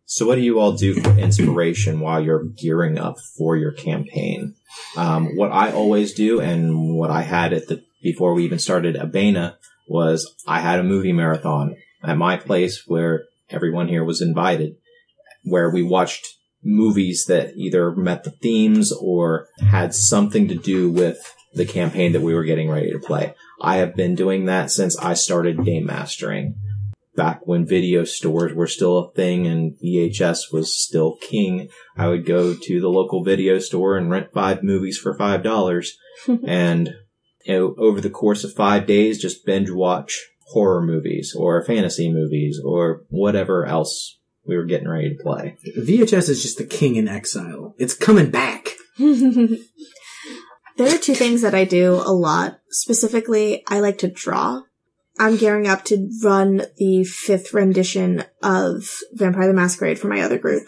So 0.05 0.25
what 0.27 0.35
do 0.35 0.41
you 0.41 0.59
all 0.59 0.73
do 0.73 0.93
for 0.93 1.17
inspiration 1.17 1.99
while 1.99 2.23
you're 2.23 2.45
gearing 2.45 2.97
up 2.97 3.15
for 3.37 3.57
your 3.57 3.71
campaign? 3.71 4.55
Um, 4.95 5.35
what 5.35 5.51
I 5.51 5.71
always 5.71 6.13
do 6.13 6.39
and 6.39 6.95
what 6.95 7.09
I 7.09 7.23
had 7.23 7.51
at 7.51 7.67
the, 7.67 7.83
before 8.03 8.33
we 8.33 8.45
even 8.45 8.59
started 8.59 8.95
Abena 8.95 9.55
was 9.87 10.33
I 10.47 10.59
had 10.61 10.79
a 10.79 10.83
movie 10.83 11.11
marathon 11.13 11.75
at 12.05 12.17
my 12.17 12.37
place 12.37 12.83
where 12.87 13.25
everyone 13.49 13.87
here 13.87 14.03
was 14.03 14.21
invited, 14.21 14.75
where 15.43 15.69
we 15.69 15.83
watched 15.83 16.27
movies 16.63 17.25
that 17.27 17.55
either 17.55 17.91
met 17.91 18.23
the 18.23 18.31
themes 18.31 18.91
or 18.91 19.47
had 19.59 19.93
something 19.93 20.47
to 20.47 20.55
do 20.55 20.89
with 20.89 21.33
the 21.53 21.65
campaign 21.65 22.11
that 22.11 22.21
we 22.21 22.33
were 22.33 22.43
getting 22.43 22.69
ready 22.69 22.91
to 22.91 22.99
play. 22.99 23.33
I 23.61 23.77
have 23.77 23.95
been 23.95 24.15
doing 24.15 24.45
that 24.45 24.71
since 24.71 24.97
I 24.97 25.13
started 25.13 25.63
game 25.63 25.85
mastering 25.85 26.55
back 27.15 27.47
when 27.47 27.65
video 27.65 28.03
stores 28.03 28.53
were 28.53 28.67
still 28.67 28.97
a 28.97 29.11
thing 29.11 29.47
and 29.47 29.77
VHS 29.83 30.51
was 30.51 30.75
still 30.75 31.15
king, 31.21 31.69
I 31.97 32.07
would 32.07 32.25
go 32.25 32.53
to 32.53 32.81
the 32.81 32.89
local 32.89 33.23
video 33.23 33.59
store 33.59 33.97
and 33.97 34.09
rent 34.09 34.33
five 34.33 34.63
movies 34.63 34.97
for 34.97 35.17
five 35.17 35.43
dollars, 35.43 35.97
and 36.45 36.95
you 37.45 37.53
know, 37.53 37.75
over 37.77 38.01
the 38.01 38.09
course 38.09 38.43
of 38.43 38.53
five 38.53 38.85
days, 38.85 39.21
just 39.21 39.45
binge 39.45 39.69
watch 39.69 40.19
horror 40.47 40.81
movies 40.81 41.35
or 41.37 41.63
fantasy 41.63 42.11
movies 42.11 42.61
or 42.63 43.03
whatever 43.09 43.65
else 43.65 44.19
we 44.47 44.55
were 44.55 44.65
getting 44.65 44.87
ready 44.87 45.15
to 45.15 45.23
play. 45.23 45.57
VHS 45.77 46.29
is 46.29 46.41
just 46.41 46.57
the 46.57 46.65
king 46.65 46.95
in 46.95 47.07
exile. 47.07 47.75
It's 47.77 47.93
coming 47.93 48.29
back. 48.29 48.69
there 48.97 49.57
are 50.79 50.97
two 50.97 51.15
things 51.15 51.41
that 51.41 51.55
I 51.55 51.65
do 51.65 51.95
a 51.95 52.13
lot. 52.13 52.59
Specifically, 52.69 53.63
I 53.67 53.79
like 53.79 53.97
to 53.99 54.07
draw. 54.07 54.61
I'm 55.17 55.37
gearing 55.37 55.65
up 55.65 55.85
to 55.85 56.09
run 56.23 56.63
the 56.77 57.05
fifth 57.05 57.53
rendition 57.53 58.25
of 58.43 58.99
Vampire 59.13 59.47
the 59.47 59.53
Masquerade 59.53 59.97
for 59.97 60.09
my 60.09 60.19
other 60.19 60.37
group. 60.37 60.67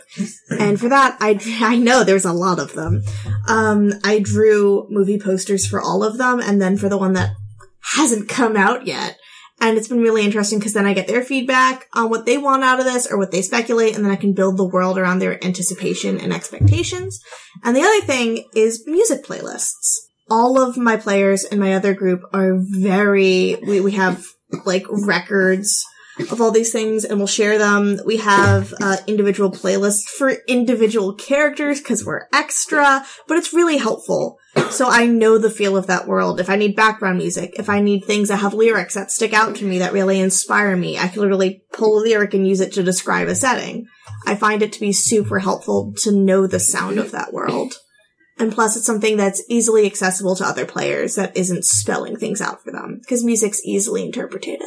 And 0.49 0.79
for 0.79 0.87
that, 0.87 1.17
I, 1.19 1.37
I 1.61 1.75
know 1.77 2.03
there's 2.03 2.23
a 2.23 2.31
lot 2.31 2.57
of 2.57 2.73
them. 2.73 3.03
Um, 3.49 3.91
I 4.05 4.19
drew 4.19 4.87
movie 4.89 5.19
posters 5.19 5.67
for 5.67 5.81
all 5.81 6.01
of 6.01 6.17
them, 6.17 6.39
and 6.39 6.61
then 6.61 6.77
for 6.77 6.87
the 6.87 6.97
one 6.97 7.11
that 7.13 7.35
hasn't 7.95 8.29
come 8.29 8.55
out 8.55 8.87
yet, 8.87 9.17
And 9.59 9.77
it's 9.77 9.87
been 9.87 10.01
really 10.01 10.23
interesting 10.23 10.59
because 10.59 10.73
then 10.73 10.85
I 10.85 10.93
get 10.93 11.07
their 11.07 11.23
feedback 11.23 11.87
on 11.93 12.09
what 12.09 12.25
they 12.25 12.37
want 12.37 12.63
out 12.63 12.79
of 12.79 12.85
this 12.85 13.11
or 13.11 13.17
what 13.17 13.31
they 13.31 13.41
speculate, 13.41 13.95
and 13.95 14.05
then 14.05 14.11
I 14.11 14.15
can 14.15 14.33
build 14.33 14.57
the 14.57 14.67
world 14.67 14.97
around 14.97 15.19
their 15.19 15.43
anticipation 15.43 16.19
and 16.19 16.31
expectations. 16.31 17.19
And 17.63 17.75
the 17.75 17.81
other 17.81 18.01
thing 18.01 18.45
is 18.55 18.83
music 18.85 19.25
playlists. 19.25 19.97
All 20.29 20.61
of 20.61 20.77
my 20.77 20.97
players 20.97 21.43
in 21.43 21.59
my 21.59 21.73
other 21.73 21.93
group 21.93 22.21
are 22.33 22.57
very, 22.57 23.57
we, 23.65 23.81
we 23.81 23.93
have 23.93 24.23
like 24.65 24.85
records 24.89 25.83
of 26.31 26.41
all 26.41 26.51
these 26.51 26.71
things 26.71 27.05
and 27.05 27.19
we'll 27.19 27.27
share 27.27 27.57
them. 27.57 27.99
We 28.05 28.17
have 28.17 28.73
uh, 28.81 28.97
individual 29.07 29.51
playlists 29.51 30.03
for 30.03 30.33
individual 30.47 31.13
characters 31.13 31.79
because 31.79 32.05
we're 32.05 32.27
extra, 32.33 33.05
but 33.27 33.37
it's 33.37 33.53
really 33.53 33.77
helpful. 33.77 34.37
So 34.71 34.87
I 34.89 35.05
know 35.05 35.37
the 35.37 35.49
feel 35.49 35.77
of 35.77 35.87
that 35.87 36.07
world. 36.07 36.39
If 36.39 36.49
I 36.49 36.55
need 36.55 36.75
background 36.75 37.17
music, 37.17 37.55
if 37.57 37.69
I 37.69 37.79
need 37.79 38.05
things 38.05 38.29
that 38.29 38.37
have 38.37 38.53
lyrics 38.53 38.93
that 38.93 39.11
stick 39.11 39.33
out 39.33 39.55
to 39.57 39.65
me 39.65 39.79
that 39.79 39.93
really 39.93 40.19
inspire 40.19 40.75
me, 40.75 40.97
I 40.97 41.07
can 41.07 41.21
literally 41.21 41.63
pull 41.73 41.99
a 41.99 42.01
lyric 42.01 42.33
and 42.33 42.47
use 42.47 42.59
it 42.59 42.73
to 42.73 42.83
describe 42.83 43.27
a 43.27 43.35
setting. 43.35 43.87
I 44.25 44.35
find 44.35 44.61
it 44.61 44.73
to 44.73 44.79
be 44.79 44.93
super 44.93 45.39
helpful 45.39 45.93
to 46.03 46.11
know 46.11 46.47
the 46.47 46.59
sound 46.59 46.99
of 46.99 47.11
that 47.11 47.33
world. 47.33 47.75
And 48.39 48.51
plus, 48.51 48.77
it's 48.77 48.85
something 48.85 49.17
that's 49.17 49.43
easily 49.49 49.85
accessible 49.85 50.35
to 50.35 50.45
other 50.45 50.65
players 50.65 51.15
that 51.15 51.35
isn't 51.35 51.65
spelling 51.65 52.17
things 52.17 52.39
out 52.39 52.63
for 52.63 52.71
them 52.71 52.99
because 53.01 53.23
music's 53.23 53.63
easily 53.65 54.05
interpreted. 54.05 54.61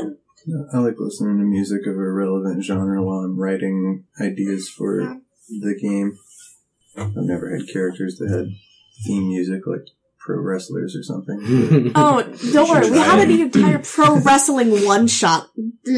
I 0.72 0.78
like 0.78 0.94
listening 0.98 1.38
to 1.38 1.44
music 1.44 1.86
of 1.86 1.94
a 1.94 2.12
relevant 2.12 2.64
genre 2.64 3.02
while 3.02 3.18
I'm 3.18 3.38
writing 3.38 4.04
ideas 4.20 4.68
for 4.68 5.20
the 5.48 5.78
game. 5.80 6.18
I've 6.96 7.14
never 7.14 7.56
had 7.56 7.72
characters 7.72 8.16
that 8.16 8.30
had 8.30 8.46
theme 9.06 9.28
music 9.28 9.66
like 9.66 9.86
pro 10.18 10.38
wrestlers 10.38 10.96
or 10.96 11.02
something. 11.02 11.92
Oh, 11.94 12.22
don't 12.52 12.68
worry. 12.68 12.90
We 12.90 12.98
had 12.98 13.18
an 13.18 13.30
entire 13.30 13.78
pro 13.82 14.18
wrestling 14.20 14.84
one 14.84 15.06
shot 15.06 15.48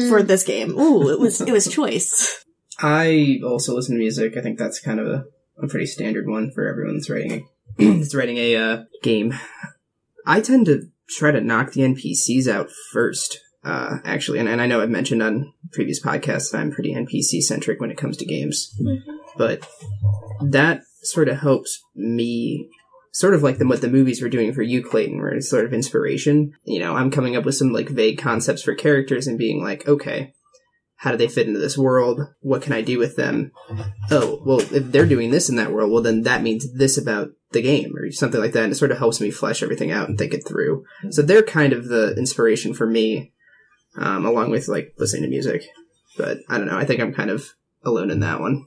for 0.09 0.23
this 0.23 0.43
game. 0.43 0.77
Ooh, 0.79 1.09
it 1.09 1.19
was 1.19 1.41
it 1.41 1.51
was 1.51 1.67
choice. 1.67 2.43
I 2.79 3.39
also 3.43 3.75
listen 3.75 3.95
to 3.95 3.99
music. 3.99 4.35
I 4.37 4.41
think 4.41 4.57
that's 4.57 4.79
kind 4.79 4.99
of 4.99 5.07
a, 5.07 5.25
a 5.61 5.67
pretty 5.67 5.85
standard 5.85 6.27
one 6.27 6.51
for 6.51 6.67
everyone 6.67 6.95
that's 6.95 7.09
writing 7.09 7.47
a, 7.79 7.97
that's 7.97 8.15
writing 8.15 8.37
a 8.37 8.55
uh, 8.55 8.83
game. 9.01 9.33
I 10.25 10.41
tend 10.41 10.65
to 10.67 10.89
try 11.09 11.31
to 11.31 11.41
knock 11.41 11.73
the 11.73 11.81
NPCs 11.81 12.47
out 12.47 12.69
first, 12.91 13.39
uh, 13.63 13.97
actually, 14.05 14.39
and, 14.39 14.47
and 14.47 14.61
I 14.61 14.67
know 14.67 14.81
I've 14.81 14.89
mentioned 14.89 15.21
on 15.21 15.53
previous 15.71 16.01
podcasts 16.01 16.51
that 16.51 16.59
I'm 16.59 16.71
pretty 16.71 16.93
NPC 16.93 17.41
centric 17.41 17.79
when 17.79 17.91
it 17.91 17.97
comes 17.97 18.17
to 18.17 18.25
games, 18.25 18.73
but 19.37 19.67
that 20.41 20.81
sort 21.03 21.27
of 21.27 21.39
helps 21.39 21.81
me. 21.95 22.69
Sort 23.13 23.35
of 23.35 23.43
like 23.43 23.59
the, 23.59 23.67
what 23.67 23.81
the 23.81 23.87
movies 23.87 24.21
were 24.21 24.29
doing 24.29 24.53
for 24.53 24.63
you, 24.63 24.83
Clayton, 24.83 25.19
where 25.19 25.29
it's 25.29 25.47
sort 25.47 25.65
of 25.65 25.73
inspiration. 25.73 26.53
You 26.63 26.79
know, 26.79 26.95
I'm 26.95 27.11
coming 27.11 27.35
up 27.35 27.45
with 27.45 27.55
some 27.55 27.71
like 27.71 27.87
vague 27.87 28.17
concepts 28.17 28.63
for 28.63 28.73
characters 28.73 29.27
and 29.27 29.37
being 29.37 29.63
like, 29.63 29.87
okay, 29.87 30.33
how 30.95 31.11
do 31.11 31.17
they 31.17 31.27
fit 31.27 31.47
into 31.47 31.59
this 31.59 31.77
world? 31.77 32.21
What 32.39 32.63
can 32.63 32.73
I 32.73 32.81
do 32.81 32.97
with 32.97 33.15
them? 33.15 33.51
Oh, 34.09 34.41
well, 34.45 34.61
if 34.61 34.91
they're 34.91 35.05
doing 35.05 35.31
this 35.31 35.49
in 35.49 35.57
that 35.57 35.71
world, 35.71 35.91
well, 35.91 36.01
then 36.01 36.23
that 36.23 36.41
means 36.41 36.73
this 36.73 36.97
about 36.97 37.31
the 37.51 37.61
game 37.61 37.95
or 37.95 38.11
something 38.11 38.41
like 38.41 38.53
that. 38.53 38.63
And 38.63 38.71
it 38.71 38.77
sort 38.77 38.89
of 38.89 38.97
helps 38.97 39.21
me 39.21 39.29
flesh 39.29 39.61
everything 39.61 39.91
out 39.91 40.09
and 40.09 40.17
think 40.17 40.33
it 40.33 40.47
through. 40.47 40.85
So 41.11 41.21
they're 41.21 41.43
kind 41.43 41.73
of 41.73 41.89
the 41.89 42.15
inspiration 42.17 42.73
for 42.73 42.87
me, 42.87 43.31
um, 43.95 44.25
along 44.25 44.49
with 44.49 44.67
like 44.67 44.95
listening 44.97 45.23
to 45.23 45.29
music. 45.29 45.63
But 46.17 46.39
I 46.49 46.57
don't 46.57 46.67
know. 46.67 46.77
I 46.77 46.85
think 46.85 46.99
I'm 46.99 47.13
kind 47.13 47.29
of 47.29 47.49
alone 47.83 48.09
in 48.09 48.21
that 48.21 48.39
one. 48.39 48.65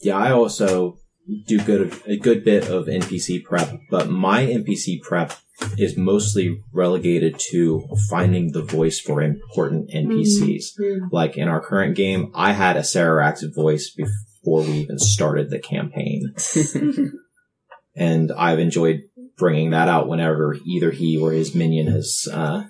Yeah, 0.00 0.16
I 0.16 0.30
also 0.30 0.98
do 1.46 1.60
good 1.60 2.00
a 2.06 2.16
good 2.16 2.44
bit 2.44 2.68
of 2.68 2.86
NPC 2.86 3.42
prep, 3.42 3.72
but 3.90 4.08
my 4.08 4.44
NPC 4.46 5.00
prep 5.02 5.32
is 5.78 5.96
mostly 5.96 6.62
relegated 6.72 7.38
to 7.50 7.88
finding 8.10 8.52
the 8.52 8.62
voice 8.62 9.00
for 9.00 9.22
important 9.22 9.90
NPCs. 9.90 10.78
Like 11.10 11.36
in 11.36 11.48
our 11.48 11.60
current 11.60 11.96
game, 11.96 12.30
I 12.34 12.52
had 12.52 12.76
a 12.76 12.80
Sarax 12.80 13.42
voice 13.54 13.90
before 13.90 14.62
we 14.62 14.72
even 14.72 14.98
started 14.98 15.50
the 15.50 15.58
campaign. 15.58 16.34
and 17.96 18.30
I've 18.32 18.58
enjoyed 18.58 19.02
bringing 19.36 19.70
that 19.70 19.88
out 19.88 20.08
whenever 20.08 20.56
either 20.64 20.90
he 20.90 21.16
or 21.16 21.32
his 21.32 21.54
minion 21.54 21.88
has 21.88 22.28
uh, 22.30 22.64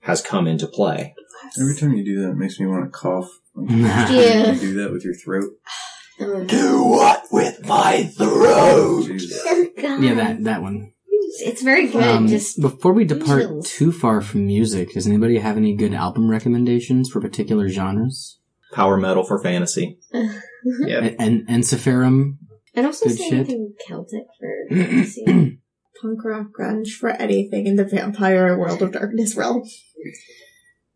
has 0.00 0.20
come 0.20 0.46
into 0.46 0.66
play. 0.66 1.14
Every 1.58 1.76
time 1.76 1.94
you 1.94 2.04
do 2.04 2.20
that, 2.22 2.30
it 2.30 2.36
makes 2.36 2.60
me 2.60 2.66
want 2.66 2.84
to 2.84 2.90
cough. 2.90 3.30
Yeah. 3.68 4.52
You 4.52 4.60
do 4.60 4.74
that 4.74 4.92
with 4.92 5.04
your 5.04 5.14
throat. 5.14 5.50
Oh, 6.20 6.44
Do 6.44 6.82
what 6.84 7.24
with 7.30 7.64
my 7.66 8.10
Oh, 8.18 9.02
throat? 9.04 9.18
Jesus. 9.18 9.42
God. 9.80 10.02
yeah, 10.02 10.14
that 10.14 10.44
that 10.44 10.62
one. 10.62 10.92
It's 11.40 11.62
very 11.62 11.86
good. 11.88 12.02
Um, 12.02 12.26
just 12.26 12.60
before 12.60 12.92
we 12.92 13.04
depart 13.04 13.42
chills. 13.42 13.68
too 13.70 13.92
far 13.92 14.20
from 14.20 14.46
music, 14.46 14.92
does 14.94 15.06
anybody 15.06 15.38
have 15.38 15.56
any 15.56 15.76
good 15.76 15.94
album 15.94 16.28
recommendations 16.30 17.08
for 17.10 17.20
particular 17.20 17.68
genres? 17.68 18.38
Power 18.72 18.96
metal 18.96 19.22
for 19.24 19.40
fantasy. 19.42 19.98
Yeah. 20.12 20.98
And 20.98 21.16
and, 21.20 21.44
and 21.48 21.62
Sephirum? 21.64 22.38
and 22.74 22.86
also 22.86 23.06
good 23.06 23.18
say 23.18 23.24
shit. 23.24 23.32
anything 23.40 23.74
Celtic 23.86 24.24
for 24.40 24.50
fantasy. 24.70 25.58
Punk 26.02 26.24
rock 26.24 26.46
grunge 26.58 26.90
for 26.90 27.10
anything 27.10 27.66
in 27.66 27.76
the 27.76 27.84
vampire 27.84 28.56
world 28.58 28.82
of 28.82 28.92
darkness 28.92 29.36
realm. 29.36 29.62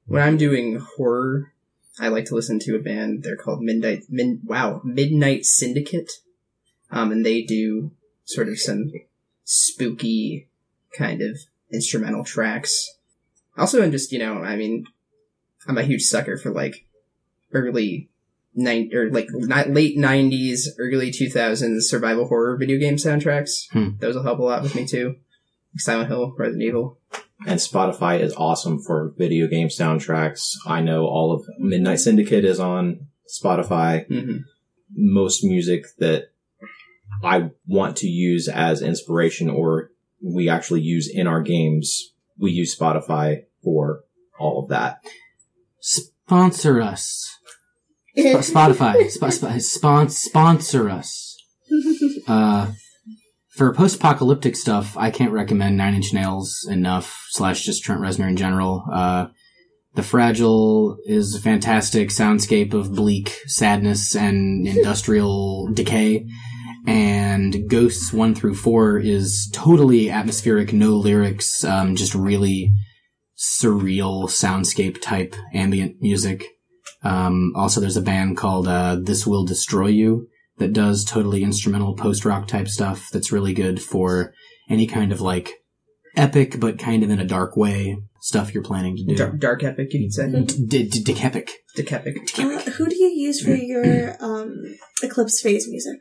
When 0.07 0.23
I'm 0.23 0.37
doing 0.37 0.79
horror, 0.97 1.52
I 1.99 2.09
like 2.09 2.25
to 2.27 2.35
listen 2.35 2.59
to 2.61 2.77
a 2.77 2.81
band. 2.81 3.23
They're 3.23 3.37
called 3.37 3.63
Midnight. 3.63 4.05
Min, 4.09 4.41
wow, 4.45 4.81
Midnight 4.85 5.45
Syndicate. 5.45 6.11
Um, 6.91 7.13
and 7.13 7.25
they 7.25 7.43
do 7.43 7.93
sort 8.25 8.49
of 8.49 8.59
some 8.59 8.93
spooky 9.45 10.49
kind 10.97 11.23
of 11.23 11.39
instrumental 11.73 12.25
tracks. 12.25 12.89
Also, 13.57 13.83
and 13.83 13.93
just 13.93 14.13
you 14.13 14.19
know, 14.19 14.39
I 14.43 14.57
mean, 14.57 14.87
I'm 15.67 15.79
a 15.79 15.83
huge 15.83 16.03
sucker 16.03 16.39
for 16.39 16.51
like 16.51 16.87
early 17.53 18.09
nine 18.55 18.91
or 18.95 19.11
like 19.11 19.29
late 19.33 19.99
'90s, 19.99 20.69
early 20.79 21.11
2000s 21.11 21.83
survival 21.83 22.29
horror 22.29 22.57
video 22.57 22.79
game 22.79 22.97
soundtracks. 22.97 23.71
Hmm. 23.73 23.91
Those 23.99 24.15
will 24.15 24.23
help 24.23 24.39
a 24.39 24.43
lot 24.43 24.63
with 24.63 24.75
me 24.75 24.87
too. 24.87 25.17
Silent 25.77 26.09
Hill, 26.09 26.35
Resident 26.37 26.63
Evil. 26.63 26.99
And 27.47 27.59
Spotify 27.59 28.21
is 28.21 28.35
awesome 28.37 28.81
for 28.81 29.15
video 29.17 29.47
game 29.47 29.69
soundtracks. 29.69 30.53
I 30.67 30.81
know 30.81 31.07
all 31.07 31.33
of 31.33 31.45
Midnight 31.59 32.01
Syndicate 32.01 32.45
is 32.45 32.61
on 32.61 33.07
Spotify. 33.29 34.07
hmm 34.07 34.39
Most 34.95 35.43
music 35.45 35.85
that 35.99 36.33
I 37.23 37.51
want 37.67 37.97
to 37.99 38.09
use 38.09 38.49
as 38.49 38.83
inspiration 38.83 39.49
or 39.49 39.91
we 40.23 40.49
actually 40.49 40.81
use 40.83 41.09
in 41.13 41.27
our 41.27 41.43
games, 41.43 42.13
we 42.39 42.51
use 42.53 42.77
Spotify 42.77 43.45
for 43.63 44.05
all 44.39 44.63
of 44.63 44.69
that. 44.69 45.01
Sponsor 45.81 46.81
us. 46.81 47.39
Sp- 48.17 48.45
Spotify. 48.55 49.11
Sp- 49.11 49.61
sp- 49.61 50.11
sponsor 50.11 50.91
us. 50.91 51.37
Uh, 52.29 52.71
for 53.53 53.75
post-apocalyptic 53.75 54.57
stuff, 54.57 54.97
I 54.97 55.11
can't 55.11 55.33
recommend 55.33 55.77
Nine 55.77 55.95
Inch 55.95 56.13
Nails 56.13 56.67
enough, 56.71 57.27
slash 57.31 57.63
just 57.63 57.85
Trent 57.85 58.01
Reznor 58.01 58.29
in 58.29 58.37
general. 58.37 58.85
Uh, 58.91 59.27
the 59.95 60.03
Fragile 60.03 60.97
is 61.05 61.35
a 61.35 61.41
fantastic 61.41 62.09
soundscape 62.09 62.73
of 62.73 62.95
bleak 62.95 63.43
sadness 63.47 64.17
and 64.17 64.67
industrial 64.77 65.69
decay. 65.73 66.27
And 66.87 67.69
Ghosts 67.69 68.13
1 68.13 68.35
through 68.35 68.55
4 68.55 68.99
is 68.99 69.51
totally 69.53 70.11
atmospheric, 70.11 70.73
no 70.73 70.97
lyrics, 70.97 71.63
um, 71.63 71.95
just 71.95 72.15
really 72.15 72.73
surreal 73.37 74.25
soundscape 74.25 75.01
type 75.03 75.37
ambient 75.53 76.01
music. 76.01 76.47
Um, 77.05 77.53
also, 77.55 77.81
there's 77.81 77.97
a 77.99 78.03
band 78.03 78.39
called 78.39 78.67
uh, 78.67 78.97
This 79.01 79.27
Will 79.27 79.45
Destroy 79.45 79.89
You 79.89 80.29
that 80.59 80.73
does 80.73 81.05
totally 81.05 81.43
instrumental 81.43 81.95
post 81.95 82.25
rock 82.25 82.47
type 82.47 82.69
stuff 82.69 83.09
that's 83.13 83.33
really 83.33 83.55
good 83.55 83.83
for 83.83 84.33
any 84.69 84.87
kind 84.87 85.13
of 85.13 85.21
like 85.21 85.63
epic, 86.17 86.61
but 86.61 86.79
kind 86.79 87.03
of 87.03 87.11
in 87.11 87.19
a 87.19 87.25
dark 87.25 87.57
way 87.57 87.97
stuff 88.21 88.55
you're 88.55 88.63
planning 88.63 88.97
to 88.97 89.05
do. 89.05 89.17
Dark, 89.17 89.39
dark 89.41 89.65
epic, 89.65 89.93
you 89.93 90.05
could 90.05 90.13
say. 90.13 90.31
D- 90.31 90.89
d- 90.89 91.03
Dick 91.03 91.25
epic. 91.25 91.51
Decapic. 91.75 92.17
Uh, 92.39 92.59
who 92.73 92.87
do 92.87 92.97
you 92.97 93.09
use 93.09 93.43
for 93.43 93.55
your 93.55 94.17
um, 94.21 94.55
Eclipse 95.03 95.41
phase 95.41 95.67
music? 95.69 95.99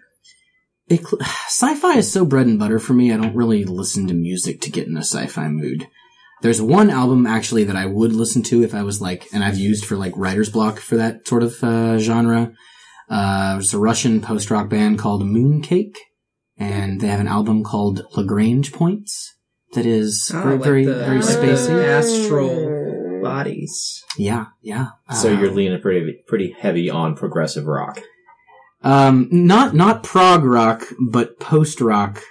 Ecl- 0.90 1.22
sci-fi 1.22 1.98
is 1.98 2.12
so 2.12 2.26
bread 2.26 2.46
and 2.46 2.60
butter 2.60 2.78
for 2.78 2.94
me. 2.94 3.12
I 3.12 3.18
don't 3.18 3.36
really 3.36 3.64
listen 3.64 4.08
to 4.08 4.14
music 4.14 4.62
to 4.62 4.70
get 4.70 4.88
in 4.88 4.98
a 4.98 5.02
sci-fi 5.04 5.48
mood. 5.48 5.88
There's 6.42 6.62
one 6.62 6.90
album 6.90 7.26
actually 7.26 7.64
that 7.66 7.76
I 7.76 7.86
would 7.86 8.14
listen 8.14 8.44
to 8.44 8.64
if 8.64 8.74
I 8.74 8.84
was 8.84 9.00
like, 9.02 9.28
and 9.32 9.44
I've 9.44 9.58
used 9.58 9.86
for 9.86 9.96
like 9.96 10.14
writer's 10.16 10.50
block 10.50 10.80
for 10.80 10.98
that 10.98 11.28
sort 11.28 11.44
of 11.44 11.64
uh, 11.64 11.98
genre. 12.00 12.52
Uh, 13.12 13.54
there's 13.54 13.74
a 13.74 13.78
Russian 13.80 14.22
post-rock 14.22 14.70
band 14.70 14.98
called 14.98 15.22
Mooncake, 15.24 15.98
and 16.58 17.02
they 17.02 17.08
have 17.08 17.20
an 17.20 17.28
album 17.28 17.64
called 17.64 18.06
Lagrange 18.16 18.72
Points 18.72 19.36
that 19.74 19.86
is 19.86 20.32
Oh, 20.34 20.42
very, 20.42 20.56
like 20.56 20.64
very, 20.64 20.86
the- 20.86 20.94
very 20.96 21.18
like 21.22 21.26
the 21.26 21.32
spacey. 21.48 21.84
astral 21.86 23.22
bodies. 23.22 24.02
Yeah, 24.18 24.46
yeah. 24.62 24.88
So 25.14 25.30
Uh, 25.36 25.40
you're 25.40 25.52
leaning 25.52 25.80
pretty, 25.82 26.24
pretty 26.28 26.56
heavy 26.58 26.90
on 26.90 27.16
progressive 27.16 27.66
rock. 27.68 28.02
Um, 28.84 29.28
not 29.32 29.76
not 29.76 30.04
prog 30.04 30.44
rock, 30.44 30.88
but 31.12 31.40
post 31.40 31.82
rock. 31.82 32.22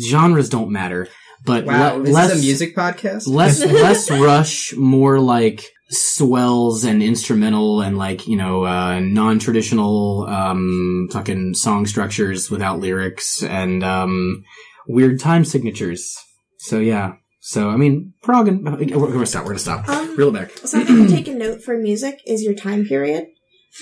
Genres 0.00 0.48
don't 0.48 0.70
matter, 0.70 1.08
but 1.44 1.64
Wow, 1.64 1.96
le- 1.96 2.02
is 2.04 2.10
less 2.10 2.30
this 2.32 2.38
a 2.40 2.44
music 2.44 2.76
podcast? 2.76 3.26
less 3.26 3.64
less 3.64 4.10
Rush, 4.10 4.74
more 4.76 5.18
like 5.18 5.64
swells 5.88 6.84
and 6.84 7.02
instrumental 7.02 7.80
and 7.80 7.96
like 7.96 8.26
you 8.26 8.36
know 8.36 8.64
uh, 8.64 9.00
non-traditional 9.00 10.26
um, 10.26 11.08
fucking 11.12 11.54
song 11.54 11.86
structures 11.86 12.50
without 12.50 12.80
lyrics 12.80 13.42
and 13.42 13.84
um, 13.84 14.42
weird 14.88 15.20
time 15.20 15.44
signatures. 15.44 16.16
So 16.58 16.78
yeah. 16.78 17.14
So 17.40 17.70
I 17.70 17.76
mean, 17.76 18.12
prog 18.22 18.48
and 18.48 18.64
we're, 18.64 18.98
we're 18.98 19.12
gonna 19.12 19.26
stop. 19.26 19.44
We're 19.44 19.50
gonna 19.50 19.60
stop. 19.60 19.88
Um, 19.88 20.16
Reel 20.16 20.34
it 20.34 20.40
back. 20.40 20.50
Something 20.66 21.06
to 21.06 21.08
take 21.08 21.28
a 21.28 21.34
note 21.34 21.62
for 21.62 21.78
music 21.78 22.20
is 22.26 22.42
your 22.42 22.54
time 22.54 22.84
period. 22.84 23.28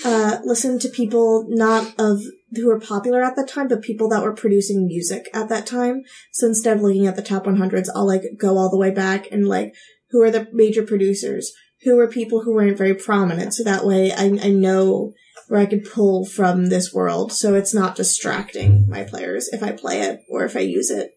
Uh, 0.03 0.39
listen 0.43 0.77
to 0.79 0.89
people 0.89 1.45
not 1.47 1.93
of 1.97 2.19
who 2.53 2.67
were 2.67 2.79
popular 2.79 3.23
at 3.23 3.35
that 3.35 3.47
time, 3.47 3.67
but 3.67 3.81
people 3.81 4.09
that 4.09 4.21
were 4.21 4.33
producing 4.33 4.87
music 4.87 5.29
at 5.33 5.49
that 5.49 5.65
time. 5.65 6.03
So 6.31 6.47
instead 6.47 6.77
of 6.77 6.83
looking 6.83 7.07
at 7.07 7.15
the 7.15 7.21
top 7.21 7.45
100s, 7.45 7.87
I'll 7.95 8.05
like 8.05 8.23
go 8.37 8.57
all 8.57 8.69
the 8.69 8.77
way 8.77 8.91
back 8.91 9.27
and 9.31 9.47
like 9.47 9.73
who 10.11 10.21
are 10.21 10.31
the 10.31 10.47
major 10.51 10.83
producers, 10.83 11.51
who 11.85 11.95
were 11.95 12.07
people 12.07 12.41
who 12.41 12.53
weren't 12.53 12.77
very 12.77 12.95
prominent. 12.95 13.53
So 13.53 13.63
that 13.63 13.85
way 13.85 14.11
I, 14.11 14.25
I 14.41 14.49
know 14.49 15.13
where 15.47 15.61
I 15.61 15.67
could 15.67 15.85
pull 15.85 16.25
from 16.25 16.65
this 16.65 16.93
world. 16.93 17.31
So 17.31 17.53
it's 17.53 17.73
not 17.73 17.95
distracting 17.95 18.89
my 18.89 19.03
players 19.03 19.47
if 19.49 19.63
I 19.63 19.71
play 19.71 20.01
it 20.01 20.21
or 20.29 20.43
if 20.43 20.57
I 20.57 20.61
use 20.61 20.89
it. 20.89 21.11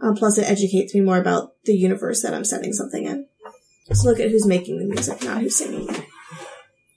Um, 0.00 0.14
plus 0.14 0.38
it 0.38 0.48
educates 0.48 0.94
me 0.94 1.00
more 1.00 1.18
about 1.18 1.52
the 1.64 1.74
universe 1.74 2.22
that 2.22 2.34
I'm 2.34 2.44
setting 2.44 2.72
something 2.72 3.04
in. 3.04 3.26
So 3.92 4.08
look 4.08 4.20
at 4.20 4.30
who's 4.30 4.46
making 4.46 4.78
the 4.78 4.86
music, 4.86 5.22
not 5.22 5.40
who's 5.40 5.56
singing 5.56 5.88
it. 5.88 6.04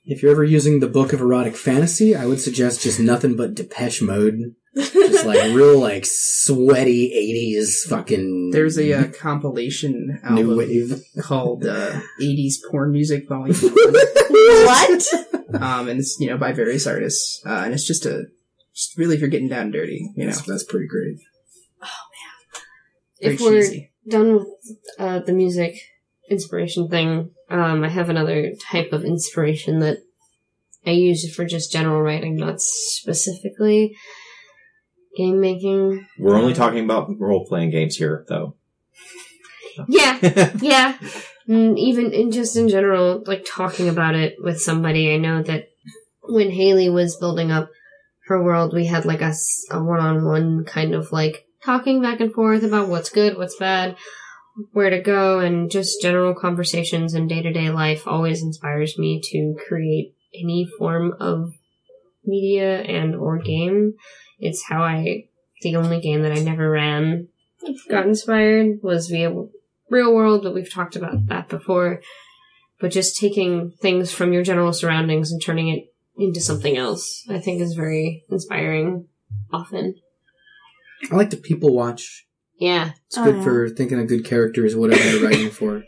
If 0.06 0.22
you're 0.22 0.32
ever 0.32 0.44
using 0.44 0.80
the 0.80 0.88
Book 0.88 1.14
of 1.14 1.22
Erotic 1.22 1.56
Fantasy, 1.56 2.16
I 2.16 2.26
would 2.26 2.42
suggest 2.42 2.82
just 2.82 3.00
nothing 3.00 3.36
but 3.36 3.54
Depeche 3.54 4.02
Mode. 4.02 4.56
Just 4.76 5.26
like 5.26 5.54
real, 5.54 5.80
like 5.80 6.06
sweaty 6.06 7.12
'80s 7.60 7.90
fucking. 7.90 8.52
There's 8.52 8.78
a 8.78 8.94
uh, 8.94 9.12
compilation 9.12 10.20
new 10.30 10.42
album 10.42 10.58
wave. 10.58 11.04
called 11.22 11.66
uh, 11.66 12.00
"80s 12.22 12.56
Porn 12.70 12.92
Music 12.92 13.28
Volume 13.28 13.56
what? 14.30 15.04
Um, 15.54 15.90
and 15.90 16.00
it's 16.00 16.18
you 16.20 16.30
know 16.30 16.38
by 16.38 16.52
various 16.52 16.86
artists, 16.86 17.42
uh, 17.46 17.64
and 17.66 17.74
it's 17.74 17.86
just 17.86 18.06
a 18.06 18.26
just 18.74 18.98
really 18.98 19.16
if 19.16 19.22
you're 19.22 19.30
getting 19.30 19.50
down 19.50 19.72
dirty, 19.72 20.12
you 20.16 20.26
know, 20.26 20.32
That's, 20.32 20.44
that's 20.44 20.64
pretty 20.64 20.88
great. 20.88 21.18
Oh 21.82 21.88
man! 22.14 22.62
Very 23.22 23.34
if 23.34 23.42
we're 23.42 23.62
cheesy. 23.62 23.92
done 24.08 24.34
with 24.36 24.48
uh, 25.00 25.20
the 25.20 25.34
music 25.34 25.76
inspiration 26.30 26.88
thing, 26.90 27.32
um, 27.50 27.84
I 27.84 27.90
have 27.90 28.10
another 28.10 28.54
type 28.72 28.94
of 28.94 29.04
inspiration 29.04 29.80
that 29.80 29.98
I 30.86 30.92
use 30.92 31.34
for 31.36 31.46
just 31.46 31.72
general 31.72 32.02
writing, 32.02 32.36
not 32.36 32.62
specifically 32.62 33.96
game 35.20 35.40
making. 35.42 36.08
We're 36.18 36.38
only 36.38 36.54
talking 36.54 36.84
about 36.86 37.20
role 37.20 37.46
playing 37.46 37.72
games 37.72 37.96
here, 37.96 38.26
though. 38.28 38.56
Yeah, 39.88 40.18
yeah. 40.62 40.98
Mm, 41.48 41.78
even 41.78 42.14
in 42.14 42.32
just 42.32 42.56
in 42.56 42.70
general, 42.70 43.24
like 43.26 43.46
talking 43.46 43.90
about 43.90 44.16
it 44.16 44.36
with 44.40 44.62
somebody. 44.62 45.14
I 45.14 45.18
know 45.18 45.44
that 45.44 45.70
when 46.24 46.52
Haley 46.52 46.90
was 46.90 47.18
building 47.18 47.52
up 47.52 47.70
her 48.28 48.44
world, 48.44 48.74
we 48.74 48.86
had 48.86 49.06
like 49.06 49.22
a 49.22 49.34
one-on-one 49.72 50.66
kind 50.66 50.94
of 50.94 51.12
like 51.12 51.46
talking 51.66 52.02
back 52.02 52.20
and 52.20 52.34
forth 52.34 52.64
about 52.64 52.88
what's 52.88 53.10
good, 53.10 53.38
what's 53.38 53.58
bad, 53.58 53.98
where 54.72 54.90
to 54.90 55.02
go, 55.02 55.40
and 55.40 55.72
just 55.72 56.02
general 56.02 56.36
conversations 56.36 57.14
and 57.14 57.28
day-to-day 57.28 57.72
life 57.72 58.08
always 58.08 58.44
inspires 58.44 58.98
me 58.98 59.20
to 59.32 59.56
create 59.68 60.14
any 60.34 60.68
form 60.78 61.14
of 61.20 61.54
media 62.24 62.82
and 62.82 63.16
or 63.16 63.40
game. 63.40 63.94
It's 64.40 64.64
how 64.70 64.82
I, 64.84 65.26
the 65.62 65.76
only 65.76 66.00
game 66.00 66.24
that 66.24 66.32
I 66.32 66.40
never 66.40 66.70
ran 66.70 67.28
got 67.90 68.06
inspired 68.08 68.80
was 68.82 69.08
via 69.10 69.32
real 69.90 70.14
world, 70.14 70.44
but 70.44 70.54
we've 70.54 70.72
talked 70.72 70.96
about 70.96 71.28
that 71.28 71.50
before. 71.50 72.02
But 72.80 72.92
just 72.92 73.18
taking 73.18 73.72
things 73.82 74.12
from 74.12 74.32
your 74.32 74.44
general 74.44 74.72
surroundings 74.72 75.32
and 75.32 75.42
turning 75.44 75.68
it 75.68 75.94
into 76.18 76.40
something 76.40 76.78
else, 76.78 77.26
I 77.30 77.40
think 77.40 77.62
is 77.62 77.74
very 77.74 78.24
inspiring 78.30 79.08
often. 79.52 79.96
I 81.12 81.16
like 81.16 81.30
to 81.32 81.38
people 81.38 81.74
watch. 81.74 82.26
Yeah. 82.58 82.92
It's 83.08 83.18
Oh, 83.18 83.24
good 83.26 83.38
yeah. 83.38 83.44
for 83.44 83.70
thinking 83.70 84.00
of 84.00 84.08
good 84.08 84.26
characters, 84.26 84.76
whatever 84.76 85.04
you're 85.10 85.28
writing 85.30 85.50
for. 85.52 85.84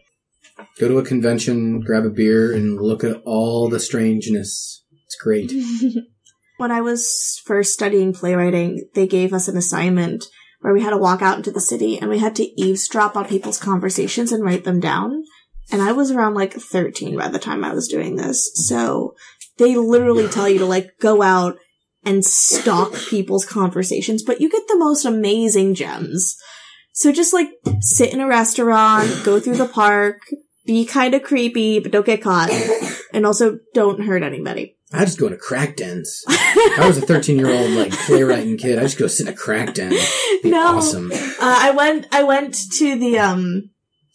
Go 0.79 0.87
to 0.87 0.99
a 0.99 1.05
convention, 1.05 1.79
grab 1.81 2.05
a 2.05 2.09
beer, 2.09 2.53
and 2.53 2.79
look 2.81 3.03
at 3.03 3.21
all 3.25 3.69
the 3.69 3.79
strangeness. 3.79 4.83
It's 5.05 5.15
great. 5.15 5.51
when 6.61 6.71
I 6.71 6.79
was 6.79 7.41
first 7.43 7.73
studying 7.73 8.13
playwriting, 8.13 8.87
they 8.93 9.07
gave 9.07 9.33
us 9.33 9.47
an 9.47 9.57
assignment 9.57 10.25
where 10.59 10.71
we 10.71 10.83
had 10.83 10.91
to 10.91 10.97
walk 10.97 11.23
out 11.23 11.37
into 11.37 11.49
the 11.49 11.59
city 11.59 11.97
and 11.97 12.07
we 12.07 12.19
had 12.19 12.35
to 12.35 12.61
eavesdrop 12.61 13.17
on 13.17 13.25
people's 13.25 13.57
conversations 13.57 14.31
and 14.31 14.43
write 14.43 14.63
them 14.63 14.79
down. 14.79 15.23
And 15.71 15.81
I 15.81 15.91
was 15.91 16.11
around 16.11 16.35
like 16.35 16.53
13 16.53 17.17
by 17.17 17.29
the 17.29 17.39
time 17.39 17.63
I 17.63 17.73
was 17.73 17.87
doing 17.87 18.15
this. 18.15 18.51
So 18.67 19.15
they 19.57 19.75
literally 19.75 20.27
tell 20.27 20.47
you 20.47 20.59
to 20.59 20.67
like 20.67 20.91
go 20.99 21.23
out 21.23 21.57
and 22.05 22.23
stalk 22.23 22.93
people's 23.09 23.45
conversations, 23.45 24.21
but 24.21 24.39
you 24.39 24.47
get 24.47 24.67
the 24.67 24.77
most 24.77 25.03
amazing 25.03 25.73
gems. 25.73 26.37
So 26.93 27.11
just 27.11 27.33
like 27.33 27.49
sit 27.79 28.13
in 28.13 28.19
a 28.19 28.27
restaurant, 28.27 29.23
go 29.23 29.39
through 29.39 29.57
the 29.57 29.67
park, 29.67 30.21
be 30.67 30.85
kind 30.85 31.15
of 31.15 31.23
creepy, 31.23 31.79
but 31.79 31.91
don't 31.91 32.05
get 32.05 32.21
caught. 32.21 32.51
And 33.15 33.25
also 33.25 33.57
don't 33.73 34.05
hurt 34.05 34.21
anybody. 34.21 34.77
I 34.93 35.05
just 35.05 35.17
go 35.19 35.27
into 35.27 35.37
crack 35.37 35.77
dens. 35.77 36.23
I 36.27 36.83
was 36.85 36.97
a 36.97 37.01
13 37.01 37.37
year 37.37 37.49
old 37.49 37.71
like 37.71 37.91
playwriting 37.91 38.57
kid. 38.57 38.77
I 38.77 38.83
just 38.83 38.97
go 38.99 39.07
sit 39.07 39.27
in 39.27 39.33
a 39.33 39.35
crack 39.35 39.73
den. 39.73 39.91
Be 40.43 40.49
No. 40.51 40.77
awesome. 40.77 41.11
Uh, 41.11 41.17
I 41.39 41.71
went. 41.71 42.07
I 42.11 42.23
went 42.23 42.55
to 42.77 42.97
the 42.99 43.17
um. 43.19 43.69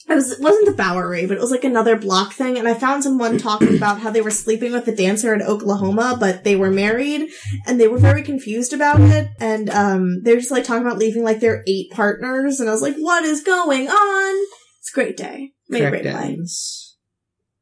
I 0.08 0.14
was 0.14 0.30
it 0.30 0.40
wasn't 0.40 0.66
the 0.66 0.72
Bowery, 0.74 1.26
but 1.26 1.36
it 1.36 1.40
was 1.40 1.50
like 1.50 1.64
another 1.64 1.96
block 1.96 2.32
thing, 2.32 2.56
and 2.58 2.68
I 2.68 2.74
found 2.74 3.02
someone 3.02 3.38
talking 3.38 3.74
about 3.76 3.98
how 4.00 4.10
they 4.10 4.20
were 4.20 4.30
sleeping 4.30 4.70
with 4.70 4.86
a 4.86 4.94
dancer 4.94 5.34
in 5.34 5.42
Oklahoma, 5.42 6.16
but 6.20 6.44
they 6.44 6.54
were 6.54 6.70
married, 6.70 7.28
and 7.66 7.80
they 7.80 7.88
were 7.88 7.98
very 7.98 8.22
confused 8.22 8.72
about 8.72 9.00
it, 9.00 9.28
and 9.40 9.68
um, 9.70 10.22
they 10.22 10.32
were 10.32 10.38
just 10.38 10.52
like 10.52 10.62
talking 10.62 10.86
about 10.86 10.98
leaving 10.98 11.24
like 11.24 11.40
their 11.40 11.64
eight 11.66 11.90
partners, 11.90 12.60
and 12.60 12.68
I 12.68 12.72
was 12.72 12.82
like, 12.82 12.94
"What 12.96 13.24
is 13.24 13.42
going 13.42 13.88
on?" 13.88 14.46
It's 14.78 14.92
a 14.92 14.94
great 14.94 15.16
day. 15.16 15.50
Made 15.68 15.82
a 15.82 15.90
great 15.90 16.02
play. 16.02 16.12
Crackdowns. 16.12 16.85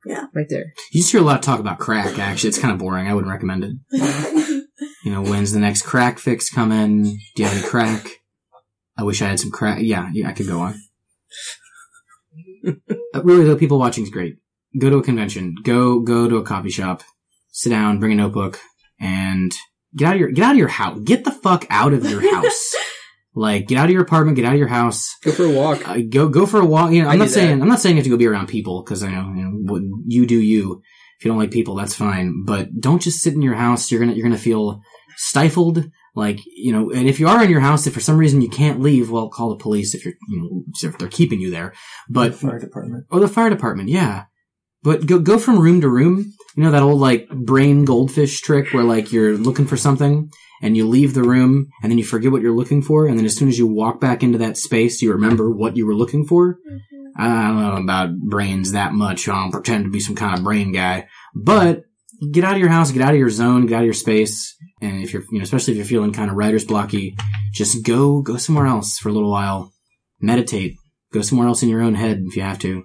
Yeah. 0.06 0.26
Right 0.34 0.46
there. 0.48 0.64
You 0.92 1.00
just 1.00 1.12
hear 1.12 1.20
a 1.20 1.24
lot 1.24 1.36
of 1.36 1.42
talk 1.42 1.60
about 1.60 1.78
crack, 1.78 2.18
actually. 2.18 2.48
It's 2.48 2.58
kind 2.58 2.72
of 2.72 2.78
boring. 2.78 3.08
I 3.08 3.14
wouldn't 3.14 3.30
recommend 3.32 3.64
it. 3.64 3.72
You 5.04 5.12
know, 5.12 5.22
when's 5.22 5.52
the 5.52 5.60
next 5.60 5.82
crack 5.82 6.18
fix 6.18 6.48
coming? 6.48 7.02
Do 7.36 7.42
you 7.42 7.44
have 7.44 7.58
any 7.58 7.66
crack? 7.68 8.06
I 8.96 9.02
wish 9.02 9.20
I 9.20 9.28
had 9.28 9.38
some 9.38 9.50
crack. 9.50 9.80
Yeah, 9.82 10.08
yeah, 10.14 10.28
I 10.28 10.32
could 10.32 10.46
go 10.46 10.60
on. 10.60 10.80
Uh, 12.66 13.22
really, 13.22 13.44
though, 13.44 13.56
people 13.56 13.78
watching 13.78 14.04
is 14.04 14.10
great. 14.10 14.36
Go 14.78 14.88
to 14.88 14.96
a 14.96 15.02
convention. 15.02 15.56
Go 15.62 16.00
go 16.00 16.26
to 16.28 16.36
a 16.38 16.42
coffee 16.42 16.70
shop. 16.70 17.02
Sit 17.52 17.68
down. 17.68 18.00
Bring 18.00 18.12
a 18.12 18.16
notebook 18.16 18.58
and 18.98 19.54
get 19.94 20.08
out 20.08 20.14
of 20.14 20.20
your 20.20 20.30
get 20.30 20.44
out 20.44 20.52
of 20.52 20.58
your 20.58 20.68
house. 20.68 20.98
Get 21.04 21.24
the 21.24 21.30
fuck 21.32 21.66
out 21.68 21.92
of 21.92 22.08
your 22.08 22.22
house. 22.34 22.74
Like, 23.34 23.66
get 23.66 23.78
out 23.78 23.86
of 23.86 23.90
your 23.90 24.02
apartment. 24.02 24.36
Get 24.36 24.44
out 24.44 24.52
of 24.52 24.58
your 24.58 24.68
house. 24.68 25.16
Go 25.22 25.32
for 25.32 25.44
a 25.44 25.50
walk. 25.50 25.88
Uh, 25.88 25.98
go 26.08 26.28
go 26.28 26.46
for 26.46 26.60
a 26.60 26.64
walk. 26.64 26.92
You 26.92 27.02
know, 27.02 27.08
I 27.08 27.12
I'm 27.12 27.18
do 27.18 27.24
not 27.24 27.30
saying 27.30 27.58
that. 27.58 27.62
I'm 27.62 27.68
not 27.68 27.80
saying 27.80 27.96
you 27.96 28.00
have 28.00 28.04
to 28.04 28.10
go 28.10 28.16
be 28.16 28.26
around 28.26 28.46
people 28.48 28.82
because 28.82 29.02
I 29.02 29.10
know, 29.10 29.32
you 29.34 29.42
know 29.42 29.50
what 29.72 29.82
you 30.06 30.26
do 30.26 30.40
you. 30.40 30.82
If 31.18 31.24
you 31.24 31.30
don't 31.30 31.38
like 31.38 31.50
people, 31.50 31.74
that's 31.74 31.94
fine. 31.94 32.44
But 32.44 32.80
don't 32.80 33.02
just 33.02 33.20
sit 33.20 33.34
in 33.34 33.42
your 33.42 33.54
house. 33.54 33.90
You're 33.90 34.00
gonna 34.00 34.12
you're 34.12 34.26
gonna 34.26 34.38
feel 34.38 34.80
stifled. 35.16 35.84
Like 36.14 36.38
you 36.46 36.72
know, 36.72 36.92
and 36.92 37.08
if 37.08 37.18
you 37.18 37.26
are 37.26 37.42
in 37.42 37.50
your 37.50 37.60
house, 37.60 37.86
if 37.86 37.94
for 37.94 38.00
some 38.00 38.18
reason 38.18 38.40
you 38.40 38.48
can't 38.48 38.80
leave, 38.80 39.10
well, 39.10 39.28
call 39.28 39.50
the 39.50 39.62
police 39.62 39.94
if 39.94 40.04
you're 40.04 40.14
you 40.28 40.40
know 40.40 40.64
if 40.88 40.96
they're 40.96 41.08
keeping 41.08 41.40
you 41.40 41.50
there. 41.50 41.74
But 42.08 42.34
fire 42.34 42.60
department. 42.60 43.06
or 43.10 43.18
the 43.18 43.28
fire 43.28 43.50
department, 43.50 43.88
yeah. 43.88 44.26
But 44.84 45.06
go 45.06 45.18
go 45.18 45.38
from 45.38 45.58
room 45.58 45.80
to 45.80 45.88
room. 45.88 46.32
You 46.56 46.62
know 46.62 46.70
that 46.70 46.82
old 46.82 47.00
like 47.00 47.28
brain 47.28 47.84
goldfish 47.84 48.40
trick 48.40 48.72
where 48.72 48.84
like 48.84 49.12
you're 49.12 49.36
looking 49.36 49.66
for 49.66 49.76
something 49.76 50.30
and 50.62 50.76
you 50.76 50.88
leave 50.88 51.14
the 51.14 51.24
room 51.24 51.68
and 51.82 51.90
then 51.90 51.98
you 51.98 52.04
forget 52.04 52.30
what 52.30 52.42
you're 52.42 52.54
looking 52.54 52.80
for 52.80 53.06
and 53.06 53.18
then 53.18 53.26
as 53.26 53.36
soon 53.36 53.48
as 53.48 53.58
you 53.58 53.66
walk 53.66 54.00
back 54.00 54.22
into 54.22 54.38
that 54.38 54.56
space 54.56 55.02
you 55.02 55.12
remember 55.12 55.50
what 55.50 55.76
you 55.76 55.86
were 55.86 55.94
looking 55.94 56.24
for. 56.24 56.54
Mm-hmm. 56.54 57.04
I 57.16 57.48
don't 57.48 57.60
know 57.60 57.76
about 57.76 58.16
brains 58.18 58.72
that 58.72 58.92
much. 58.92 59.28
I 59.28 59.40
don't 59.40 59.52
pretend 59.52 59.84
to 59.84 59.90
be 59.90 60.00
some 60.00 60.16
kind 60.16 60.36
of 60.36 60.44
brain 60.44 60.72
guy, 60.72 61.08
but 61.34 61.84
get 62.32 62.44
out 62.44 62.54
of 62.54 62.60
your 62.60 62.70
house, 62.70 62.90
get 62.90 63.02
out 63.02 63.12
of 63.12 63.18
your 63.18 63.30
zone, 63.30 63.66
get 63.66 63.76
out 63.76 63.80
of 63.80 63.84
your 63.86 63.94
space, 63.94 64.56
and 64.80 65.02
if 65.02 65.12
you're 65.12 65.22
you 65.30 65.38
know 65.38 65.44
especially 65.44 65.72
if 65.72 65.76
you're 65.78 65.86
feeling 65.86 66.12
kind 66.12 66.30
of 66.30 66.36
writer's 66.36 66.64
blocky, 66.64 67.16
just 67.52 67.84
go 67.84 68.20
go 68.22 68.36
somewhere 68.36 68.66
else 68.66 68.98
for 68.98 69.08
a 69.08 69.12
little 69.12 69.30
while, 69.30 69.72
meditate, 70.20 70.76
go 71.12 71.22
somewhere 71.22 71.48
else 71.48 71.62
in 71.62 71.68
your 71.68 71.82
own 71.82 71.94
head 71.94 72.22
if 72.26 72.36
you 72.36 72.42
have 72.42 72.58
to. 72.60 72.84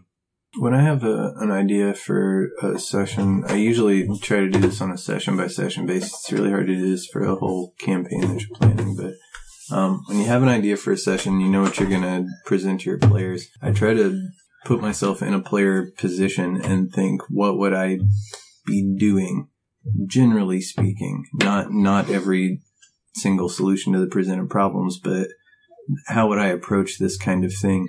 When 0.58 0.74
I 0.74 0.82
have 0.82 1.04
a, 1.04 1.34
an 1.38 1.52
idea 1.52 1.94
for 1.94 2.50
a 2.62 2.80
session, 2.80 3.44
I 3.48 3.56
usually 3.56 4.08
try 4.20 4.40
to 4.40 4.50
do 4.50 4.60
this 4.60 4.82
on 4.82 4.92
a 4.92 4.98
session 4.98 5.38
by 5.38 5.48
session 5.48 5.86
basis. 5.86 6.12
It's 6.12 6.32
really 6.32 6.50
hard 6.50 6.68
to 6.68 6.76
do 6.76 6.90
this 6.90 7.06
for 7.06 7.24
a 7.24 7.36
whole 7.36 7.76
campaign 7.80 8.22
that 8.22 8.42
you're 8.42 8.58
planning, 8.58 8.96
but 8.96 9.14
um, 9.72 10.02
when 10.08 10.18
you 10.18 10.26
have 10.26 10.42
an 10.42 10.50
idea 10.50 10.76
for 10.76 10.92
a 10.92 10.98
session, 10.98 11.40
you 11.40 11.50
know 11.50 11.62
what 11.62 11.80
you're 11.80 11.90
going 11.90 12.02
to 12.02 12.26
present 12.46 12.82
to 12.82 12.90
your 12.90 12.98
players. 12.98 13.48
I 13.62 13.72
try 13.72 13.94
to 13.94 14.30
put 14.66 14.82
myself 14.82 15.22
in 15.22 15.34
a 15.34 15.42
player 15.42 15.92
position 15.98 16.60
and 16.60 16.92
think, 16.92 17.22
what 17.30 17.58
would 17.58 17.74
I 17.74 18.00
be 18.66 18.96
doing? 18.98 19.50
Generally 20.08 20.62
speaking, 20.62 21.26
not 21.34 21.72
not 21.72 22.10
every 22.10 22.62
single 23.14 23.50
solution 23.50 23.94
to 23.94 24.00
the 24.00 24.08
presented 24.08 24.50
problems, 24.50 25.00
but 25.00 25.28
how 26.08 26.28
would 26.28 26.40
I 26.40 26.48
approach 26.48 26.98
this 26.98 27.18
kind 27.18 27.46
of 27.46 27.54
thing? 27.54 27.88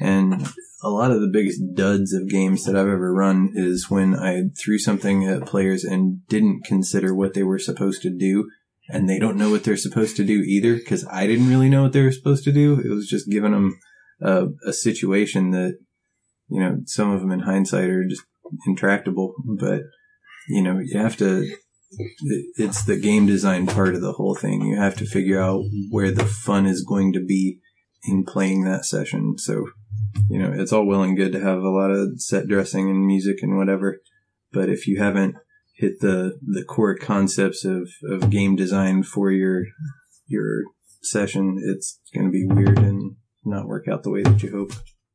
And 0.00 0.46
a 0.82 0.90
lot 0.90 1.10
of 1.10 1.20
the 1.20 1.30
biggest 1.32 1.60
duds 1.74 2.12
of 2.12 2.28
games 2.28 2.64
that 2.64 2.76
I've 2.76 2.88
ever 2.88 3.12
run 3.12 3.52
is 3.54 3.90
when 3.90 4.14
I 4.14 4.44
threw 4.62 4.78
something 4.78 5.26
at 5.26 5.46
players 5.46 5.84
and 5.84 6.26
didn't 6.28 6.64
consider 6.64 7.14
what 7.14 7.34
they 7.34 7.42
were 7.42 7.58
supposed 7.58 8.02
to 8.02 8.10
do. 8.10 8.48
And 8.88 9.08
they 9.08 9.18
don't 9.18 9.36
know 9.36 9.50
what 9.50 9.64
they're 9.64 9.76
supposed 9.76 10.16
to 10.16 10.24
do 10.24 10.40
either 10.40 10.74
because 10.74 11.06
I 11.06 11.26
didn't 11.26 11.48
really 11.48 11.68
know 11.68 11.82
what 11.82 11.92
they 11.92 12.02
were 12.02 12.12
supposed 12.12 12.44
to 12.44 12.52
do. 12.52 12.80
It 12.80 12.88
was 12.88 13.06
just 13.08 13.30
giving 13.30 13.52
them 13.52 13.78
a, 14.20 14.46
a 14.66 14.72
situation 14.72 15.52
that, 15.52 15.78
you 16.48 16.60
know, 16.60 16.78
some 16.86 17.10
of 17.10 17.20
them 17.20 17.30
in 17.30 17.40
hindsight 17.40 17.88
are 17.88 18.06
just 18.06 18.22
intractable. 18.66 19.34
But, 19.58 19.82
you 20.48 20.62
know, 20.62 20.80
you 20.82 20.98
have 20.98 21.16
to, 21.18 21.48
it's 22.56 22.84
the 22.84 22.98
game 22.98 23.26
design 23.26 23.66
part 23.66 23.94
of 23.94 24.00
the 24.00 24.12
whole 24.12 24.34
thing. 24.34 24.62
You 24.62 24.80
have 24.80 24.96
to 24.96 25.06
figure 25.06 25.40
out 25.40 25.62
where 25.90 26.10
the 26.10 26.26
fun 26.26 26.66
is 26.66 26.84
going 26.84 27.12
to 27.12 27.24
be 27.24 27.60
in 28.04 28.24
playing 28.24 28.64
that 28.64 28.84
session. 28.84 29.36
So, 29.38 29.66
you 30.28 30.38
know, 30.38 30.52
it's 30.54 30.72
all 30.72 30.86
well 30.86 31.02
and 31.02 31.16
good 31.16 31.32
to 31.32 31.40
have 31.40 31.58
a 31.58 31.70
lot 31.70 31.90
of 31.90 32.20
set 32.20 32.48
dressing 32.48 32.88
and 32.88 33.06
music 33.06 33.42
and 33.42 33.56
whatever. 33.56 34.00
But 34.52 34.68
if 34.68 34.86
you 34.86 34.98
haven't 34.98 35.36
hit 35.76 36.00
the, 36.00 36.38
the 36.42 36.64
core 36.64 36.96
concepts 36.96 37.64
of, 37.64 37.88
of 38.08 38.30
game 38.30 38.56
design 38.56 39.02
for 39.02 39.30
your, 39.30 39.64
your 40.26 40.62
session, 41.02 41.58
it's 41.62 42.00
going 42.14 42.26
to 42.26 42.32
be 42.32 42.46
weird 42.46 42.78
and 42.78 43.16
not 43.44 43.66
work 43.66 43.88
out 43.88 44.02
the 44.02 44.10
way 44.10 44.22
that 44.22 44.42
you 44.42 44.50
hope. 44.50 44.72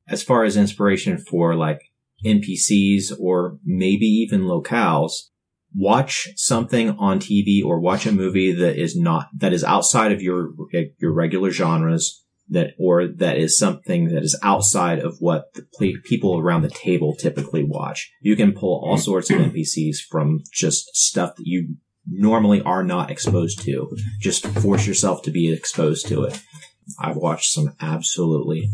As 0.08 0.24
far 0.24 0.43
as 0.43 0.58
inspiration 0.58 1.17
for 1.17 1.56
like 1.56 1.91
NPCs 2.24 3.12
or 3.19 3.58
maybe 3.63 4.06
even 4.06 4.41
locales, 4.41 5.12
watch 5.76 6.30
something 6.36 6.91
on 6.91 7.19
TV 7.19 7.63
or 7.63 7.80
watch 7.80 8.06
a 8.06 8.12
movie 8.12 8.54
that 8.54 8.80
is 8.80 8.95
not, 8.95 9.28
that 9.38 9.54
is 9.54 9.63
outside 9.63 10.12
of 10.12 10.21
your, 10.21 10.52
your 11.00 11.13
regular 11.13 11.52
genres 11.52 12.25
that, 12.50 12.72
or 12.78 13.08
that 13.08 13.38
is 13.38 13.58
something 13.58 14.10
that 14.10 14.24
is 14.24 14.40
outside 14.44 15.00
of 15.00 15.18
what 15.20 15.54
the 15.54 15.66
ple- 15.78 16.02
people 16.04 16.38
around 16.38 16.62
the 16.62 16.70
table 16.70 17.16
typically 17.16 17.64
watch. 17.64 18.12
You 18.22 18.36
can 18.36 18.54
pull 18.54 18.84
all 18.84 18.98
sorts 18.98 19.30
of 19.30 19.38
NPCs 19.38 19.98
from 20.10 20.42
just 20.52 20.96
stuff 20.96 21.36
that 21.36 21.48
you 21.48 21.76
normally 22.08 22.62
are 22.62 22.84
not 22.84 23.10
exposed 23.10 23.62
to. 23.62 23.96
Just 24.20 24.46
force 24.48 24.86
yourself 24.86 25.24
to 25.24 25.32
be 25.32 25.52
exposed 25.52 26.08
to 26.08 26.24
it. 26.24 26.40
I've 27.00 27.18
watched 27.18 27.52
some 27.52 27.76
absolutely 27.82 28.70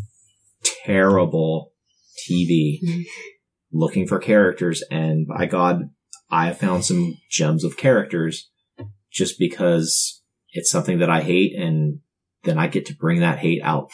terrible 0.86 1.72
TV 2.30 3.06
looking 3.72 4.06
for 4.06 4.20
characters 4.20 4.84
and 4.92 5.26
by 5.28 5.46
God, 5.46 5.90
I 6.30 6.48
have 6.48 6.58
found 6.58 6.86
some 6.86 7.18
gems 7.30 7.64
of 7.64 7.78
characters 7.78 8.50
just 9.12 9.38
because 9.40 10.22
it's 10.52 10.72
something 10.72 11.00
that 11.00 11.10
I 11.10 11.22
hate 11.22 11.54
and 11.58 12.00
then 12.44 12.58
I 12.58 12.68
get 12.68 12.88
to 12.88 12.96
bring 12.96 13.20
that 13.22 13.40
hate 13.40 13.62
out. 13.64 13.92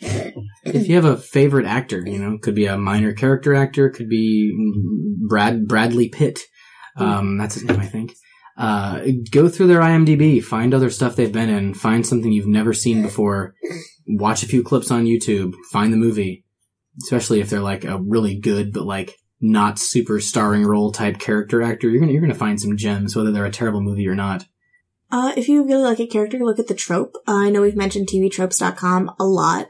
if 0.00 0.88
you 0.88 0.94
have 0.94 1.04
a 1.04 1.16
favorite 1.16 1.66
actor, 1.66 2.02
you 2.06 2.18
know, 2.18 2.38
could 2.38 2.54
be 2.54 2.66
a 2.66 2.78
minor 2.78 3.12
character 3.12 3.54
actor, 3.54 3.90
could 3.90 4.08
be 4.08 4.54
Brad 5.28 5.66
Bradley 5.66 6.08
Pitt. 6.08 6.40
Um, 6.96 7.38
that's 7.38 7.54
his 7.54 7.64
name, 7.64 7.80
I 7.80 7.86
think. 7.86 8.14
Uh, 8.56 9.02
go 9.30 9.48
through 9.48 9.66
their 9.66 9.80
IMDb, 9.80 10.42
find 10.42 10.72
other 10.72 10.88
stuff 10.88 11.14
they've 11.14 11.32
been 11.32 11.50
in, 11.50 11.74
find 11.74 12.06
something 12.06 12.32
you've 12.32 12.46
never 12.46 12.72
seen 12.72 13.02
before, 13.02 13.54
watch 14.06 14.42
a 14.42 14.46
few 14.46 14.62
clips 14.62 14.90
on 14.90 15.04
YouTube, 15.04 15.54
find 15.70 15.92
the 15.92 15.98
movie, 15.98 16.44
especially 17.02 17.40
if 17.40 17.50
they're 17.50 17.60
like 17.60 17.84
a 17.84 18.00
really 18.00 18.38
good 18.38 18.72
but 18.72 18.84
like 18.84 19.14
not 19.40 19.78
super 19.78 20.20
starring 20.20 20.64
role 20.64 20.90
type 20.90 21.18
character 21.18 21.60
actor. 21.60 21.88
You're 21.88 22.00
gonna 22.00 22.12
you're 22.12 22.22
gonna 22.22 22.34
find 22.34 22.58
some 22.58 22.76
gems, 22.76 23.14
whether 23.14 23.30
they're 23.30 23.44
a 23.44 23.50
terrible 23.50 23.82
movie 23.82 24.08
or 24.08 24.14
not. 24.14 24.46
Uh, 25.10 25.32
if 25.36 25.48
you 25.48 25.64
really 25.64 25.82
like 25.82 26.00
a 26.00 26.06
character, 26.06 26.38
look 26.38 26.58
at 26.58 26.68
the 26.68 26.74
trope. 26.74 27.14
Uh, 27.26 27.34
I 27.34 27.50
know 27.50 27.62
we've 27.62 27.76
mentioned 27.76 28.08
tvtropes.com 28.08 29.12
a 29.18 29.24
lot. 29.24 29.68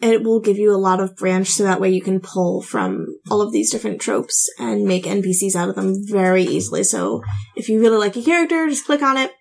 It 0.00 0.22
will 0.22 0.40
give 0.40 0.58
you 0.58 0.74
a 0.74 0.76
lot 0.76 1.00
of 1.00 1.16
branch 1.16 1.48
so 1.48 1.64
that 1.64 1.80
way 1.80 1.90
you 1.90 2.02
can 2.02 2.20
pull 2.20 2.60
from 2.60 3.06
all 3.30 3.40
of 3.40 3.52
these 3.52 3.70
different 3.70 4.00
tropes 4.00 4.52
and 4.58 4.84
make 4.84 5.04
NPCs 5.04 5.54
out 5.54 5.68
of 5.68 5.76
them 5.76 5.94
very 6.06 6.42
easily. 6.42 6.84
So 6.84 7.22
if 7.56 7.68
you 7.68 7.80
really 7.80 7.96
like 7.96 8.16
a 8.16 8.22
character, 8.22 8.68
just 8.68 8.84
click 8.84 9.02
on 9.02 9.16
it. 9.16 9.32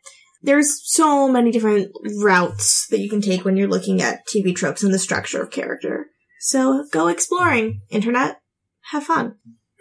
There's 0.42 0.82
so 0.84 1.28
many 1.28 1.52
different 1.52 1.92
routes 2.22 2.88
that 2.92 3.00
you 3.00 3.10
can 3.10 3.22
take 3.22 3.44
when 3.44 3.58
you're 3.58 3.68
looking 3.68 4.02
at 4.02 4.28
TV 4.28 4.56
tropes 4.56 4.84
and 4.84 4.94
the 4.94 5.00
structure 5.00 5.42
of 5.42 5.52
character. 5.52 6.08
So 6.40 6.86
go 6.92 7.08
exploring. 7.08 7.82
Internet. 7.90 8.40
Have 8.92 9.06
fun. 9.06 9.36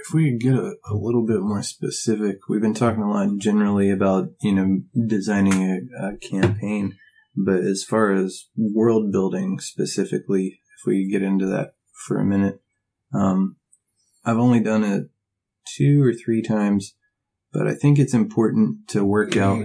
If 0.04 0.14
we 0.14 0.30
could 0.30 0.40
get 0.40 0.54
a, 0.54 0.74
a 0.90 0.94
little 0.94 1.24
bit 1.24 1.40
more 1.40 1.62
specific, 1.62 2.48
we've 2.48 2.60
been 2.60 2.74
talking 2.74 3.02
a 3.02 3.10
lot 3.10 3.28
generally 3.38 3.90
about, 3.90 4.30
you 4.40 4.52
know, 4.52 4.80
designing 5.06 5.62
a, 5.62 6.06
a 6.06 6.16
campaign, 6.16 6.96
but 7.36 7.60
as 7.60 7.84
far 7.84 8.12
as 8.12 8.48
world 8.56 9.12
building 9.12 9.58
specifically, 9.60 10.60
if 10.78 10.86
we 10.86 11.08
get 11.10 11.22
into 11.22 11.46
that 11.46 11.74
for 12.06 12.18
a 12.18 12.24
minute, 12.24 12.60
um, 13.14 13.56
I've 14.24 14.38
only 14.38 14.60
done 14.60 14.84
it 14.84 15.08
two 15.76 16.02
or 16.02 16.12
three 16.12 16.42
times, 16.42 16.94
but 17.52 17.66
I 17.66 17.74
think 17.74 17.98
it's 17.98 18.14
important 18.14 18.88
to 18.88 19.04
work 19.04 19.36
out 19.36 19.64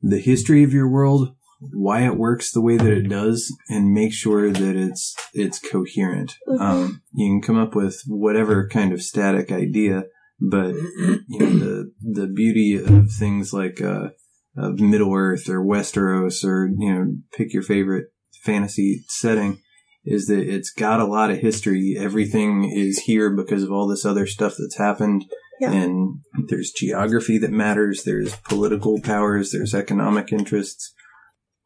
the 0.00 0.20
history 0.20 0.62
of 0.62 0.72
your 0.72 0.88
world, 0.88 1.34
why 1.60 2.04
it 2.04 2.16
works 2.16 2.52
the 2.52 2.60
way 2.60 2.76
that 2.76 2.92
it 2.92 3.08
does, 3.08 3.54
and 3.68 3.92
make 3.92 4.12
sure 4.12 4.50
that 4.50 4.76
it's 4.76 5.14
it's 5.34 5.58
coherent. 5.58 6.36
Um, 6.58 7.02
you 7.12 7.28
can 7.28 7.42
come 7.42 7.58
up 7.58 7.74
with 7.74 8.02
whatever 8.06 8.68
kind 8.68 8.92
of 8.92 9.02
static 9.02 9.50
idea, 9.50 10.04
but 10.40 10.74
you 10.74 11.40
know 11.40 11.58
the 11.58 11.92
the 12.00 12.26
beauty 12.26 12.76
of 12.76 13.10
things 13.18 13.52
like 13.52 13.80
uh, 13.80 14.10
of 14.56 14.80
Middle 14.80 15.14
Earth 15.14 15.48
or 15.48 15.64
Westeros 15.64 16.44
or 16.44 16.68
you 16.78 16.94
know 16.94 17.16
pick 17.32 17.52
your 17.52 17.62
favorite 17.62 18.06
fantasy 18.42 19.04
setting 19.08 19.60
is 20.04 20.26
that 20.26 20.48
it's 20.48 20.70
got 20.70 21.00
a 21.00 21.06
lot 21.06 21.30
of 21.30 21.38
history. 21.38 21.96
Everything 21.98 22.64
is 22.64 23.00
here 23.00 23.30
because 23.30 23.62
of 23.62 23.70
all 23.70 23.86
this 23.86 24.06
other 24.06 24.26
stuff 24.26 24.54
that's 24.58 24.78
happened. 24.78 25.26
Yeah. 25.60 25.72
And 25.72 26.20
there's 26.46 26.70
geography 26.70 27.36
that 27.38 27.50
matters. 27.50 28.04
There's 28.04 28.36
political 28.36 29.00
powers. 29.02 29.50
There's 29.50 29.74
economic 29.74 30.32
interests. 30.32 30.94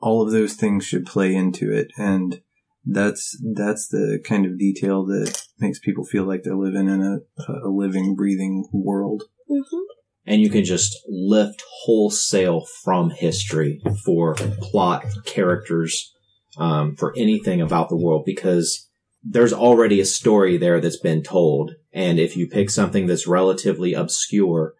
All 0.02 0.22
of 0.22 0.32
those 0.32 0.54
things 0.54 0.84
should 0.84 1.06
play 1.06 1.34
into 1.34 1.72
it. 1.72 1.92
And 1.96 2.42
that's, 2.84 3.40
that's 3.54 3.88
the 3.88 4.20
kind 4.24 4.44
of 4.44 4.58
detail 4.58 5.06
that 5.06 5.40
makes 5.58 5.78
people 5.78 6.04
feel 6.04 6.24
like 6.24 6.42
they're 6.42 6.56
living 6.56 6.88
in 6.88 7.00
a, 7.00 7.52
a 7.52 7.68
living, 7.68 8.14
breathing 8.16 8.68
world. 8.72 9.22
Mm-hmm. 9.50 9.78
and 10.24 10.40
you 10.40 10.48
can 10.48 10.64
just 10.64 10.96
lift 11.08 11.62
wholesale 11.84 12.64
from 12.82 13.10
history 13.10 13.82
for 14.04 14.34
plot 14.34 15.04
characters 15.26 16.14
um, 16.56 16.96
for 16.96 17.12
anything 17.18 17.60
about 17.60 17.88
the 17.88 17.96
world 17.96 18.22
because 18.24 18.88
there's 19.22 19.52
already 19.52 20.00
a 20.00 20.06
story 20.06 20.56
there 20.56 20.80
that's 20.80 20.98
been 20.98 21.22
told 21.22 21.72
and 21.92 22.18
if 22.18 22.36
you 22.36 22.48
pick 22.48 22.70
something 22.70 23.06
that's 23.06 23.26
relatively 23.26 23.92
obscure 23.92 24.74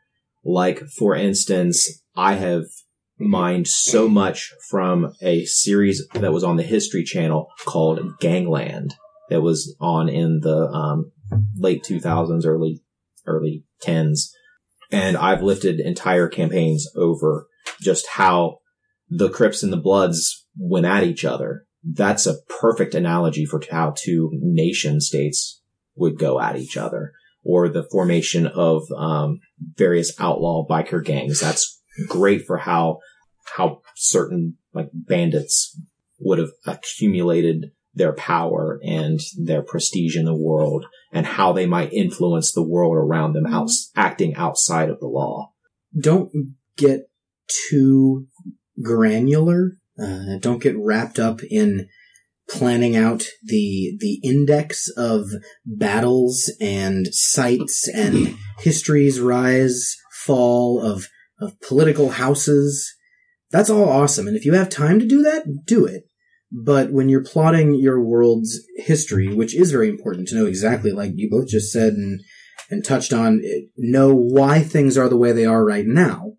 like 0.44 0.80
for 0.96 1.14
instance 1.14 2.02
i 2.16 2.34
have 2.34 2.64
mined 3.22 3.68
so 3.68 4.08
much 4.08 4.52
from 4.68 5.12
a 5.22 5.44
series 5.44 6.06
that 6.14 6.32
was 6.32 6.44
on 6.44 6.56
the 6.56 6.62
history 6.62 7.04
channel 7.04 7.48
called 7.64 8.00
gangland 8.20 8.94
that 9.30 9.40
was 9.40 9.74
on 9.80 10.08
in 10.08 10.40
the 10.40 10.68
um, 10.68 11.12
late 11.56 11.82
2000s 11.84 12.46
early 12.46 12.80
early 13.26 13.64
10s 13.82 14.28
and 14.92 15.16
I've 15.16 15.42
lifted 15.42 15.80
entire 15.80 16.28
campaigns 16.28 16.86
over 16.94 17.48
just 17.80 18.06
how 18.06 18.58
the 19.08 19.30
Crips 19.30 19.62
and 19.62 19.72
the 19.72 19.78
Bloods 19.78 20.46
went 20.56 20.86
at 20.86 21.02
each 21.02 21.24
other. 21.24 21.64
That's 21.82 22.26
a 22.26 22.36
perfect 22.60 22.94
analogy 22.94 23.46
for 23.46 23.60
how 23.70 23.94
two 23.96 24.30
nation 24.34 25.00
states 25.00 25.62
would 25.96 26.18
go 26.18 26.38
at 26.40 26.56
each 26.56 26.76
other, 26.76 27.12
or 27.42 27.68
the 27.68 27.86
formation 27.90 28.46
of 28.46 28.84
um, 28.96 29.40
various 29.76 30.18
outlaw 30.20 30.66
biker 30.68 31.04
gangs. 31.04 31.40
That's 31.40 31.82
great 32.08 32.46
for 32.46 32.58
how 32.58 33.00
how 33.56 33.82
certain 33.94 34.56
like 34.72 34.90
bandits 34.92 35.78
would 36.18 36.38
have 36.38 36.50
accumulated 36.66 37.72
their 37.94 38.12
power 38.12 38.80
and 38.82 39.20
their 39.36 39.62
prestige 39.62 40.16
in 40.16 40.24
the 40.24 40.36
world 40.36 40.86
and 41.12 41.26
how 41.26 41.52
they 41.52 41.66
might 41.66 41.92
influence 41.92 42.52
the 42.52 42.66
world 42.66 42.96
around 42.96 43.34
them 43.34 43.46
outs 43.46 43.90
acting 43.94 44.34
outside 44.36 44.88
of 44.88 44.98
the 45.00 45.06
law. 45.06 45.52
Don't 45.98 46.30
get 46.76 47.10
too 47.68 48.26
granular. 48.82 49.76
Uh, 50.02 50.38
don't 50.40 50.62
get 50.62 50.74
wrapped 50.78 51.18
up 51.18 51.42
in 51.50 51.88
planning 52.48 52.96
out 52.96 53.24
the 53.42 53.96
the 54.00 54.20
index 54.22 54.88
of 54.96 55.26
battles 55.64 56.52
and 56.60 57.06
sites 57.12 57.88
and 57.88 58.36
history's 58.58 59.20
rise 59.20 59.96
fall 60.24 60.80
of 60.80 61.08
of 61.40 61.60
political 61.60 62.10
houses. 62.10 62.94
That's 63.52 63.70
all 63.70 63.88
awesome, 63.88 64.26
and 64.26 64.36
if 64.36 64.44
you 64.44 64.54
have 64.54 64.68
time 64.68 64.98
to 64.98 65.06
do 65.06 65.22
that, 65.22 65.64
do 65.66 65.84
it. 65.84 66.08
But 66.50 66.90
when 66.92 67.08
you're 67.08 67.24
plotting 67.24 67.74
your 67.74 68.02
world's 68.02 68.60
history, 68.76 69.32
which 69.32 69.54
is 69.54 69.70
very 69.70 69.88
important 69.88 70.28
to 70.28 70.34
know 70.34 70.46
exactly, 70.46 70.90
like 70.90 71.12
you 71.14 71.30
both 71.30 71.48
just 71.48 71.70
said 71.70 71.92
and 71.92 72.20
and 72.70 72.84
touched 72.84 73.12
on, 73.12 73.42
know 73.76 74.14
why 74.14 74.60
things 74.60 74.96
are 74.96 75.08
the 75.08 75.16
way 75.16 75.32
they 75.32 75.44
are 75.44 75.64
right 75.64 75.86
now. 75.86 76.32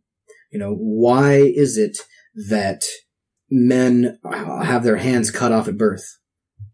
You 0.51 0.59
know, 0.59 0.73
why 0.73 1.35
is 1.35 1.77
it 1.77 1.97
that 2.49 2.81
men 3.49 4.17
have 4.23 4.83
their 4.83 4.97
hands 4.97 5.29
cut 5.29 5.51
off 5.51 5.67
at 5.67 5.77
birth? 5.77 6.03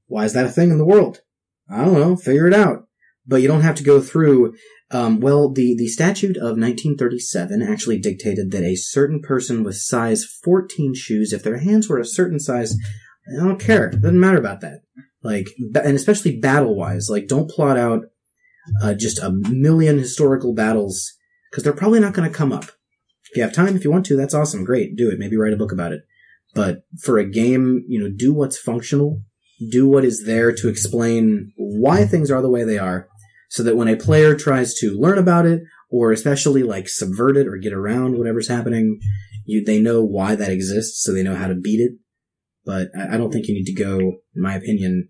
Why 0.08 0.24
is 0.24 0.34
that 0.34 0.46
a 0.46 0.50
thing 0.50 0.72
in 0.72 0.78
the 0.78 0.86
world? 0.86 1.22
I 1.70 1.84
don't 1.84 2.00
know. 2.00 2.16
Figure 2.16 2.48
it 2.48 2.54
out. 2.54 2.88
But 3.28 3.42
you 3.42 3.48
don't 3.48 3.62
have 3.62 3.76
to 3.76 3.84
go 3.84 4.02
through. 4.02 4.56
Um, 4.92 5.20
well, 5.20 5.52
the 5.52 5.76
the 5.78 5.88
statute 5.88 6.38
of 6.38 6.58
1937 6.58 7.62
actually 7.62 8.00
dictated 8.00 8.52
that 8.52 8.64
a 8.64 8.76
certain 8.76 9.22
person 9.22 9.64
with 9.64 9.76
size 9.76 10.26
14 10.44 10.96
shoes, 10.96 11.32
if 11.32 11.44
their 11.44 11.60
hands 11.60 11.88
were 11.88 12.00
a 12.00 12.06
certain 12.06 12.40
size, 12.40 12.76
I 13.32 13.44
don't 13.44 13.60
care. 13.60 13.88
It 13.88 14.02
doesn't 14.02 14.20
matter 14.20 14.40
about 14.40 14.62
that. 14.62 14.82
Like, 15.22 15.50
and 15.60 15.96
especially 15.96 16.40
battle 16.40 16.76
wise, 16.76 17.08
like, 17.10 17.28
don't 17.28 17.50
plot 17.50 17.78
out 17.78 18.06
uh, 18.82 18.94
just 18.94 19.20
a 19.20 19.32
million 19.32 19.98
historical 19.98 20.54
battles 20.54 21.14
because 21.50 21.64
they're 21.64 21.74
probably 21.74 22.00
not 22.00 22.14
going 22.14 22.30
to 22.30 22.36
come 22.36 22.52
up. 22.52 22.66
If 23.30 23.38
you 23.38 23.44
have 23.44 23.54
time, 23.54 23.76
if 23.76 23.84
you 23.84 23.92
want 23.92 24.06
to, 24.08 24.16
that's 24.16 24.34
awesome. 24.34 24.64
Great. 24.64 24.96
Do 24.96 25.10
it. 25.10 25.20
Maybe 25.20 25.38
write 25.38 25.54
a 25.54 25.58
book 25.58 25.72
about 25.72 25.92
it. 25.92 26.02
But 26.56 26.84
for 27.00 27.20
a 27.20 27.30
game, 27.30 27.84
you 27.88 28.00
know, 28.00 28.10
do 28.10 28.34
what's 28.34 28.58
functional. 28.58 29.22
Do 29.70 29.88
what 29.88 30.06
is 30.06 30.24
there 30.26 30.52
to 30.54 30.70
explain 30.70 31.54
why 31.58 32.06
things 32.06 32.32
are 32.32 32.42
the 32.42 32.50
way 32.50 32.64
they 32.64 32.80
are 32.80 33.08
so 33.50 33.62
that 33.64 33.76
when 33.76 33.88
a 33.90 33.98
player 33.98 34.36
tries 34.36 34.74
to 34.76 34.92
learn 34.98 35.18
about 35.18 35.46
it 35.46 35.62
or 35.90 36.12
especially 36.12 36.64
like 36.64 36.88
subvert 36.88 37.36
it 37.36 37.48
or 37.48 37.58
get 37.58 37.74
around 37.74 38.18
whatever's 38.18 38.48
happening, 38.48 39.00
you, 39.46 39.64
they 39.66 39.82
know 39.82 40.04
why 40.04 40.36
that 40.36 40.52
exists 40.52 41.04
so 41.04 41.12
they 41.14 41.24
know 41.24 41.36
how 41.36 41.48
to 41.48 41.56
beat 41.56 41.80
it. 41.82 41.94
But 42.66 42.90
I, 42.98 43.16
I 43.16 43.18
don't 43.18 43.32
think 43.32 43.48
you 43.48 43.56
need 43.56 43.66
to 43.66 43.74
go, 43.74 43.98
in 44.00 44.42
my 44.42 44.56
opinion, 44.56 45.10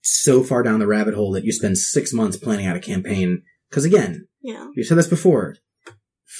so 0.00 0.42
far 0.42 0.62
down 0.62 0.80
the 0.80 0.86
rabbit 0.86 1.14
hole 1.14 1.32
that 1.32 1.44
you 1.44 1.52
spend 1.52 1.78
six 1.78 2.12
months 2.12 2.36
planning 2.36 2.66
out 2.66 2.76
a 2.76 2.80
campaign. 2.80 3.42
Cause 3.70 3.84
again, 3.84 4.26
Yeah. 4.42 4.68
you 4.74 4.82
said 4.82 4.98
this 4.98 5.08
before. 5.08 5.56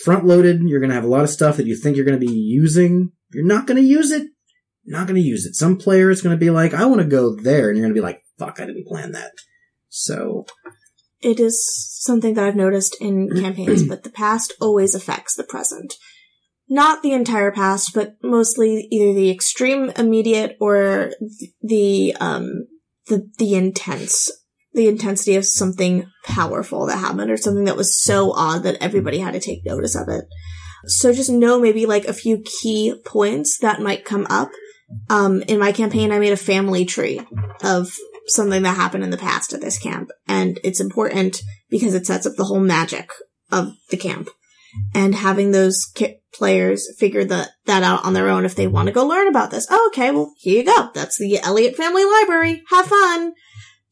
Front 0.05 0.25
loaded, 0.25 0.63
you're 0.63 0.81
going 0.81 0.89
to 0.91 0.95
have 0.95 1.05
a 1.05 1.09
lot 1.09 1.23
of 1.23 1.31
stuff 1.31 1.59
that 1.59 1.67
you 1.67 1.77
think 1.77 1.97
you're 1.97 2.07
going 2.07 2.19
to 2.19 2.27
be 2.27 2.33
using. 2.33 3.13
You're 3.33 3.45
not 3.47 3.67
going 3.67 3.77
to 3.81 3.87
use 3.87 4.11
it. 4.11 4.27
You're 4.85 4.99
not 4.99 5.07
going 5.07 5.21
to 5.21 5.27
use 5.27 5.45
it. 5.45 5.55
Some 5.55 5.77
player 5.77 6.11
is 6.11 6.23
going 6.23 6.35
to 6.35 6.41
be 6.41 6.51
like, 6.51 6.73
I 6.75 6.87
want 6.87 7.03
to 7.03 7.07
go 7.07 7.37
there. 7.37 7.69
And 7.69 7.77
you're 7.77 7.85
going 7.87 7.95
to 7.95 8.01
be 8.01 8.05
like, 8.05 8.23
fuck, 8.39 8.59
I 8.59 8.65
didn't 8.67 8.87
plan 8.87 9.13
that. 9.13 9.33
So, 9.91 10.47
It 11.23 11.41
is 11.41 11.65
something 12.03 12.35
that 12.35 12.45
I've 12.45 12.57
noticed 12.57 12.97
in 13.01 13.31
campaigns, 13.41 13.87
but 13.87 14.03
the 14.03 14.11
past 14.11 14.53
always 14.61 14.95
affects 14.95 15.35
the 15.35 15.45
present. 15.45 15.95
Not 16.69 17.03
the 17.03 17.13
entire 17.13 17.53
past, 17.53 17.93
but 17.95 18.17
mostly 18.23 18.89
either 18.91 19.13
the 19.13 19.31
extreme 19.31 19.91
immediate 19.91 20.57
or 20.61 21.13
the 21.61 22.17
um 22.21 22.67
the 23.09 23.29
the 23.39 23.55
intense 23.55 24.31
the 24.75 24.89
intensity 24.89 25.37
of 25.37 25.45
something 25.45 26.11
powerful 26.25 26.87
that 26.87 26.97
happened 26.97 27.31
or 27.31 27.37
something 27.37 27.65
that 27.65 27.77
was 27.77 28.03
so 28.03 28.33
odd 28.33 28.63
that 28.63 28.79
everybody 28.81 29.19
had 29.19 29.35
to 29.35 29.41
take 29.41 29.67
notice 29.67 29.95
of 29.95 30.09
it. 30.09 30.25
So 30.87 31.13
just 31.13 31.31
know 31.31 31.61
maybe 31.61 31.87
like 31.87 32.07
a 32.07 32.15
few 32.15 32.43
key 32.63 32.95
points 33.05 33.59
that 33.59 33.81
might 33.81 34.05
come 34.05 34.27
up. 34.31 34.51
Um, 35.09 35.43
in 35.43 35.59
my 35.59 35.73
campaign, 35.73 36.13
I 36.13 36.19
made 36.19 36.33
a 36.33 36.39
family 36.39 36.85
tree 36.85 37.21
of 37.63 37.93
something 38.27 38.63
that 38.63 38.77
happened 38.77 39.05
in 39.05 39.11
the 39.11 39.17
past 39.17 39.53
at 39.53 39.61
this 39.61 39.79
camp. 39.79 40.11
And 40.27 40.59
it's 40.65 40.81
important 40.81 41.43
because 41.71 41.95
it 41.95 42.07
sets 42.07 42.27
up 42.27 42.35
the 42.37 42.45
whole 42.45 42.61
magic 42.61 43.11
of 43.51 43.73
the 43.91 43.97
camp. 43.97 44.29
And 44.95 45.15
having 45.15 45.51
those 45.51 45.85
ki- 45.95 46.21
players 46.33 46.89
figure 46.99 47.25
the, 47.25 47.51
that 47.67 47.83
out 47.83 48.05
on 48.05 48.15
their 48.15 48.29
own 48.29 48.45
if 48.45 48.55
they 48.55 48.67
want 48.67 48.87
to 48.87 48.93
go 48.93 49.07
learn 49.07 49.29
about 49.29 49.51
this. 49.51 49.67
Oh, 49.71 49.91
okay, 49.93 50.11
well, 50.11 50.33
here 50.39 50.59
you 50.59 50.65
go. 50.65 50.91
That's 50.95 51.19
the 51.19 51.39
Elliott 51.43 51.77
Family 51.77 52.05
Library. 52.05 52.63
Have 52.71 52.87
fun. 52.87 53.35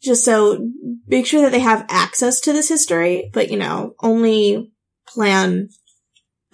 Just 0.02 0.24
so 0.24 0.70
make 1.06 1.26
sure 1.26 1.42
that 1.42 1.52
they 1.52 1.60
have 1.60 1.84
access 1.90 2.40
to 2.40 2.54
this 2.54 2.70
history, 2.70 3.30
but 3.34 3.50
you 3.50 3.58
know, 3.58 3.94
only 4.00 4.72
plan 5.06 5.68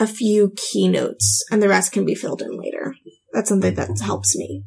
a 0.01 0.07
few 0.07 0.53
keynotes 0.57 1.45
and 1.51 1.63
the 1.63 1.69
rest 1.69 1.93
can 1.93 2.05
be 2.05 2.15
filled 2.15 2.43
in 2.43 2.59
later. 2.59 2.95
That's 3.33 3.49
something 3.49 3.75
that 3.75 4.01
helps 4.01 4.37
me. 4.37 4.65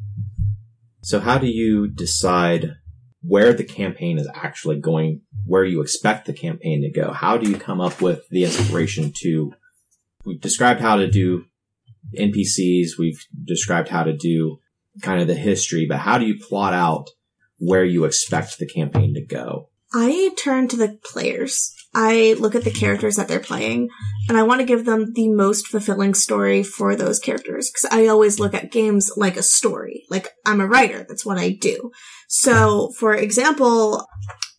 So 1.01 1.20
how 1.20 1.38
do 1.38 1.47
you 1.47 1.88
decide 1.88 2.76
where 3.22 3.53
the 3.53 3.63
campaign 3.63 4.17
is 4.17 4.30
actually 4.34 4.80
going, 4.80 5.22
where 5.45 5.65
you 5.65 5.82
expect 5.82 6.26
the 6.26 6.34
campaign 6.34 6.82
to 6.82 6.89
go? 6.89 7.11
How 7.11 7.38
do 7.38 7.49
you 7.49 7.57
come 7.57 7.82
up 7.82 8.01
with 8.01 8.28
the 8.30 8.45
inspiration 8.45 9.11
to, 9.22 9.53
we've 10.26 10.41
described 10.41 10.80
how 10.80 10.97
to 10.97 11.09
do 11.09 11.45
NPCs, 12.17 12.97
we've 12.97 13.26
described 13.45 13.89
how 13.89 14.03
to 14.03 14.15
do 14.15 14.59
kind 15.01 15.22
of 15.22 15.28
the 15.28 15.36
history, 15.36 15.86
but 15.86 15.97
how 15.97 16.17
do 16.17 16.26
you 16.26 16.39
plot 16.39 16.74
out 16.74 17.09
where 17.57 17.84
you 17.84 18.05
expect 18.05 18.57
the 18.57 18.67
campaign 18.67 19.13
to 19.13 19.26
go? 19.26 19.70
I 19.93 20.32
turn 20.38 20.67
to 20.70 20.78
the 20.78 20.99
players. 21.03 21.76
I 21.95 22.36
look 22.38 22.53
at 22.53 22.63
the 22.63 22.72
characters 22.72 23.15
that 23.15 23.28
they're 23.28 23.39
playing, 23.39 23.89
and 24.28 24.38
I 24.38 24.43
want 24.43 24.59
to 24.61 24.65
give 24.65 24.86
them 24.86 25.13
the 25.13 25.30
most 25.30 25.67
fulfilling 25.67 26.13
story 26.13 26.61
for 26.61 26.95
those 26.95 27.17
characters. 27.17 27.72
Because 27.72 27.89
I 27.91 28.07
always 28.07 28.39
look 28.39 28.53
at 28.53 28.72
games 28.72 29.11
like 29.17 29.36
a 29.36 29.43
story. 29.43 30.03
Like, 30.07 30.30
I'm 30.45 30.61
a 30.61 30.67
writer, 30.67 31.03
that's 31.09 31.26
what 31.26 31.39
I 31.39 31.49
do. 31.49 31.91
So, 32.30 32.91
for 32.91 33.15
example, 33.15 34.05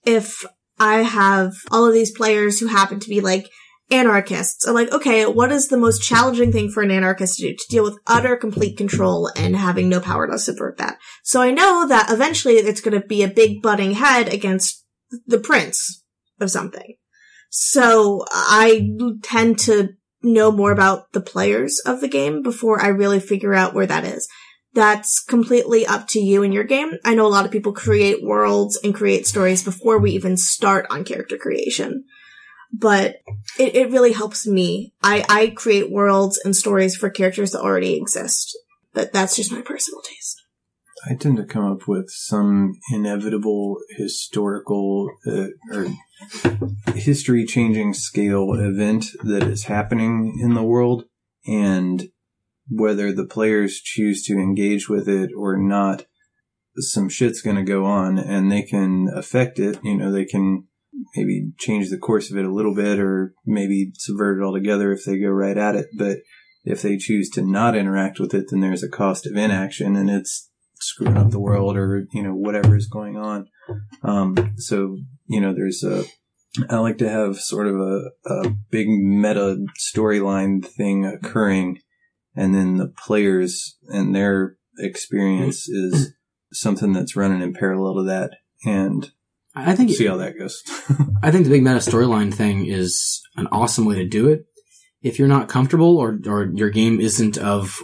if 0.05 0.45
I 0.81 1.03
have 1.03 1.55
all 1.71 1.87
of 1.87 1.95
these 1.95 2.11
players 2.11 2.59
who 2.59 2.67
happen 2.67 2.99
to 2.99 3.09
be 3.09 3.21
like 3.21 3.49
anarchists, 3.93 4.67
I'm 4.67 4.75
like, 4.75 4.91
okay, 4.91 5.25
what 5.25 5.53
is 5.53 5.69
the 5.69 5.77
most 5.77 6.03
challenging 6.03 6.51
thing 6.51 6.69
for 6.69 6.83
an 6.83 6.91
anarchist 6.91 7.37
to 7.37 7.43
do? 7.49 7.55
To 7.55 7.67
deal 7.71 7.85
with 7.85 7.99
utter 8.09 8.37
complete 8.37 8.77
control 8.77 9.31
and 9.37 9.55
having 9.55 9.89
no 9.89 10.01
power 10.01 10.27
to 10.27 10.37
subvert 10.37 10.79
that. 10.79 10.99
So 11.23 11.41
I 11.41 11.53
know 11.53 11.87
that 11.87 12.11
eventually 12.11 12.55
it's 12.55 12.81
going 12.81 13.01
to 13.01 13.07
be 13.07 13.23
a 13.23 13.29
big 13.29 13.63
butting 13.63 13.93
head 13.93 14.35
against 14.35 14.85
the 15.27 15.39
prince 15.39 16.05
of 16.41 16.51
something. 16.51 16.97
So 17.51 18.25
I 18.33 18.91
tend 19.23 19.61
to 19.61 19.91
know 20.23 20.51
more 20.51 20.73
about 20.73 21.13
the 21.13 21.21
players 21.21 21.81
of 21.87 22.01
the 22.01 22.09
game 22.09 22.43
before 22.43 22.83
I 22.83 22.89
really 22.89 23.21
figure 23.21 23.55
out 23.55 23.75
where 23.75 23.87
that 23.87 24.05
is. 24.05 24.29
That's 24.73 25.23
completely 25.23 25.85
up 25.85 26.07
to 26.09 26.21
you 26.21 26.43
in 26.43 26.53
your 26.53 26.65
game. 26.65 26.93
I 27.05 27.15
know 27.15 27.27
a 27.27 27.29
lot 27.29 27.45
of 27.45 27.51
people 27.51 27.73
create 27.73 28.23
worlds 28.23 28.79
and 28.83 28.95
create 28.95 29.27
stories 29.27 29.65
before 29.65 29.99
we 29.99 30.13
even 30.13 30.37
start 30.37 30.87
on 30.91 31.05
character 31.05 31.37
creation. 31.37 32.05
But 32.73 33.17
it, 33.59 33.75
it 33.75 33.91
really 33.91 34.13
helps 34.13 34.47
me. 34.47 34.93
I, 35.03 35.25
I 35.29 35.49
create 35.49 35.91
worlds 35.91 36.41
and 36.45 36.55
stories 36.55 36.95
for 36.95 37.11
characters 37.11 37.51
that 37.51 37.63
already 37.63 37.97
exist. 37.97 38.57
But 38.95 39.13
that's 39.13 39.35
just 39.35 39.51
my 39.51 39.61
personal 39.61 40.03
taste. 40.03 40.41
I 41.09 41.15
tend 41.15 41.39
to 41.39 41.45
come 41.45 41.65
up 41.65 41.89
with 41.89 42.11
some 42.11 42.75
inevitable 42.93 43.79
historical 43.97 45.11
uh, 45.27 45.47
or 45.73 45.89
history 46.95 47.47
changing 47.47 47.95
scale 47.95 48.53
event 48.53 49.07
that 49.25 49.45
is 49.45 49.65
happening 49.65 50.39
in 50.41 50.55
the 50.55 50.63
world 50.63 51.05
and 51.47 52.09
whether 52.71 53.13
the 53.13 53.27
players 53.27 53.81
choose 53.81 54.23
to 54.25 54.35
engage 54.35 54.89
with 54.89 55.09
it 55.09 55.31
or 55.37 55.59
not 55.59 56.07
some 56.77 57.09
shit's 57.09 57.43
going 57.43 57.57
to 57.57 57.63
go 57.63 57.85
on 57.85 58.19
and 58.19 58.51
they 58.51 58.63
can 58.63 59.09
affect 59.15 59.59
it. 59.59 59.79
You 59.83 59.97
know 59.97 60.11
they 60.13 60.25
can 60.25 60.65
maybe 61.17 61.53
change 61.59 61.91
the 61.91 61.99
course 61.99 62.31
of 62.31 62.37
it 62.37 62.45
a 62.45 62.53
little 62.53 62.75
bit 62.75 62.99
or 62.99 63.35
maybe 63.45 63.93
subvert 63.97 64.41
it 64.41 64.45
altogether 64.45 64.93
if 64.93 65.05
they 65.05 65.19
go 65.19 65.29
right 65.29 65.57
at 65.57 65.75
it. 65.75 65.87
But 65.97 66.19
if 66.65 66.83
they 66.83 66.97
choose 66.97 67.29
to 67.31 67.43
not 67.43 67.77
interact 67.77 68.21
with 68.21 68.35
it 68.35 68.47
then 68.51 68.61
there's 68.61 68.83
a 68.83 68.89
cost 68.89 69.27
of 69.27 69.37
inaction 69.37 69.97
and 69.97 70.11
it's 70.11 70.51
screwing 70.75 71.17
up 71.17 71.31
the 71.31 71.41
world 71.41 71.77
or 71.77 72.07
you 72.13 72.23
know 72.23 72.35
whatever 72.35 72.77
is 72.77 72.87
going 72.87 73.17
on. 73.17 73.49
Um, 74.03 74.55
so 74.57 74.99
you 75.27 75.41
know 75.41 75.53
there's 75.53 75.83
a 75.83 76.05
i 76.69 76.77
like 76.79 76.99
to 76.99 77.09
have 77.09 77.37
sort 77.37 77.69
of 77.69 77.77
a, 77.77 78.11
a 78.27 78.51
big 78.71 78.89
meta 78.89 79.65
storyline 79.79 80.65
thing 80.65 81.07
occurring 81.07 81.79
and 82.35 82.55
then 82.55 82.77
the 82.77 82.89
players 82.89 83.77
and 83.89 84.15
their 84.15 84.57
experience 84.79 85.69
is 85.69 86.13
something 86.53 86.93
that's 86.93 87.17
running 87.17 87.43
in 87.43 87.53
parallel 87.53 87.97
to 87.97 88.03
that 88.05 88.31
and 88.65 89.13
I 89.55 89.75
think 89.75 89.91
see 89.91 90.07
how 90.07 90.17
that 90.17 90.39
goes 90.39 90.63
I 91.23 91.31
think 91.31 91.45
the 91.45 91.51
big 91.51 91.63
meta 91.63 91.77
storyline 91.77 92.33
thing 92.33 92.67
is 92.67 93.21
an 93.37 93.49
awesome 93.53 93.85
way 93.85 93.97
to 93.97 94.09
do 94.09 94.29
it. 94.29 94.45
If 95.03 95.19
you're 95.19 95.29
not 95.29 95.49
comfortable 95.49 95.97
or, 95.97 96.19
or 96.27 96.51
your 96.55 96.71
game 96.71 97.01
isn't 97.01 97.39
of, 97.39 97.83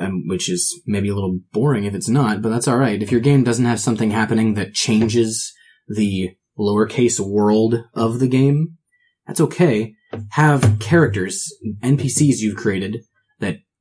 um, 0.00 0.24
which 0.26 0.48
is 0.48 0.80
maybe 0.86 1.08
a 1.08 1.14
little 1.14 1.38
boring 1.52 1.84
if 1.84 1.94
it's 1.94 2.08
not, 2.08 2.40
but 2.40 2.48
that's 2.48 2.68
alright. 2.68 3.02
If 3.02 3.10
your 3.10 3.20
game 3.20 3.44
doesn't 3.44 3.64
have 3.64 3.80
something 3.80 4.10
happening 4.10 4.54
that 4.54 4.74
changes 4.74 5.52
the 5.88 6.30
lowercase 6.58 7.20
world 7.20 7.84
of 7.94 8.20
the 8.20 8.28
game, 8.28 8.78
that's 9.26 9.40
okay. 9.40 9.94
Have 10.30 10.78
characters, 10.78 11.46
NPCs 11.82 12.38
you've 12.38 12.56
created 12.56 12.98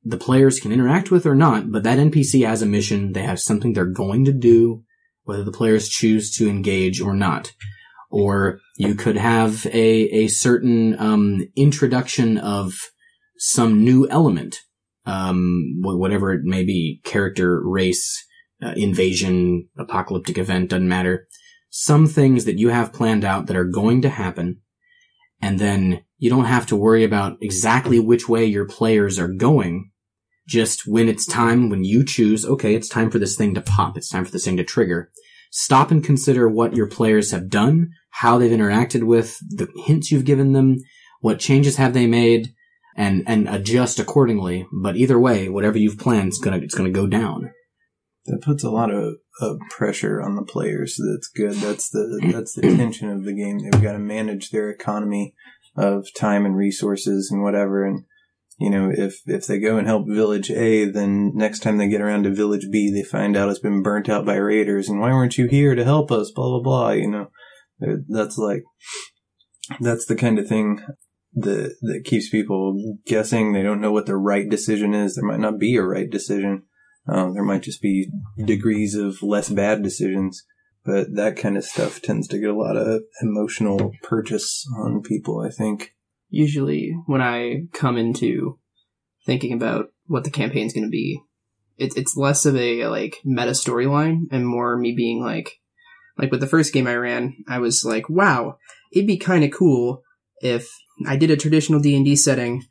the 0.03 0.17
players 0.17 0.59
can 0.59 0.71
interact 0.71 1.11
with 1.11 1.25
or 1.25 1.35
not, 1.35 1.71
but 1.71 1.83
that 1.83 1.99
NPC 1.99 2.45
has 2.45 2.61
a 2.61 2.65
mission, 2.65 3.13
they 3.13 3.23
have 3.23 3.39
something 3.39 3.73
they're 3.73 3.85
going 3.85 4.25
to 4.25 4.33
do, 4.33 4.83
whether 5.23 5.43
the 5.43 5.51
players 5.51 5.89
choose 5.89 6.35
to 6.37 6.49
engage 6.49 6.99
or 6.99 7.13
not 7.13 7.53
or 8.11 8.59
you 8.77 8.93
could 8.93 9.17
have 9.17 9.65
a 9.67 10.25
a 10.25 10.27
certain 10.27 10.99
um, 10.99 11.47
introduction 11.55 12.37
of 12.37 12.73
some 13.37 13.83
new 13.83 14.07
element, 14.09 14.57
um, 15.05 15.79
whatever 15.81 16.31
it 16.31 16.43
may 16.43 16.63
be, 16.63 17.01
character, 17.03 17.61
race, 17.65 18.23
uh, 18.61 18.73
invasion, 18.75 19.67
apocalyptic 19.79 20.37
event, 20.37 20.69
doesn't 20.69 20.87
matter. 20.87 21.27
Some 21.69 22.05
things 22.05 22.45
that 22.45 22.59
you 22.59 22.69
have 22.69 22.93
planned 22.93 23.23
out 23.23 23.47
that 23.47 23.55
are 23.55 23.63
going 23.63 24.01
to 24.01 24.09
happen, 24.09 24.59
and 25.41 25.57
then 25.57 26.03
you 26.17 26.29
don't 26.29 26.45
have 26.45 26.67
to 26.67 26.75
worry 26.75 27.03
about 27.03 27.37
exactly 27.41 27.99
which 27.99 28.27
way 28.27 28.45
your 28.45 28.67
players 28.67 29.17
are 29.17 29.29
going. 29.29 29.90
Just 30.57 30.77
when 30.85 31.07
it's 31.07 31.25
time, 31.25 31.69
when 31.69 31.83
you 31.85 32.03
choose, 32.03 32.45
okay, 32.45 32.75
it's 32.75 32.89
time 32.89 33.09
for 33.09 33.19
this 33.19 33.37
thing 33.37 33.53
to 33.55 33.61
pop, 33.61 33.95
it's 33.95 34.09
time 34.09 34.25
for 34.25 34.31
this 34.31 34.43
thing 34.45 34.57
to 34.57 34.65
trigger. 34.65 35.09
stop 35.51 35.91
and 35.91 36.03
consider 36.03 36.49
what 36.49 36.75
your 36.75 36.87
players 36.87 37.31
have 37.31 37.49
done, 37.49 37.89
how 38.09 38.37
they've 38.37 38.57
interacted 38.59 39.03
with 39.03 39.37
the 39.49 39.67
hints 39.85 40.11
you've 40.11 40.25
given 40.25 40.53
them, 40.53 40.77
what 41.19 41.39
changes 41.39 41.75
have 41.77 41.93
they 41.93 42.07
made, 42.07 42.53
and 42.95 43.23
and 43.27 43.47
adjust 43.47 43.99
accordingly. 43.99 44.65
But 44.71 44.97
either 44.97 45.19
way, 45.19 45.49
whatever 45.49 45.77
you've 45.77 45.99
planned, 45.99 46.29
it's 46.29 46.39
gonna 46.39 46.57
it's 46.57 46.75
gonna 46.75 46.89
go 46.89 47.07
down. 47.07 47.51
That 48.25 48.41
puts 48.43 48.63
a 48.63 48.69
lot 48.69 48.91
of, 48.91 49.15
of 49.41 49.57
pressure 49.69 50.21
on 50.21 50.35
the 50.35 50.43
players. 50.43 50.97
That's 51.11 51.27
good. 51.27 51.55
That's 51.55 51.89
the 51.89 52.31
that's 52.33 52.53
the 52.53 52.61
tension 52.61 53.09
of 53.09 53.23
the 53.23 53.33
game. 53.33 53.59
They've 53.59 53.83
got 53.83 53.93
to 53.93 53.99
manage 53.99 54.51
their 54.51 54.69
economy 54.69 55.33
of 55.75 56.07
time 56.13 56.45
and 56.45 56.55
resources 56.55 57.29
and 57.31 57.41
whatever. 57.41 57.83
And 57.83 58.05
you 58.61 58.69
know, 58.69 58.91
if 58.93 59.21
if 59.25 59.47
they 59.47 59.57
go 59.57 59.77
and 59.77 59.87
help 59.87 60.05
Village 60.07 60.51
A, 60.51 60.85
then 60.85 61.31
next 61.33 61.63
time 61.63 61.77
they 61.79 61.87
get 61.89 61.99
around 61.99 62.23
to 62.23 62.29
Village 62.29 62.67
B, 62.71 62.91
they 62.91 63.01
find 63.01 63.35
out 63.35 63.49
it's 63.49 63.57
been 63.57 63.81
burnt 63.81 64.07
out 64.07 64.23
by 64.23 64.35
raiders. 64.35 64.87
And 64.87 64.99
why 64.99 65.09
weren't 65.09 65.35
you 65.35 65.47
here 65.47 65.73
to 65.73 65.83
help 65.83 66.11
us? 66.11 66.29
Blah 66.29 66.47
blah 66.47 66.61
blah. 66.61 66.91
You 66.91 67.09
know, 67.09 67.27
that's 68.07 68.37
like 68.37 68.61
that's 69.79 70.05
the 70.05 70.15
kind 70.15 70.37
of 70.37 70.47
thing 70.47 70.85
that 71.33 71.75
that 71.81 72.03
keeps 72.05 72.29
people 72.29 72.97
guessing. 73.07 73.51
They 73.51 73.63
don't 73.63 73.81
know 73.81 73.91
what 73.91 74.05
the 74.05 74.15
right 74.15 74.47
decision 74.47 74.93
is. 74.93 75.15
There 75.15 75.25
might 75.25 75.39
not 75.39 75.57
be 75.57 75.75
a 75.75 75.83
right 75.83 76.09
decision. 76.09 76.63
Um, 77.11 77.33
there 77.33 77.43
might 77.43 77.63
just 77.63 77.81
be 77.81 78.11
degrees 78.45 78.93
of 78.93 79.23
less 79.23 79.49
bad 79.49 79.81
decisions, 79.81 80.45
but 80.85 81.15
that 81.15 81.35
kind 81.35 81.57
of 81.57 81.65
stuff 81.65 81.99
tends 81.99 82.27
to 82.27 82.37
get 82.37 82.51
a 82.51 82.55
lot 82.55 82.77
of 82.77 83.01
emotional 83.23 83.91
purchase 84.03 84.67
on 84.77 85.01
people. 85.01 85.41
I 85.41 85.49
think. 85.49 85.95
Usually, 86.31 86.95
when 87.05 87.21
I 87.21 87.67
come 87.73 87.97
into 87.97 88.57
thinking 89.25 89.53
about 89.53 89.89
what 90.07 90.23
the 90.23 90.31
campaign's 90.31 90.73
going 90.73 90.85
to 90.85 90.89
be, 90.89 91.21
it's 91.77 91.95
it's 91.95 92.17
less 92.17 92.45
of 92.45 92.55
a 92.55 92.87
like 92.87 93.17
meta 93.23 93.51
storyline 93.51 94.23
and 94.31 94.47
more 94.47 94.77
me 94.77 94.93
being 94.95 95.21
like, 95.21 95.59
like 96.17 96.31
with 96.31 96.39
the 96.39 96.47
first 96.47 96.73
game 96.73 96.87
I 96.87 96.95
ran, 96.95 97.35
I 97.47 97.59
was 97.59 97.83
like, 97.83 98.09
wow, 98.09 98.57
it'd 98.91 99.07
be 99.07 99.17
kind 99.17 99.43
of 99.43 99.51
cool 99.51 100.01
if 100.41 100.69
I 101.05 101.17
did 101.17 101.31
a 101.31 101.37
traditional 101.37 101.79
D 101.79 101.95
and 101.95 102.05
D 102.05 102.15
setting, 102.15 102.63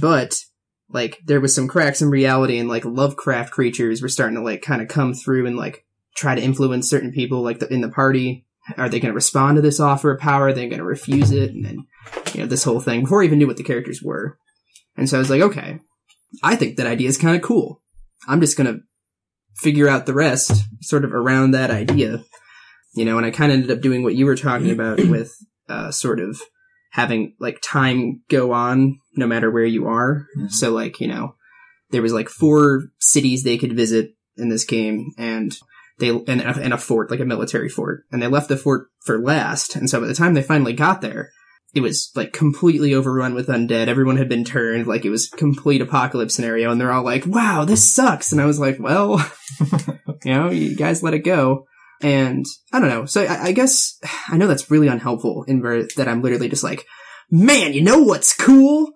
but 0.00 0.40
like 0.88 1.20
there 1.24 1.40
was 1.40 1.54
some 1.54 1.68
cracks 1.68 2.00
in 2.00 2.10
reality 2.10 2.58
and 2.58 2.68
like 2.68 2.84
Lovecraft 2.84 3.52
creatures 3.52 4.02
were 4.02 4.08
starting 4.08 4.36
to 4.36 4.42
like 4.42 4.62
kind 4.62 4.80
of 4.80 4.88
come 4.88 5.14
through 5.14 5.46
and 5.46 5.56
like 5.56 5.84
try 6.14 6.34
to 6.34 6.42
influence 6.42 6.88
certain 6.88 7.12
people 7.12 7.42
like 7.42 7.58
the, 7.58 7.72
in 7.72 7.80
the 7.80 7.88
party. 7.88 8.46
Are 8.76 8.88
they 8.88 8.98
going 8.98 9.12
to 9.12 9.16
respond 9.16 9.56
to 9.56 9.62
this 9.62 9.78
offer 9.78 10.12
of 10.12 10.20
power? 10.20 10.48
Are 10.48 10.52
they 10.52 10.66
going 10.66 10.80
to 10.80 10.84
refuse 10.84 11.30
it? 11.30 11.50
And 11.50 11.64
then, 11.64 11.86
you 12.34 12.40
know, 12.40 12.46
this 12.46 12.64
whole 12.64 12.80
thing 12.80 13.02
before 13.02 13.22
I 13.22 13.24
even 13.26 13.38
knew 13.38 13.46
what 13.46 13.56
the 13.56 13.62
characters 13.64 14.02
were. 14.02 14.38
And 14.96 15.08
so 15.08 15.16
I 15.16 15.20
was 15.20 15.30
like, 15.30 15.42
okay, 15.42 15.78
I 16.42 16.56
think 16.56 16.76
that 16.76 16.86
idea 16.86 17.08
is 17.08 17.18
kind 17.18 17.36
of 17.36 17.42
cool. 17.42 17.82
I'm 18.28 18.40
just 18.40 18.56
going 18.56 18.72
to 18.72 18.80
figure 19.56 19.88
out 19.88 20.06
the 20.06 20.14
rest 20.14 20.64
sort 20.82 21.04
of 21.04 21.14
around 21.14 21.52
that 21.52 21.70
idea. 21.70 22.24
You 22.94 23.04
know, 23.04 23.16
and 23.18 23.26
I 23.26 23.30
kind 23.30 23.52
of 23.52 23.58
ended 23.58 23.70
up 23.76 23.82
doing 23.82 24.02
what 24.02 24.14
you 24.14 24.26
were 24.26 24.36
talking 24.36 24.70
about 24.70 24.98
with 25.08 25.34
uh, 25.68 25.90
sort 25.90 26.18
of 26.20 26.40
having 26.92 27.34
like 27.38 27.58
time 27.62 28.22
go 28.30 28.52
on 28.52 28.98
no 29.16 29.26
matter 29.26 29.50
where 29.50 29.64
you 29.64 29.86
are. 29.86 30.26
Mhm. 30.38 30.50
So 30.50 30.70
like, 30.72 30.98
you 31.00 31.08
know, 31.08 31.34
there 31.90 32.02
was 32.02 32.12
like 32.12 32.28
four 32.28 32.84
cities 32.98 33.42
they 33.44 33.58
could 33.58 33.76
visit 33.76 34.12
in 34.38 34.48
this 34.48 34.64
game 34.64 35.12
and 35.18 35.54
they 35.98 36.08
and, 36.08 36.40
a- 36.40 36.60
and 36.62 36.72
a 36.72 36.78
fort, 36.78 37.10
like 37.10 37.20
a 37.20 37.24
military 37.26 37.68
fort. 37.68 38.04
And 38.10 38.22
they 38.22 38.26
left 38.28 38.48
the 38.48 38.56
fort 38.56 38.88
for 39.04 39.18
last. 39.18 39.76
And 39.76 39.88
so 39.90 40.00
by 40.00 40.06
the 40.06 40.14
time 40.14 40.34
they 40.34 40.42
finally 40.42 40.72
got 40.72 41.00
there, 41.02 41.30
it 41.76 41.82
was 41.82 42.10
like 42.14 42.32
completely 42.32 42.94
overrun 42.94 43.34
with 43.34 43.48
undead. 43.48 43.88
Everyone 43.88 44.16
had 44.16 44.28
been 44.28 44.44
turned, 44.44 44.86
like 44.86 45.04
it 45.04 45.10
was 45.10 45.28
complete 45.28 45.82
apocalypse 45.82 46.34
scenario, 46.34 46.70
and 46.70 46.80
they're 46.80 46.92
all 46.92 47.04
like, 47.04 47.26
Wow, 47.26 47.64
this 47.64 47.92
sucks. 47.94 48.32
And 48.32 48.40
I 48.40 48.46
was 48.46 48.58
like, 48.58 48.78
Well, 48.80 49.18
you 50.24 50.32
know, 50.32 50.50
you 50.50 50.74
guys 50.74 51.02
let 51.02 51.14
it 51.14 51.20
go. 51.20 51.66
And 52.02 52.44
I 52.72 52.80
don't 52.80 52.88
know. 52.88 53.04
So 53.04 53.22
I, 53.22 53.44
I 53.44 53.52
guess 53.52 53.98
I 54.28 54.36
know 54.36 54.46
that's 54.46 54.70
really 54.70 54.88
unhelpful 54.88 55.44
in 55.44 55.60
where 55.60 55.86
that 55.96 56.08
I'm 56.08 56.22
literally 56.22 56.48
just 56.48 56.64
like, 56.64 56.86
man, 57.30 57.74
you 57.74 57.82
know 57.82 58.02
what's 58.02 58.34
cool? 58.34 58.92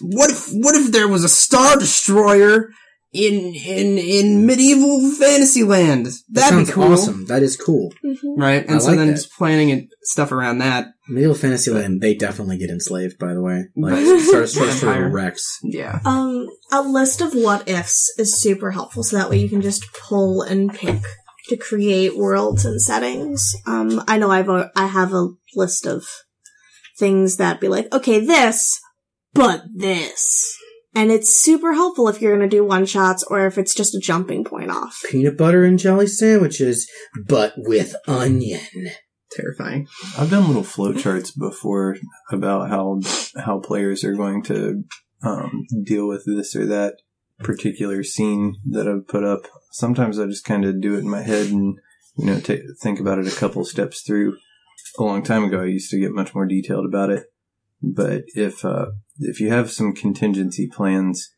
What 0.00 0.30
if 0.30 0.48
what 0.52 0.76
if 0.76 0.92
there 0.92 1.08
was 1.08 1.24
a 1.24 1.28
star 1.28 1.76
destroyer 1.76 2.70
in 3.16 3.54
in 3.54 3.98
in 3.98 4.46
medieval 4.46 5.10
fantasyland? 5.12 6.06
That 6.06 6.14
That'd 6.28 6.50
sounds 6.50 6.68
be 6.68 6.72
cool, 6.74 6.92
awesome. 6.92 7.26
That 7.26 7.42
is 7.42 7.56
cool. 7.56 7.92
Mhm. 8.04 8.36
right? 8.36 8.64
And 8.66 8.76
I 8.76 8.78
so 8.78 8.88
like 8.88 8.98
then 8.98 9.06
that. 9.08 9.14
just 9.14 9.32
planning 9.32 9.70
and 9.70 9.88
stuff 10.02 10.32
around 10.32 10.58
that. 10.58 10.88
Medieval 11.08 11.34
Fantasyland, 11.36 12.00
they 12.00 12.14
definitely 12.14 12.58
get 12.58 12.68
enslaved. 12.70 13.18
By 13.18 13.32
the 13.34 13.40
way, 13.42 13.64
like 13.76 13.92
Right. 13.94 14.20
sort 14.20 14.42
of, 14.42 14.48
sort 14.50 14.68
of, 14.68 14.74
sort 14.74 14.92
Empire. 14.92 15.06
of 15.06 15.12
Rex. 15.12 15.58
Yeah, 15.62 16.00
Um, 16.04 16.48
a 16.72 16.82
list 16.82 17.20
of 17.20 17.32
what 17.34 17.68
ifs 17.68 18.12
is 18.18 18.40
super 18.40 18.72
helpful, 18.72 19.02
so 19.04 19.16
that 19.16 19.30
way 19.30 19.38
you 19.38 19.48
can 19.48 19.62
just 19.62 19.84
pull 19.92 20.42
and 20.42 20.72
pick 20.72 21.00
to 21.48 21.56
create 21.56 22.16
worlds 22.16 22.64
and 22.64 22.82
settings. 22.82 23.54
Um, 23.66 24.02
I 24.08 24.18
know 24.18 24.30
I've 24.32 24.48
a, 24.48 24.70
I 24.74 24.86
have 24.86 25.12
a 25.14 25.28
list 25.54 25.86
of 25.86 26.04
things 26.98 27.36
that 27.36 27.60
be 27.60 27.68
like, 27.68 27.86
okay, 27.94 28.18
this, 28.18 28.80
but 29.32 29.62
this, 29.72 30.56
and 30.96 31.12
it's 31.12 31.40
super 31.42 31.74
helpful 31.74 32.08
if 32.08 32.20
you're 32.20 32.34
gonna 32.34 32.48
do 32.48 32.64
one 32.64 32.86
shots 32.86 33.22
or 33.24 33.46
if 33.46 33.58
it's 33.58 33.74
just 33.74 33.94
a 33.94 34.00
jumping 34.00 34.42
point 34.42 34.70
off. 34.70 35.02
Peanut 35.10 35.36
butter 35.36 35.64
and 35.64 35.78
jelly 35.78 36.06
sandwiches, 36.06 36.90
but 37.26 37.52
with 37.56 37.94
onion. 38.08 38.88
terrifying. 39.30 39.86
I've 40.18 40.30
done 40.30 40.46
little 40.46 40.62
flowcharts 40.62 41.38
before 41.38 41.96
about 42.32 42.70
how 42.70 43.00
how 43.36 43.60
players 43.60 44.02
are 44.02 44.14
going 44.14 44.42
to 44.44 44.84
um, 45.22 45.66
deal 45.84 46.08
with 46.08 46.24
this 46.26 46.56
or 46.56 46.66
that 46.66 46.94
particular 47.40 48.02
scene 48.02 48.56
that 48.70 48.88
I've 48.88 49.06
put 49.06 49.24
up. 49.24 49.42
Sometimes 49.72 50.18
I 50.18 50.26
just 50.26 50.44
kind 50.44 50.64
of 50.64 50.80
do 50.80 50.94
it 50.94 51.00
in 51.00 51.10
my 51.10 51.22
head 51.22 51.48
and 51.50 51.78
you 52.16 52.26
know 52.26 52.40
ta 52.40 52.54
think 52.80 52.98
about 53.00 53.18
it 53.18 53.30
a 53.30 53.36
couple 53.36 53.64
steps 53.64 54.02
through. 54.02 54.38
A 54.98 55.02
long 55.02 55.22
time 55.22 55.44
ago, 55.44 55.60
I 55.60 55.66
used 55.66 55.90
to 55.90 56.00
get 56.00 56.12
much 56.12 56.34
more 56.34 56.46
detailed 56.46 56.86
about 56.86 57.10
it. 57.10 57.26
But 57.82 58.22
if 58.28 58.64
uh, 58.64 58.86
if 59.18 59.40
you 59.40 59.50
have 59.50 59.70
some 59.70 59.94
contingency 59.94 60.68
plans, 60.68 61.30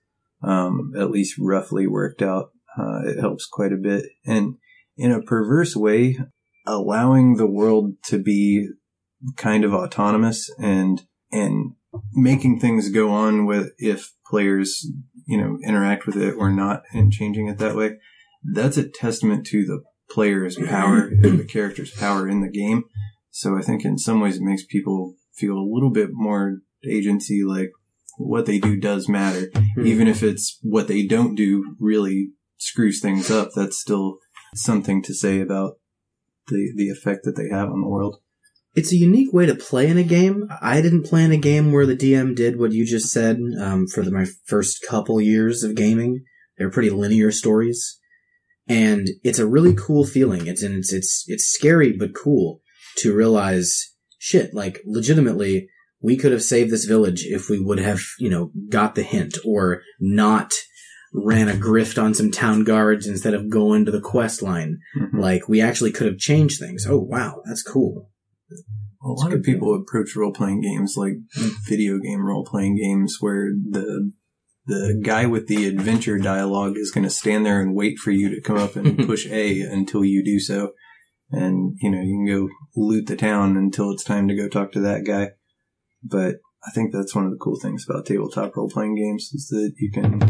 um, 0.42 0.92
at 0.96 1.10
least 1.10 1.36
roughly 1.38 1.86
worked 1.86 2.22
out, 2.22 2.50
uh, 2.78 3.00
it 3.04 3.20
helps 3.20 3.46
quite 3.46 3.72
a 3.72 3.76
bit. 3.76 4.04
And 4.24 4.56
in 4.96 5.12
a 5.12 5.22
perverse 5.22 5.76
way, 5.76 6.18
allowing 6.66 7.36
the 7.36 7.46
world 7.46 7.94
to 8.04 8.18
be 8.18 8.68
kind 9.36 9.64
of 9.64 9.74
autonomous 9.74 10.50
and 10.60 11.02
and 11.32 11.72
making 12.12 12.60
things 12.60 12.90
go 12.90 13.10
on 13.10 13.46
with 13.46 13.72
if 13.78 14.12
players 14.26 14.86
you 15.26 15.38
know 15.38 15.58
interact 15.64 16.06
with 16.06 16.16
it 16.16 16.34
or 16.34 16.50
not 16.50 16.82
and 16.92 17.12
changing 17.12 17.48
it 17.48 17.58
that 17.58 17.74
way 17.74 17.96
that's 18.52 18.76
a 18.76 18.88
testament 18.88 19.46
to 19.46 19.64
the 19.64 19.82
player's 20.10 20.56
power 20.56 21.08
and 21.08 21.38
the 21.38 21.44
character's 21.44 21.90
power 21.90 22.28
in 22.28 22.40
the 22.40 22.50
game 22.50 22.84
so 23.30 23.56
i 23.56 23.62
think 23.62 23.84
in 23.84 23.98
some 23.98 24.20
ways 24.20 24.36
it 24.36 24.42
makes 24.42 24.64
people 24.64 25.14
feel 25.34 25.54
a 25.54 25.70
little 25.72 25.90
bit 25.90 26.10
more 26.12 26.58
agency 26.86 27.42
like 27.44 27.70
what 28.18 28.46
they 28.46 28.58
do 28.58 28.76
does 28.76 29.08
matter 29.08 29.50
even 29.84 30.08
if 30.08 30.22
it's 30.22 30.58
what 30.62 30.88
they 30.88 31.06
don't 31.06 31.34
do 31.34 31.76
really 31.78 32.30
screws 32.56 33.00
things 33.00 33.30
up 33.30 33.50
that's 33.54 33.80
still 33.80 34.18
something 34.54 35.02
to 35.02 35.14
say 35.14 35.40
about 35.40 35.78
the 36.48 36.72
the 36.76 36.90
effect 36.90 37.20
that 37.24 37.36
they 37.36 37.48
have 37.54 37.70
on 37.70 37.80
the 37.80 37.88
world 37.88 38.20
It's 38.74 38.92
a 38.92 38.96
unique 38.96 39.32
way 39.32 39.46
to 39.46 39.54
play 39.54 39.88
in 39.88 39.98
a 39.98 40.04
game. 40.04 40.48
I 40.62 40.80
didn't 40.80 41.08
play 41.08 41.24
in 41.24 41.32
a 41.32 41.36
game 41.36 41.72
where 41.72 41.86
the 41.86 41.96
DM 41.96 42.34
did 42.36 42.58
what 42.58 42.72
you 42.72 42.84
just 42.86 43.10
said 43.10 43.40
um, 43.60 43.86
for 43.86 44.02
the, 44.04 44.10
my 44.10 44.26
first 44.44 44.84
couple 44.88 45.20
years 45.20 45.64
of 45.64 45.74
gaming. 45.74 46.24
They're 46.56 46.70
pretty 46.70 46.90
linear 46.90 47.32
stories, 47.32 47.98
and 48.68 49.08
it's 49.24 49.38
a 49.38 49.46
really 49.46 49.74
cool 49.74 50.04
feeling. 50.04 50.46
It's 50.46 50.62
and 50.62 50.74
it's 50.76 50.92
it's 50.92 51.24
it's 51.26 51.46
scary 51.46 51.92
but 51.92 52.14
cool 52.14 52.60
to 52.98 53.14
realize 53.14 53.94
shit. 54.18 54.54
Like 54.54 54.82
legitimately, 54.84 55.68
we 56.00 56.16
could 56.16 56.32
have 56.32 56.42
saved 56.42 56.70
this 56.70 56.84
village 56.84 57.24
if 57.26 57.48
we 57.48 57.60
would 57.60 57.78
have 57.78 58.00
you 58.18 58.30
know 58.30 58.50
got 58.68 58.94
the 58.94 59.02
hint 59.02 59.36
or 59.44 59.82
not 60.00 60.54
ran 61.12 61.48
a 61.48 61.52
grift 61.54 62.00
on 62.02 62.12
some 62.12 62.30
town 62.30 62.64
guards 62.64 63.06
instead 63.06 63.32
of 63.34 63.48
going 63.48 63.84
to 63.86 63.90
the 63.90 64.00
quest 64.00 64.42
line. 64.42 64.78
Mhm. 64.96 65.20
Like 65.20 65.48
we 65.48 65.60
actually 65.60 65.90
could 65.90 66.06
have 66.06 66.18
changed 66.18 66.58
things. 66.60 66.86
Oh 66.88 66.98
wow, 67.00 67.40
that's 67.46 67.62
cool. 67.62 68.10
a 69.02 69.08
lot 69.08 69.32
of 69.32 69.42
people 69.42 69.74
approach 69.74 70.16
role 70.16 70.32
playing 70.32 70.60
games 70.60 70.94
like 70.96 71.14
video 71.68 71.98
game 71.98 72.20
role 72.26 72.44
playing 72.44 72.76
games 72.76 73.16
where 73.20 73.50
the 73.70 74.12
the 74.66 75.00
guy 75.02 75.24
with 75.24 75.46
the 75.46 75.66
adventure 75.66 76.18
dialogue 76.18 76.74
is 76.76 76.90
going 76.90 77.04
to 77.04 77.10
stand 77.10 77.46
there 77.46 77.60
and 77.62 77.74
wait 77.74 77.98
for 77.98 78.10
you 78.10 78.28
to 78.28 78.40
come 78.42 78.58
up 78.58 78.76
and 78.76 78.98
push 79.06 79.26
A 79.30 79.60
until 79.62 80.04
you 80.04 80.22
do 80.22 80.38
so. 80.38 80.72
And, 81.30 81.76
you 81.80 81.90
know, 81.90 82.02
you 82.02 82.16
can 82.16 82.26
go 82.26 82.48
loot 82.76 83.06
the 83.06 83.16
town 83.16 83.56
until 83.56 83.90
it's 83.92 84.04
time 84.04 84.28
to 84.28 84.36
go 84.36 84.46
talk 84.46 84.72
to 84.72 84.80
that 84.80 85.04
guy. 85.06 85.30
But 86.02 86.36
I 86.66 86.70
think 86.70 86.92
that's 86.92 87.14
one 87.14 87.24
of 87.24 87.30
the 87.30 87.38
cool 87.38 87.58
things 87.60 87.86
about 87.88 88.06
tabletop 88.06 88.56
role 88.56 88.68
playing 88.68 88.96
games 88.96 89.30
is 89.32 89.48
that 89.48 89.72
you 89.78 89.90
can 89.92 90.20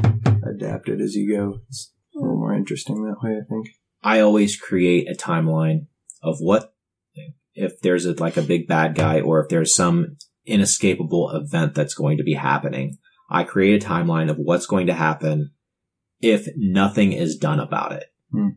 adapt 0.47 0.89
it 0.89 1.01
as 1.01 1.15
you 1.15 1.35
go. 1.35 1.61
It's 1.69 1.93
a 2.15 2.21
little 2.21 2.37
more 2.37 2.55
interesting 2.55 3.05
that 3.05 3.23
way, 3.23 3.37
I 3.37 3.45
think. 3.49 3.69
I 4.03 4.21
always 4.21 4.57
create 4.57 5.09
a 5.09 5.15
timeline 5.15 5.87
of 6.23 6.39
what 6.39 6.73
if 7.55 7.81
there's 7.81 8.07
a, 8.07 8.13
like 8.13 8.37
a 8.37 8.43
big 8.43 8.69
bad 8.69 8.95
guy 8.95 9.21
or 9.21 9.41
if 9.43 9.49
there's 9.49 9.75
some 9.75 10.17
inescapable 10.47 11.31
event 11.31 11.75
that's 11.75 11.95
going 11.95 12.19
to 12.19 12.23
be 12.23 12.35
happening. 12.35 12.99
I 13.31 13.45
create 13.45 13.83
a 13.83 13.87
timeline 13.87 14.31
of 14.31 14.37
what's 14.39 14.67
going 14.67 14.87
to 14.87 14.95
happen 14.95 15.51
if 16.21 16.49
nothing 16.57 17.13
is 17.13 17.37
done 17.37 17.61
about 17.61 17.93
it. 17.93 18.05
Hmm. 18.31 18.49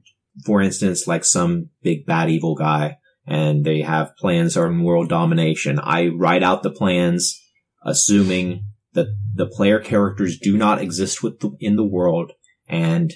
for 0.45 0.61
instance, 0.61 1.07
like 1.07 1.23
some 1.23 1.69
big 1.81 2.05
bad 2.05 2.29
evil 2.29 2.55
guy 2.55 2.97
and 3.31 3.63
they 3.63 3.79
have 3.79 4.17
plans 4.17 4.57
on 4.57 4.83
world 4.83 5.07
domination. 5.07 5.79
I 5.81 6.07
write 6.07 6.43
out 6.43 6.63
the 6.63 6.69
plans 6.69 7.41
assuming 7.81 8.65
that 8.91 9.07
the 9.33 9.45
player 9.45 9.79
characters 9.79 10.37
do 10.37 10.57
not 10.57 10.81
exist 10.81 11.23
with 11.23 11.39
the, 11.39 11.55
in 11.61 11.77
the 11.77 11.87
world 11.87 12.33
and 12.67 13.13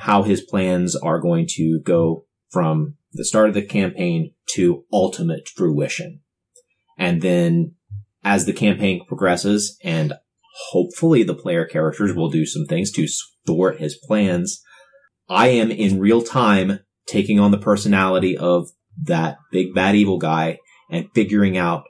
how 0.00 0.22
his 0.22 0.40
plans 0.40 0.96
are 0.96 1.20
going 1.20 1.46
to 1.46 1.78
go 1.84 2.24
from 2.48 2.94
the 3.12 3.26
start 3.26 3.48
of 3.48 3.54
the 3.54 3.60
campaign 3.60 4.32
to 4.54 4.86
ultimate 4.90 5.46
fruition. 5.46 6.20
And 6.96 7.20
then 7.20 7.74
as 8.24 8.46
the 8.46 8.54
campaign 8.54 9.04
progresses 9.06 9.76
and 9.84 10.14
hopefully 10.70 11.22
the 11.22 11.34
player 11.34 11.66
characters 11.66 12.14
will 12.14 12.30
do 12.30 12.46
some 12.46 12.64
things 12.64 12.90
to 12.92 13.06
thwart 13.46 13.78
his 13.78 13.94
plans, 13.94 14.62
I 15.28 15.48
am 15.48 15.70
in 15.70 16.00
real 16.00 16.22
time 16.22 16.80
taking 17.06 17.38
on 17.38 17.50
the 17.50 17.58
personality 17.58 18.38
of 18.38 18.70
that 19.02 19.38
big 19.50 19.74
bad 19.74 19.94
evil 19.94 20.18
guy 20.18 20.58
and 20.90 21.08
figuring 21.14 21.56
out, 21.56 21.84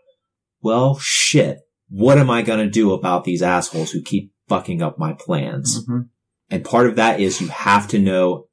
well, 0.61 0.99
shit, 0.99 1.59
what 1.89 2.19
am 2.19 2.31
I 2.31 2.43
going 2.43 2.65
to 2.65 2.71
do 2.71 2.93
about 2.93 3.25
these 3.25 3.43
assholes 3.43 3.91
who 3.91 4.03
keep 4.03 4.33
fucking 4.49 4.83
up 4.83 4.99
my 4.99 5.13
plans? 5.13 5.85
Mhm. 5.87 6.09
And 6.51 6.65
part 6.65 6.87
of 6.87 6.97
that 6.97 7.21
is 7.21 7.41
you 7.41 7.49
have 7.49 7.89
to 7.89 7.99
know 7.99 8.47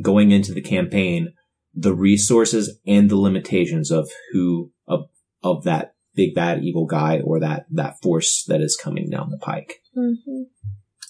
going 0.00 0.30
into 0.32 0.52
the 0.52 0.60
campaign 0.60 1.32
the 1.74 1.94
resources 1.94 2.78
and 2.86 3.10
the 3.10 3.16
limitations 3.16 3.90
of 3.90 4.08
who 4.32 4.70
of 4.86 5.06
of 5.42 5.64
that 5.64 5.94
big 6.14 6.34
bad 6.34 6.62
evil 6.62 6.86
guy 6.86 7.20
or 7.20 7.40
that 7.40 7.66
that 7.70 8.00
force 8.00 8.44
that 8.46 8.60
is 8.60 8.78
coming 8.80 9.10
down 9.10 9.30
the 9.30 9.38
pike. 9.38 9.80
Mm-hmm. 9.96 10.42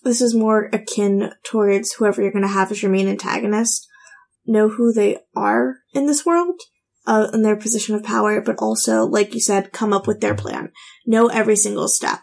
This 0.02 0.20
is 0.20 0.34
more 0.34 0.68
akin 0.72 1.32
towards 1.44 1.92
whoever 1.92 2.22
you're 2.22 2.32
going 2.32 2.42
to 2.42 2.48
have 2.48 2.70
as 2.70 2.82
your 2.82 2.90
main 2.90 3.08
antagonist. 3.08 3.86
Know 4.46 4.68
who 4.68 4.92
they 4.92 5.18
are 5.34 5.76
in 5.94 6.06
this 6.06 6.26
world, 6.26 6.60
uh, 7.06 7.28
in 7.32 7.42
their 7.42 7.56
position 7.56 7.94
of 7.94 8.02
power, 8.02 8.40
but 8.40 8.56
also, 8.58 9.04
like 9.04 9.34
you 9.34 9.40
said, 9.40 9.72
come 9.72 9.92
up 9.92 10.06
with 10.06 10.20
their 10.20 10.34
plan. 10.34 10.72
Know 11.06 11.28
every 11.28 11.56
single 11.56 11.88
step. 11.88 12.20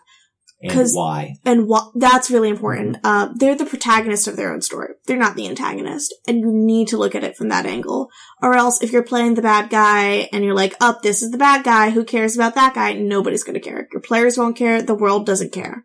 And 0.63 0.89
why? 0.93 1.35
And 1.43 1.67
what, 1.67 1.91
that's 1.95 2.29
really 2.29 2.49
important. 2.49 2.97
Uh, 3.03 3.29
they're 3.35 3.55
the 3.55 3.65
protagonist 3.65 4.27
of 4.27 4.35
their 4.35 4.53
own 4.53 4.61
story. 4.61 4.93
They're 5.07 5.17
not 5.17 5.35
the 5.35 5.47
antagonist. 5.47 6.13
And 6.27 6.39
you 6.39 6.51
need 6.51 6.89
to 6.89 6.97
look 6.97 7.15
at 7.15 7.23
it 7.23 7.35
from 7.35 7.49
that 7.49 7.65
angle. 7.65 8.09
Or 8.43 8.53
else, 8.53 8.81
if 8.83 8.91
you're 8.91 9.01
playing 9.01 9.33
the 9.33 9.41
bad 9.41 9.71
guy 9.71 10.29
and 10.31 10.43
you're 10.43 10.53
like, 10.53 10.75
up, 10.79 11.01
this 11.01 11.23
is 11.23 11.31
the 11.31 11.37
bad 11.39 11.63
guy, 11.63 11.89
who 11.89 12.03
cares 12.03 12.35
about 12.35 12.53
that 12.55 12.75
guy? 12.75 12.93
Nobody's 12.93 13.43
gonna 13.43 13.59
care. 13.59 13.87
Your 13.91 14.01
players 14.01 14.37
won't 14.37 14.55
care, 14.55 14.83
the 14.83 14.93
world 14.93 15.25
doesn't 15.25 15.51
care. 15.51 15.83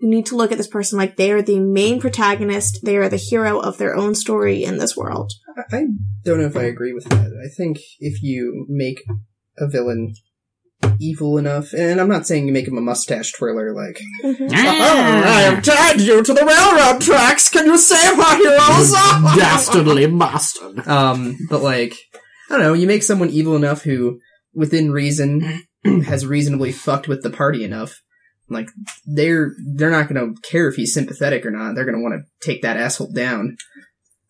You 0.00 0.08
need 0.10 0.26
to 0.26 0.36
look 0.36 0.52
at 0.52 0.58
this 0.58 0.68
person 0.68 0.96
like 0.98 1.16
they 1.16 1.32
are 1.32 1.42
the 1.42 1.58
main 1.58 2.00
protagonist, 2.00 2.80
they 2.84 2.96
are 2.96 3.08
the 3.08 3.16
hero 3.16 3.58
of 3.58 3.78
their 3.78 3.96
own 3.96 4.14
story 4.14 4.62
in 4.64 4.78
this 4.78 4.96
world. 4.96 5.32
I- 5.56 5.76
I 5.76 5.84
don't 6.24 6.38
know 6.40 6.46
if 6.46 6.56
I 6.56 6.62
agree 6.64 6.92
with 6.92 7.04
that. 7.08 7.32
I 7.44 7.48
think 7.56 7.78
if 7.98 8.22
you 8.22 8.66
make 8.68 9.02
a 9.58 9.66
villain 9.68 10.14
evil 11.00 11.36
enough, 11.38 11.72
and 11.72 12.00
I'm 12.00 12.08
not 12.08 12.26
saying 12.28 12.46
you 12.46 12.52
make 12.52 12.68
him 12.68 12.78
a 12.78 12.80
mustache 12.80 13.32
twirler, 13.32 13.74
like, 13.74 14.00
Mhm. 14.24 14.52
I 14.52 15.40
have 15.42 15.64
tied 15.64 16.00
you 16.00 16.22
to 16.22 16.32
the 16.32 16.44
railroad 16.44 17.00
tracks. 17.00 17.48
Can 17.48 17.66
you 17.66 17.76
save 17.76 18.18
our 18.18 18.36
heroes? 18.36 18.92
Dastardly 19.36 20.06
bastard. 20.06 20.86
Um, 20.86 21.36
but 21.50 21.62
like, 21.62 21.94
I 22.50 22.54
don't 22.54 22.62
know, 22.62 22.72
you 22.74 22.86
make 22.86 23.02
someone 23.02 23.30
evil 23.30 23.56
enough 23.56 23.82
who, 23.82 24.20
within 24.54 24.92
reason, 24.92 25.62
has 26.06 26.24
reasonably 26.24 26.70
fucked 26.70 27.08
with 27.08 27.22
the 27.24 27.30
party 27.30 27.64
enough. 27.64 28.00
Like, 28.48 28.68
they're, 29.06 29.52
they're 29.74 29.90
not 29.90 30.08
gonna 30.08 30.32
care 30.42 30.68
if 30.68 30.76
he's 30.76 30.94
sympathetic 30.94 31.44
or 31.46 31.50
not. 31.50 31.74
They're 31.74 31.84
gonna 31.84 32.00
want 32.02 32.14
to 32.22 32.46
take 32.46 32.62
that 32.62 32.76
asshole 32.76 33.12
down. 33.12 33.56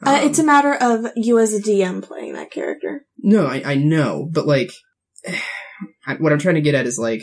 Uh, 0.05 0.11
Um, 0.23 0.29
it's 0.29 0.39
a 0.39 0.45
matter 0.45 0.75
of 0.75 1.07
you 1.17 1.39
as 1.39 1.53
a 1.55 1.61
DM 1.61 2.03
playing 2.03 2.33
that 2.35 2.51
character. 2.51 3.05
No, 3.19 3.47
I, 3.47 3.63
I 3.65 3.75
know, 3.75 4.29
but 4.31 4.47
like, 4.47 4.71
I- 6.07 6.15
what 6.19 6.33
I'm 6.33 6.39
trying 6.39 6.55
to 6.57 6.61
get 6.61 6.75
at 6.75 6.87
is 6.87 6.99
like, 6.99 7.23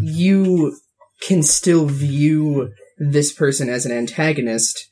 you 0.00 0.76
can 1.22 1.42
still 1.42 1.86
view 1.86 2.72
this 2.98 3.32
person 3.32 3.68
as 3.68 3.86
an 3.86 3.92
antagonist 3.92 4.88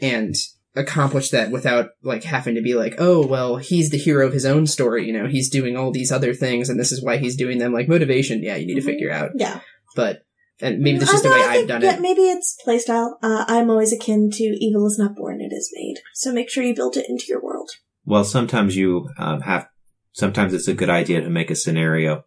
and 0.00 0.34
accomplish 0.74 1.30
that 1.30 1.50
without 1.50 1.90
like 2.02 2.24
having 2.24 2.54
to 2.54 2.62
be 2.62 2.74
like, 2.74 2.94
oh, 2.98 3.24
well, 3.26 3.56
he's 3.56 3.90
the 3.90 3.98
hero 3.98 4.26
of 4.26 4.32
his 4.32 4.46
own 4.46 4.66
story, 4.66 5.06
you 5.06 5.12
know, 5.12 5.26
he's 5.28 5.50
doing 5.50 5.76
all 5.76 5.92
these 5.92 6.10
other 6.10 6.34
things 6.34 6.68
and 6.68 6.78
this 6.80 6.92
is 6.92 7.02
why 7.04 7.18
he's 7.18 7.36
doing 7.36 7.58
them. 7.58 7.72
Like, 7.72 7.88
motivation, 7.88 8.42
yeah, 8.42 8.56
you 8.56 8.66
need 8.66 8.74
to 8.76 8.82
figure 8.82 9.10
out. 9.12 9.30
Yeah. 9.34 9.60
But, 9.94 10.22
and 10.62 10.78
maybe 10.80 10.98
that's 10.98 11.10
just 11.12 11.24
the 11.24 11.30
way 11.30 11.36
I 11.42 11.46
I've 11.48 11.52
think- 11.56 11.68
done 11.68 11.82
it. 11.82 12.00
Maybe 12.00 12.22
it's 12.22 12.56
playstyle. 12.66 13.14
Uh, 13.22 13.44
I'm 13.48 13.68
always 13.68 13.92
akin 13.92 14.30
to 14.30 14.44
evil 14.44 14.86
is 14.86 14.98
not 14.98 15.16
born, 15.16 15.40
it 15.40 15.52
is 15.54 15.70
made. 15.74 15.96
So 16.14 16.32
make 16.32 16.48
sure 16.48 16.64
you 16.64 16.74
build 16.74 16.96
it 16.96 17.06
into 17.08 17.26
your 17.28 17.42
world. 17.42 17.68
Well, 18.04 18.24
sometimes 18.24 18.76
you 18.76 19.08
um, 19.18 19.42
have. 19.42 19.68
Sometimes 20.14 20.52
it's 20.54 20.68
a 20.68 20.74
good 20.74 20.90
idea 20.90 21.20
to 21.22 21.30
make 21.30 21.50
a 21.50 21.56
scenario 21.56 22.24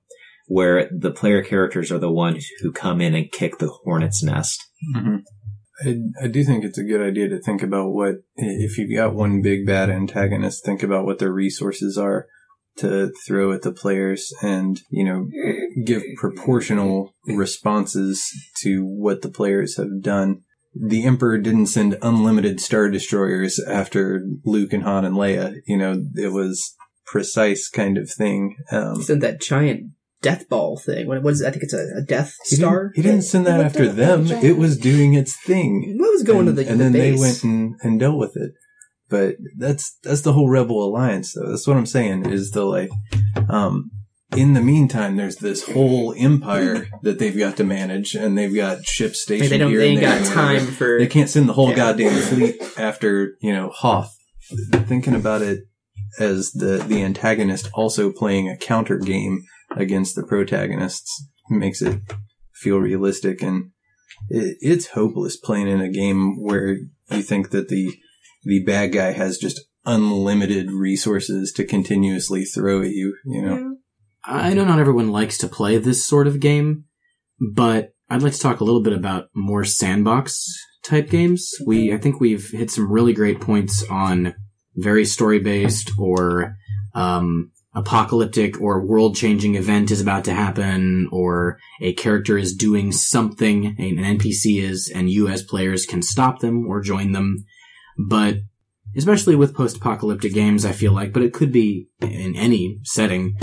where 0.47 0.89
the 0.95 1.11
player 1.11 1.43
characters 1.43 1.91
are 1.91 1.99
the 1.99 2.11
ones 2.11 2.47
who 2.61 2.71
come 2.71 3.01
in 3.01 3.13
and 3.15 3.31
kick 3.31 3.57
the 3.59 3.67
hornet's 3.83 4.21
nest. 4.23 4.63
hmm 4.93 5.17
I, 5.83 5.97
I 6.23 6.27
do 6.29 6.43
think 6.45 6.63
it's 6.63 6.77
a 6.77 6.83
good 6.85 7.01
idea 7.01 7.27
to 7.27 7.41
think 7.41 7.61
about 7.61 7.89
what, 7.89 8.15
if 8.37 8.77
you've 8.77 8.95
got 8.97 9.13
one 9.13 9.41
big 9.41 9.65
bad 9.65 9.89
antagonist, 9.89 10.63
think 10.63 10.81
about 10.83 11.03
what 11.05 11.19
their 11.19 11.33
resources 11.33 11.97
are 11.97 12.27
to 12.77 13.11
throw 13.25 13.51
at 13.53 13.61
the 13.61 13.71
players 13.71 14.33
and, 14.41 14.81
you 14.89 15.03
know, 15.03 15.27
give 15.85 16.03
proportional 16.17 17.13
responses 17.27 18.29
to 18.61 18.83
what 18.85 19.21
the 19.21 19.29
players 19.29 19.77
have 19.77 20.01
done. 20.01 20.41
The 20.77 21.05
Emperor 21.05 21.37
didn't 21.37 21.67
send 21.67 21.97
unlimited 22.01 22.59
Star 22.59 22.89
Destroyers 22.89 23.59
after 23.65 24.25
Luke 24.43 24.73
and 24.73 24.83
Han 24.83 25.05
and 25.05 25.15
Leia. 25.15 25.55
You 25.65 25.77
know, 25.77 26.03
it 26.15 26.33
was 26.33 26.75
precise 27.05 27.69
kind 27.69 27.97
of 27.97 28.09
thing. 28.11 28.57
Um, 28.71 28.97
He 28.97 29.03
sent 29.03 29.21
that 29.21 29.39
giant 29.39 29.91
death 30.21 30.49
ball 30.49 30.77
thing. 30.77 31.07
What, 31.07 31.23
what 31.23 31.31
is 31.33 31.41
it? 31.41 31.47
I 31.47 31.51
think 31.51 31.63
it's 31.63 31.73
a, 31.73 31.85
a 31.97 32.01
death 32.05 32.35
he 32.43 32.57
didn't- 32.57 32.65
star. 32.67 32.91
He 32.95 33.01
didn't 33.01 33.21
send 33.21 33.45
that 33.47 33.57
What 33.57 33.65
after 33.67 33.87
the- 33.87 33.93
them. 33.93 34.25
It 34.43 34.57
was 34.57 34.77
doing 34.77 35.13
its 35.13 35.37
thing. 35.37 35.95
What 35.97 36.11
was 36.11 36.23
going 36.23 36.47
and, 36.49 36.57
to 36.57 36.63
the, 36.63 36.69
and 36.69 36.79
the 36.79 36.83
then 36.85 36.91
base? 36.93 37.15
they 37.15 37.21
went 37.21 37.43
and, 37.43 37.75
and 37.81 37.99
dealt 37.99 38.17
with 38.19 38.35
it. 38.35 38.51
But 39.09 39.35
that's 39.57 39.97
that's 40.03 40.21
the 40.21 40.33
whole 40.33 40.49
Rebel 40.49 40.83
Alliance, 40.83 41.33
though. 41.33 41.49
That's 41.49 41.67
what 41.67 41.77
I'm 41.77 41.85
saying. 41.85 42.25
Is 42.25 42.51
the 42.51 42.63
like, 42.65 42.89
um, 43.49 43.91
in 44.35 44.53
the 44.53 44.61
meantime, 44.61 45.15
there's 45.15 45.35
this 45.37 45.67
whole 45.71 46.13
empire 46.17 46.87
that 47.03 47.19
they've 47.19 47.37
got 47.37 47.57
to 47.57 47.63
manage, 47.63 48.15
and 48.15 48.37
they've 48.37 48.53
got 48.55 48.83
ships 48.85 49.21
stationed 49.21 49.51
they 49.51 49.57
don't. 49.59 49.69
here 49.69 49.79
They 49.79 49.95
and 49.95 50.03
ain't 50.03 50.25
got 50.25 50.33
time 50.33 50.65
for. 50.67 50.97
They 50.99 51.07
can't 51.07 51.29
send 51.29 51.47
the 51.47 51.53
whole 51.53 51.69
Yeah. 51.69 51.75
goddamn 51.75 52.19
fleet 52.21 52.55
after 52.77 53.35
you 53.41 53.53
know 53.53 53.69
Hoth. 53.69 54.11
Thinking 54.71 55.15
about 55.15 55.41
it 55.43 55.59
as 56.19 56.51
the 56.51 56.83
the 56.87 57.03
antagonist 57.03 57.69
also 57.73 58.11
playing 58.11 58.49
a 58.49 58.57
counter 58.57 58.97
game 58.97 59.43
against 59.75 60.15
the 60.15 60.23
protagonists 60.23 61.25
makes 61.49 61.81
it 61.81 61.99
feel 62.53 62.77
realistic, 62.79 63.43
and 63.43 63.71
it, 64.29 64.57
it's 64.61 64.87
hopeless 64.87 65.37
playing 65.37 65.67
in 65.67 65.79
a 65.81 65.89
game 65.91 66.41
where 66.41 66.77
you 67.11 67.21
think 67.21 67.51
that 67.51 67.67
the 67.69 67.95
the 68.45 68.63
bad 68.63 68.93
guy 68.93 69.11
has 69.11 69.37
just 69.37 69.61
unlimited 69.85 70.71
resources 70.71 71.51
to 71.53 71.65
continuously 71.65 72.45
throw 72.45 72.81
at 72.81 72.91
you. 72.91 73.17
You 73.25 73.41
know, 73.41 73.77
I 74.23 74.53
know 74.53 74.65
not 74.65 74.79
everyone 74.79 75.11
likes 75.11 75.37
to 75.39 75.47
play 75.47 75.77
this 75.77 76.05
sort 76.05 76.27
of 76.27 76.39
game, 76.39 76.85
but 77.53 77.93
I'd 78.09 78.21
like 78.21 78.33
to 78.33 78.39
talk 78.39 78.59
a 78.59 78.63
little 78.63 78.81
bit 78.81 78.93
about 78.93 79.25
more 79.35 79.65
sandbox 79.65 80.47
type 80.83 81.09
games. 81.09 81.51
We, 81.65 81.93
I 81.93 81.97
think 81.97 82.19
we've 82.19 82.49
hit 82.51 82.71
some 82.71 82.91
really 82.91 83.13
great 83.13 83.41
points 83.41 83.83
on 83.89 84.35
very 84.75 85.05
story 85.05 85.39
based 85.39 85.91
or, 85.97 86.55
um, 86.93 87.51
apocalyptic 87.75 88.59
or 88.61 88.85
world 88.85 89.15
changing 89.15 89.55
event 89.55 89.91
is 89.91 89.99
about 89.99 90.23
to 90.23 90.33
happen 90.33 91.09
or 91.11 91.59
a 91.81 91.93
character 91.93 92.37
is 92.37 92.55
doing 92.55 92.91
something, 92.91 93.75
an 93.77 93.97
NPC 94.17 94.61
is, 94.61 94.89
and 94.93 95.09
you 95.09 95.27
as 95.27 95.43
players 95.43 95.85
can 95.85 96.01
stop 96.01 96.39
them 96.39 96.65
or 96.67 96.81
join 96.81 97.11
them. 97.11 97.45
But 97.97 98.37
especially 98.95 99.35
with 99.35 99.55
post 99.55 99.77
apocalyptic 99.77 100.33
games, 100.33 100.65
I 100.65 100.71
feel 100.71 100.91
like, 100.91 101.13
but 101.13 101.23
it 101.23 101.33
could 101.33 101.51
be 101.51 101.87
in 102.01 102.35
any 102.35 102.79
setting. 102.83 103.37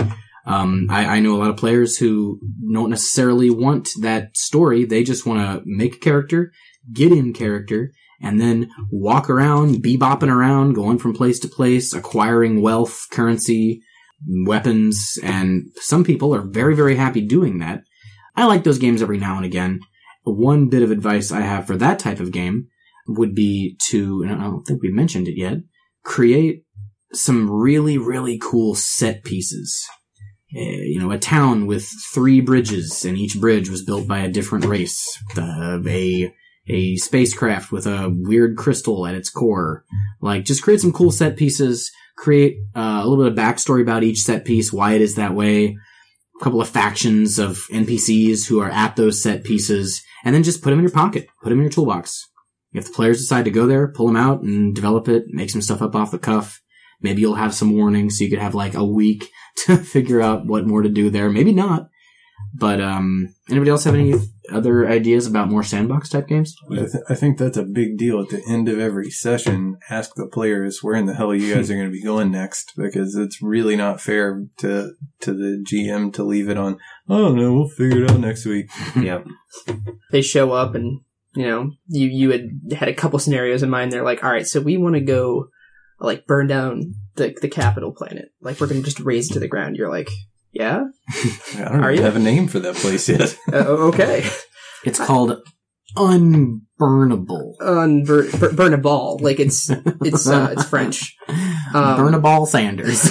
Um, 0.46 0.88
I, 0.90 1.05
I 1.16 1.20
know 1.20 1.34
a 1.34 1.38
lot 1.38 1.50
of 1.50 1.57
players 1.57 1.96
who 1.98 2.40
don't 2.72 2.90
necessarily 2.90 3.50
want 3.50 3.88
that 4.00 4.36
story. 4.36 4.84
They 4.84 5.05
just 5.05 5.26
want 5.26 5.40
to 5.40 5.62
make 5.64 5.96
a 5.96 6.00
character, 6.00 6.53
get 6.92 7.12
in 7.12 7.32
character, 7.32 7.92
and 8.20 8.40
then 8.40 8.70
walk 8.90 9.28
around, 9.28 9.82
bebopping 9.82 10.32
around, 10.32 10.74
going 10.74 10.98
from 10.98 11.14
place 11.14 11.38
to 11.40 11.48
place, 11.48 11.92
acquiring 11.92 12.62
wealth, 12.62 13.07
currency, 13.11 13.82
weapons, 14.46 15.18
and 15.22 15.64
some 15.76 16.05
people 16.05 16.34
are 16.34 16.42
very, 16.42 16.74
very 16.74 16.96
happy 16.96 17.20
doing 17.20 17.59
that. 17.59 17.82
I 18.36 18.46
like 18.46 18.64
those 18.64 18.78
games 18.78 19.03
every 19.03 19.18
now 19.18 19.36
and 19.36 19.44
again. 19.44 19.80
One 20.24 20.68
bit 20.68 20.82
of 20.82 20.90
advice 20.90 21.32
I 21.32 21.40
have 21.40 21.66
for 21.66 21.76
that 21.76 21.98
type 21.98 22.20
of 22.20 22.30
game 22.30 22.68
would 23.07 23.34
be 23.34 23.76
to, 23.88 24.22
and 24.22 24.32
I 24.32 24.44
don't 24.44 24.64
think 24.64 24.82
we 24.82 24.90
mentioned 24.90 25.28
it 25.28 25.38
yet, 25.38 25.59
create 26.05 26.64
some 27.12 27.50
really, 27.50 27.98
really 27.98 28.38
cool 28.38 28.74
set 28.74 29.24
pieces. 29.24 29.86
Uh, 30.55 30.61
you 30.61 31.00
know, 31.00 31.11
a 31.11 31.18
town 31.18 31.66
with 31.66 31.88
three 32.12 32.40
bridges, 32.40 33.05
and 33.05 33.16
each 33.16 33.40
bridge 33.40 33.70
was 33.70 33.84
built 33.84 34.07
by 34.07 34.18
a 34.18 34.30
different 34.30 34.66
race. 34.66 35.18
Uh, 35.36 35.80
a 35.86 36.32
a 36.68 36.96
spacecraft 36.96 37.72
with 37.72 37.86
a 37.86 38.12
weird 38.14 38.57
crystal 38.57 39.07
at 39.07 39.14
its 39.14 39.30
core, 39.30 39.84
Like, 40.20 40.44
just 40.44 40.62
create 40.62 40.80
some 40.80 40.92
cool 40.92 41.11
set 41.11 41.36
pieces, 41.36 41.90
create 42.16 42.59
uh, 42.76 43.00
a 43.03 43.07
little 43.07 43.24
bit 43.24 43.32
of 43.32 43.38
backstory 43.38 43.82
about 43.82 44.05
each 44.05 44.20
set 44.20 44.44
piece, 44.44 44.72
why 44.72 44.92
it 44.94 45.00
is 45.00 45.16
that 45.16 45.34
way, 45.34 45.76
a 46.40 46.44
couple 46.44 46.61
of 46.61 46.68
factions 46.68 47.38
of 47.38 47.59
NPCs 47.72 48.46
who 48.46 48.61
are 48.61 48.70
at 48.70 48.94
those 48.96 49.22
set 49.22 49.42
pieces, 49.42 50.03
and 50.24 50.34
then 50.34 50.44
just 50.44 50.62
put 50.62 50.70
them 50.70 50.78
in 50.78 50.84
your 50.84 50.92
pocket, 50.92 51.26
put 51.42 51.50
them 51.50 51.59
in 51.59 51.64
your 51.64 51.72
toolbox. 51.72 52.28
If 52.73 52.87
the 52.87 52.93
players 52.93 53.18
decide 53.18 53.45
to 53.45 53.51
go 53.51 53.66
there, 53.66 53.89
pull 53.89 54.07
them 54.07 54.16
out 54.16 54.43
and 54.43 54.75
develop 54.75 55.09
it, 55.09 55.25
make 55.29 55.51
some 55.51 55.62
stuff 55.62 55.83
up 55.83 55.95
off 55.95 56.11
the 56.11 56.18
cuff. 56.18 56.61
Maybe 57.01 57.20
you'll 57.20 57.35
have 57.35 57.55
some 57.55 57.77
warnings, 57.77 58.18
so 58.18 58.25
you 58.25 58.31
could 58.31 58.39
have 58.39 58.55
like 58.55 58.75
a 58.75 58.85
week 58.85 59.29
to 59.66 59.77
figure 59.77 60.20
out 60.20 60.47
what 60.47 60.66
more 60.66 60.83
to 60.83 60.89
do 60.89 61.11
there. 61.11 61.31
Maybe 61.31 61.53
not. 61.53 61.89
But 62.55 62.81
um, 62.81 63.35
anybody 63.49 63.70
else 63.70 63.85
have 63.85 63.95
any 63.95 64.14
other 64.51 64.87
ideas 64.87 65.27
about 65.27 65.49
more 65.49 65.62
sandbox 65.62 66.11
type 66.11 66.29
games? 66.29 66.55
I, 66.70 66.77
th- 66.77 67.05
I 67.09 67.14
think 67.14 67.39
that's 67.39 67.57
a 67.57 67.62
big 67.62 67.97
deal 67.97 68.20
at 68.20 68.29
the 68.29 68.43
end 68.47 68.68
of 68.68 68.79
every 68.79 69.11
session. 69.11 69.79
Ask 69.89 70.14
the 70.16 70.27
players 70.27 70.83
where 70.83 70.95
in 70.95 71.07
the 71.07 71.14
hell 71.14 71.35
you 71.35 71.55
guys 71.55 71.70
are 71.70 71.75
going 71.75 71.87
to 71.87 71.93
be 71.93 72.03
going 72.03 72.31
next, 72.31 72.73
because 72.77 73.14
it's 73.14 73.41
really 73.41 73.77
not 73.77 74.01
fair 74.01 74.45
to 74.59 74.93
to 75.20 75.33
the 75.33 75.64
GM 75.66 76.12
to 76.14 76.25
leave 76.25 76.49
it 76.51 76.59
on. 76.59 76.79
Oh 77.09 77.33
no, 77.33 77.55
we'll 77.55 77.68
figure 77.68 78.05
it 78.05 78.11
out 78.11 78.20
next 78.20 78.45
week. 78.45 78.70
Yep. 78.97 79.27
they 80.11 80.20
show 80.20 80.53
up 80.53 80.75
and 80.75 81.01
you 81.35 81.47
know 81.47 81.70
you 81.89 82.07
you 82.09 82.30
had 82.30 82.49
had 82.78 82.89
a 82.89 82.95
couple 82.95 83.18
scenarios 83.18 83.62
in 83.62 83.70
mind 83.70 83.91
they're 83.93 84.05
like 84.05 84.22
all 84.24 84.30
right 84.30 84.47
so 84.47 84.61
we 84.61 84.76
want 84.76 84.95
to 84.95 85.01
go 85.01 85.49
like 86.01 86.26
burn 86.26 86.47
down 86.47 86.95
the 87.14 87.35
the 87.41 87.49
capital 87.49 87.93
planet 87.93 88.26
like 88.41 88.61
we're 88.61 88.66
gonna 88.66 88.83
just 88.83 89.01
raze 89.01 89.30
it 89.30 89.35
to 89.35 89.41
the 89.41 89.49
ground 89.49 89.76
you're 89.76 89.91
like 89.91 90.09
yeah 90.53 90.85
I 91.55 91.59
don't 91.70 91.85
Are 91.85 91.93
you? 91.93 92.03
have 92.03 92.16
a 92.16 92.18
name 92.18 92.49
for 92.49 92.59
that 92.61 92.74
place 92.76 93.09
yet. 93.09 93.37
uh, 93.53 93.57
okay 93.89 94.26
It's 94.85 94.99
called 94.99 95.39
Unburnable. 95.97 97.55
Unbur- 97.61 98.39
bur- 98.41 98.53
burn 98.53 98.74
a 98.74 98.78
ball 98.78 99.18
like 99.20 99.39
it's 99.41 99.70
it's 100.03 100.26
uh, 100.28 100.49
it's 100.53 100.64
french 100.64 101.16
Um, 101.74 101.99
Burnable 101.99 102.47
Sanders. 102.47 103.09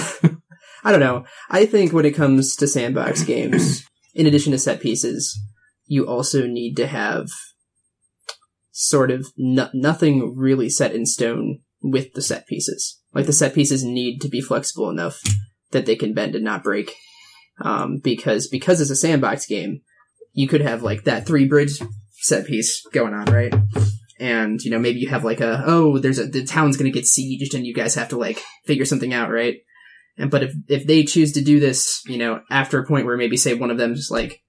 i 0.84 0.90
don't 0.92 1.00
know 1.00 1.24
i 1.50 1.66
think 1.66 1.92
when 1.92 2.04
it 2.04 2.12
comes 2.12 2.54
to 2.56 2.68
sandbox 2.68 3.22
games 3.24 3.84
in 4.14 4.26
addition 4.26 4.52
to 4.52 4.58
set 4.58 4.80
pieces 4.80 5.36
you 5.86 6.06
also 6.06 6.46
need 6.46 6.76
to 6.76 6.86
have 6.86 7.26
sort 8.72 9.10
of 9.10 9.26
no- 9.36 9.70
nothing 9.72 10.34
really 10.34 10.68
set 10.68 10.94
in 10.94 11.06
stone 11.06 11.60
with 11.82 12.14
the 12.14 12.22
set 12.22 12.46
pieces. 12.46 13.00
Like 13.14 13.26
the 13.26 13.32
set 13.32 13.54
pieces 13.54 13.84
need 13.84 14.20
to 14.20 14.28
be 14.28 14.40
flexible 14.40 14.90
enough 14.90 15.20
that 15.70 15.86
they 15.86 15.94
can 15.94 16.14
bend 16.14 16.34
and 16.34 16.44
not 16.44 16.64
break. 16.64 16.94
Um, 17.62 17.98
because 17.98 18.48
because 18.48 18.80
it's 18.80 18.90
a 18.90 18.96
sandbox 18.96 19.46
game, 19.46 19.82
you 20.32 20.48
could 20.48 20.62
have 20.62 20.82
like 20.82 21.04
that 21.04 21.26
three 21.26 21.46
bridge 21.46 21.80
set 22.22 22.46
piece 22.46 22.82
going 22.92 23.12
on, 23.12 23.26
right? 23.26 23.54
And 24.18 24.60
you 24.62 24.70
know 24.70 24.78
maybe 24.78 25.00
you 25.00 25.08
have 25.10 25.24
like 25.24 25.40
a 25.40 25.62
oh 25.66 25.98
there's 25.98 26.18
a 26.18 26.26
the 26.26 26.44
town's 26.44 26.76
gonna 26.76 26.90
get 26.90 27.04
sieged 27.04 27.54
and 27.54 27.66
you 27.66 27.74
guys 27.74 27.94
have 27.94 28.08
to 28.08 28.16
like 28.16 28.42
figure 28.64 28.86
something 28.86 29.12
out, 29.12 29.30
right? 29.30 29.58
And 30.16 30.30
but 30.30 30.42
if 30.42 30.54
if 30.68 30.86
they 30.86 31.04
choose 31.04 31.32
to 31.32 31.42
do 31.42 31.60
this, 31.60 32.02
you 32.06 32.16
know, 32.16 32.40
after 32.50 32.80
a 32.80 32.86
point 32.86 33.04
where 33.04 33.18
maybe 33.18 33.36
say 33.36 33.54
one 33.54 33.70
of 33.70 33.78
them 33.78 33.94
just 33.94 34.10
like 34.10 34.42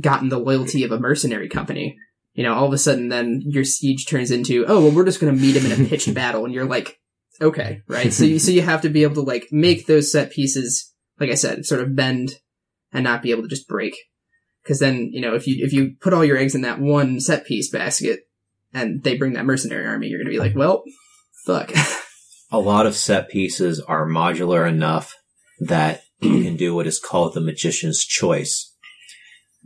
gotten 0.00 0.28
the 0.28 0.38
loyalty 0.38 0.84
of 0.84 0.92
a 0.92 0.98
mercenary 0.98 1.48
company, 1.48 1.96
you 2.36 2.42
know, 2.42 2.54
all 2.54 2.66
of 2.66 2.72
a 2.72 2.78
sudden 2.78 3.08
then 3.08 3.42
your 3.46 3.64
siege 3.64 4.06
turns 4.06 4.30
into, 4.30 4.66
oh, 4.68 4.82
well, 4.82 4.90
we're 4.92 5.06
just 5.06 5.20
going 5.20 5.34
to 5.34 5.40
meet 5.40 5.56
him 5.56 5.72
in 5.72 5.86
a 5.86 5.88
pitched 5.88 6.12
battle. 6.12 6.44
And 6.44 6.52
you're 6.52 6.66
like, 6.66 6.98
okay, 7.40 7.80
right? 7.88 8.12
So 8.12 8.24
you, 8.24 8.38
so 8.38 8.50
you 8.50 8.60
have 8.60 8.82
to 8.82 8.90
be 8.90 9.02
able 9.02 9.14
to 9.14 9.22
like 9.22 9.48
make 9.50 9.86
those 9.86 10.12
set 10.12 10.30
pieces, 10.30 10.92
like 11.18 11.30
I 11.30 11.34
said, 11.34 11.64
sort 11.64 11.80
of 11.80 11.96
bend 11.96 12.32
and 12.92 13.04
not 13.04 13.22
be 13.22 13.30
able 13.30 13.42
to 13.42 13.48
just 13.48 13.66
break. 13.66 13.96
Cause 14.66 14.78
then, 14.78 15.10
you 15.12 15.22
know, 15.22 15.34
if 15.34 15.46
you, 15.46 15.64
if 15.64 15.72
you 15.72 15.94
put 15.98 16.12
all 16.12 16.24
your 16.24 16.36
eggs 16.36 16.54
in 16.54 16.60
that 16.60 16.78
one 16.78 17.20
set 17.20 17.46
piece 17.46 17.70
basket 17.70 18.20
and 18.74 19.02
they 19.02 19.16
bring 19.16 19.32
that 19.32 19.46
mercenary 19.46 19.86
army, 19.86 20.08
you're 20.08 20.18
going 20.18 20.30
to 20.30 20.38
be 20.38 20.38
like, 20.38 20.54
well, 20.54 20.84
fuck. 21.46 21.72
A 22.52 22.58
lot 22.58 22.86
of 22.86 22.96
set 22.96 23.30
pieces 23.30 23.80
are 23.80 24.06
modular 24.06 24.68
enough 24.68 25.14
that 25.60 26.02
you 26.20 26.42
can 26.42 26.56
do 26.56 26.74
what 26.74 26.86
is 26.86 27.00
called 27.00 27.32
the 27.32 27.40
magician's 27.40 28.04
choice. 28.04 28.74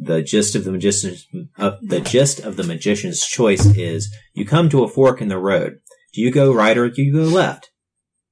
The 0.02 0.22
gist 0.22 0.54
of 0.54 0.64
the 0.64 0.72
magician's 0.72 1.26
uh, 1.58 1.72
the 1.82 2.00
gist 2.00 2.40
of 2.40 2.56
the 2.56 2.62
magician's 2.64 3.22
choice 3.26 3.66
is 3.76 4.10
you 4.32 4.46
come 4.46 4.70
to 4.70 4.82
a 4.82 4.88
fork 4.88 5.20
in 5.20 5.28
the 5.28 5.38
road. 5.38 5.80
Do 6.14 6.22
you 6.22 6.30
go 6.30 6.52
right 6.54 6.76
or 6.78 6.88
do 6.88 7.02
you 7.02 7.12
go 7.12 7.24
left? 7.24 7.70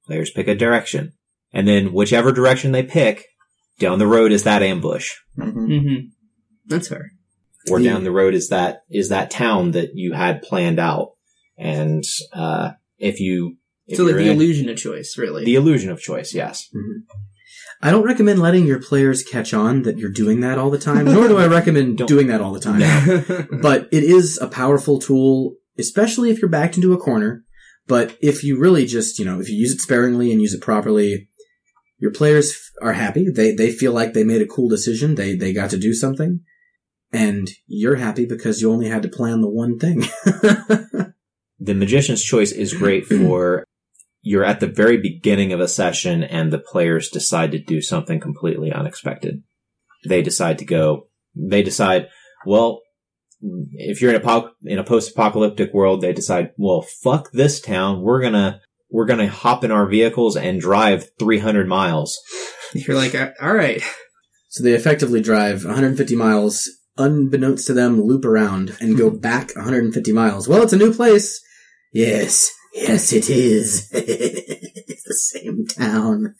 Players 0.07 0.31
pick 0.31 0.47
a 0.47 0.55
direction, 0.55 1.13
and 1.53 1.67
then 1.67 1.93
whichever 1.93 2.31
direction 2.31 2.71
they 2.71 2.81
pick, 2.81 3.25
down 3.77 3.99
the 3.99 4.07
road 4.07 4.31
is 4.31 4.43
that 4.43 4.63
ambush, 4.63 5.11
Mhm. 5.37 5.81
hmm 5.83 5.95
That's 6.65 6.87
fair. 6.87 7.11
or 7.69 7.79
Yeah. 7.79 7.91
down 7.93 8.03
the 8.03 8.11
road 8.11 8.33
is 8.33 8.49
that 8.49 8.79
is 8.89 9.09
that 9.09 9.29
town 9.29 9.71
that 9.71 9.91
you 9.93 10.13
had 10.13 10.41
planned 10.41 10.79
out. 10.79 11.09
And 11.57 12.03
uh, 12.33 12.71
if 12.97 13.19
you 13.19 13.57
if 13.85 13.97
so 13.97 14.05
like 14.05 14.15
the 14.15 14.21
in 14.29 14.37
illusion 14.37 14.69
of 14.69 14.77
choice, 14.77 15.17
really. 15.19 15.45
the 15.45 15.55
illusion 15.55 15.91
of 15.91 15.99
choice, 16.01 16.33
yes. 16.33 16.67
I 17.81 17.91
don't 17.91 18.05
recommend 18.05 18.39
letting 18.39 18.65
your 18.65 18.81
players 18.81 19.23
catch 19.23 19.53
on 19.53 19.83
that 19.83 19.97
you're 19.97 20.11
doing 20.11 20.41
that 20.41 20.57
all 20.57 20.69
the 20.69 20.77
time, 20.77 21.05
nor 21.05 21.27
do 21.27 21.37
I 21.37 21.47
recommend 21.47 21.97
doing 22.07 22.27
that 22.27 22.41
all 22.41 22.51
the 22.51 22.59
time. 22.59 22.81
but 23.61 23.87
it 23.91 24.03
is 24.03 24.37
a 24.41 24.47
powerful 24.47 24.99
tool, 24.99 25.55
especially 25.77 26.29
if 26.29 26.41
you're 26.41 26.49
backed 26.49 26.75
into 26.75 26.93
a 26.93 26.97
corner. 26.97 27.45
But 27.87 28.17
if 28.21 28.43
you 28.43 28.59
really 28.59 28.85
just, 28.85 29.17
you 29.17 29.25
know, 29.25 29.39
if 29.39 29.49
you 29.49 29.55
use 29.55 29.71
it 29.71 29.79
sparingly 29.79 30.31
and 30.31 30.41
use 30.41 30.53
it 30.53 30.61
properly, 30.61 31.29
your 31.97 32.11
players 32.11 32.51
f- 32.51 32.85
are 32.85 32.93
happy. 32.93 33.29
They 33.29 33.53
they 33.53 33.71
feel 33.71 33.93
like 33.93 34.13
they 34.13 34.23
made 34.23 34.41
a 34.41 34.47
cool 34.47 34.69
decision. 34.69 35.15
They 35.15 35.35
they 35.35 35.53
got 35.53 35.69
to 35.71 35.77
do 35.77 35.93
something, 35.93 36.41
and 37.11 37.49
you're 37.65 37.95
happy 37.95 38.25
because 38.25 38.61
you 38.61 38.71
only 38.71 38.89
had 38.89 39.01
to 39.03 39.09
plan 39.09 39.41
the 39.41 39.49
one 39.49 39.79
thing. 39.79 40.01
the 41.59 41.73
magician's 41.73 42.23
choice 42.23 42.51
is 42.51 42.73
great 42.73 43.05
for 43.05 43.63
you're 44.21 44.43
at 44.43 44.59
the 44.59 44.67
very 44.67 44.97
beginning 44.97 45.53
of 45.53 45.59
a 45.59 45.67
session 45.67 46.23
and 46.23 46.51
the 46.51 46.59
players 46.59 47.09
decide 47.09 47.51
to 47.51 47.59
do 47.59 47.81
something 47.81 48.19
completely 48.19 48.71
unexpected. 48.71 49.43
They 50.07 50.21
decide 50.21 50.57
to 50.59 50.65
go, 50.65 51.07
they 51.35 51.63
decide, 51.63 52.07
well, 52.45 52.81
if 53.71 54.01
you're 54.01 54.11
in 54.13 54.17
a 54.21 54.23
po- 54.23 54.51
in 54.63 54.79
a 54.79 54.83
post-apocalyptic 54.83 55.73
world, 55.73 56.01
they 56.01 56.11
decide, 56.13 56.51
well, 56.57 56.81
fuck 56.81 57.31
this 57.31 57.61
town. 57.61 58.01
We're 58.01 58.21
gonna, 58.21 58.61
we're 58.89 59.05
gonna 59.05 59.29
hop 59.29 59.63
in 59.63 59.71
our 59.71 59.87
vehicles 59.87 60.35
and 60.35 60.59
drive 60.59 61.05
300 61.19 61.67
miles. 61.67 62.19
You're 62.73 62.97
like, 62.97 63.15
"Uh, 63.15 63.31
all 63.41 63.53
right. 63.53 63.81
so 64.49 64.63
they 64.63 64.73
effectively 64.73 65.21
drive 65.21 65.63
150 65.63 66.15
miles, 66.15 66.69
unbeknownst 66.97 67.67
to 67.67 67.73
them, 67.73 68.01
loop 68.01 68.25
around 68.25 68.75
and 68.81 68.97
go 68.97 69.09
back 69.09 69.55
150 69.55 70.11
miles. 70.11 70.47
Well, 70.47 70.61
it's 70.61 70.73
a 70.73 70.77
new 70.77 70.93
place. 70.93 71.39
Yes, 71.93 72.51
yes, 72.81 73.13
it 73.13 73.29
is. 73.29 73.89
it's 73.91 75.03
the 75.07 75.13
same 75.13 75.65
town. 75.67 76.35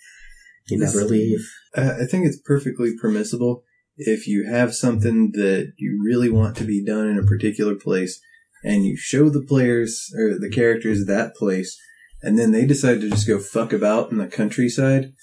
You 0.67 0.79
never 0.79 1.03
leave. 1.03 1.47
Uh, 1.75 1.93
I 2.01 2.05
think 2.05 2.25
it's 2.25 2.39
perfectly 2.39 2.95
permissible 2.99 3.63
if 3.97 4.27
you 4.27 4.47
have 4.49 4.73
something 4.73 5.31
that 5.33 5.73
you 5.77 6.01
really 6.03 6.29
want 6.29 6.55
to 6.57 6.63
be 6.63 6.83
done 6.83 7.07
in 7.07 7.17
a 7.17 7.25
particular 7.25 7.75
place 7.75 8.21
and 8.63 8.85
you 8.85 8.95
show 8.95 9.29
the 9.29 9.45
players 9.45 10.11
or 10.17 10.37
the 10.39 10.49
characters 10.49 11.05
that 11.05 11.35
place 11.35 11.77
and 12.21 12.37
then 12.37 12.51
they 12.51 12.65
decide 12.65 13.01
to 13.01 13.09
just 13.09 13.27
go 13.27 13.39
fuck 13.39 13.73
about 13.73 14.11
in 14.11 14.17
the 14.17 14.27
countryside 14.27 15.13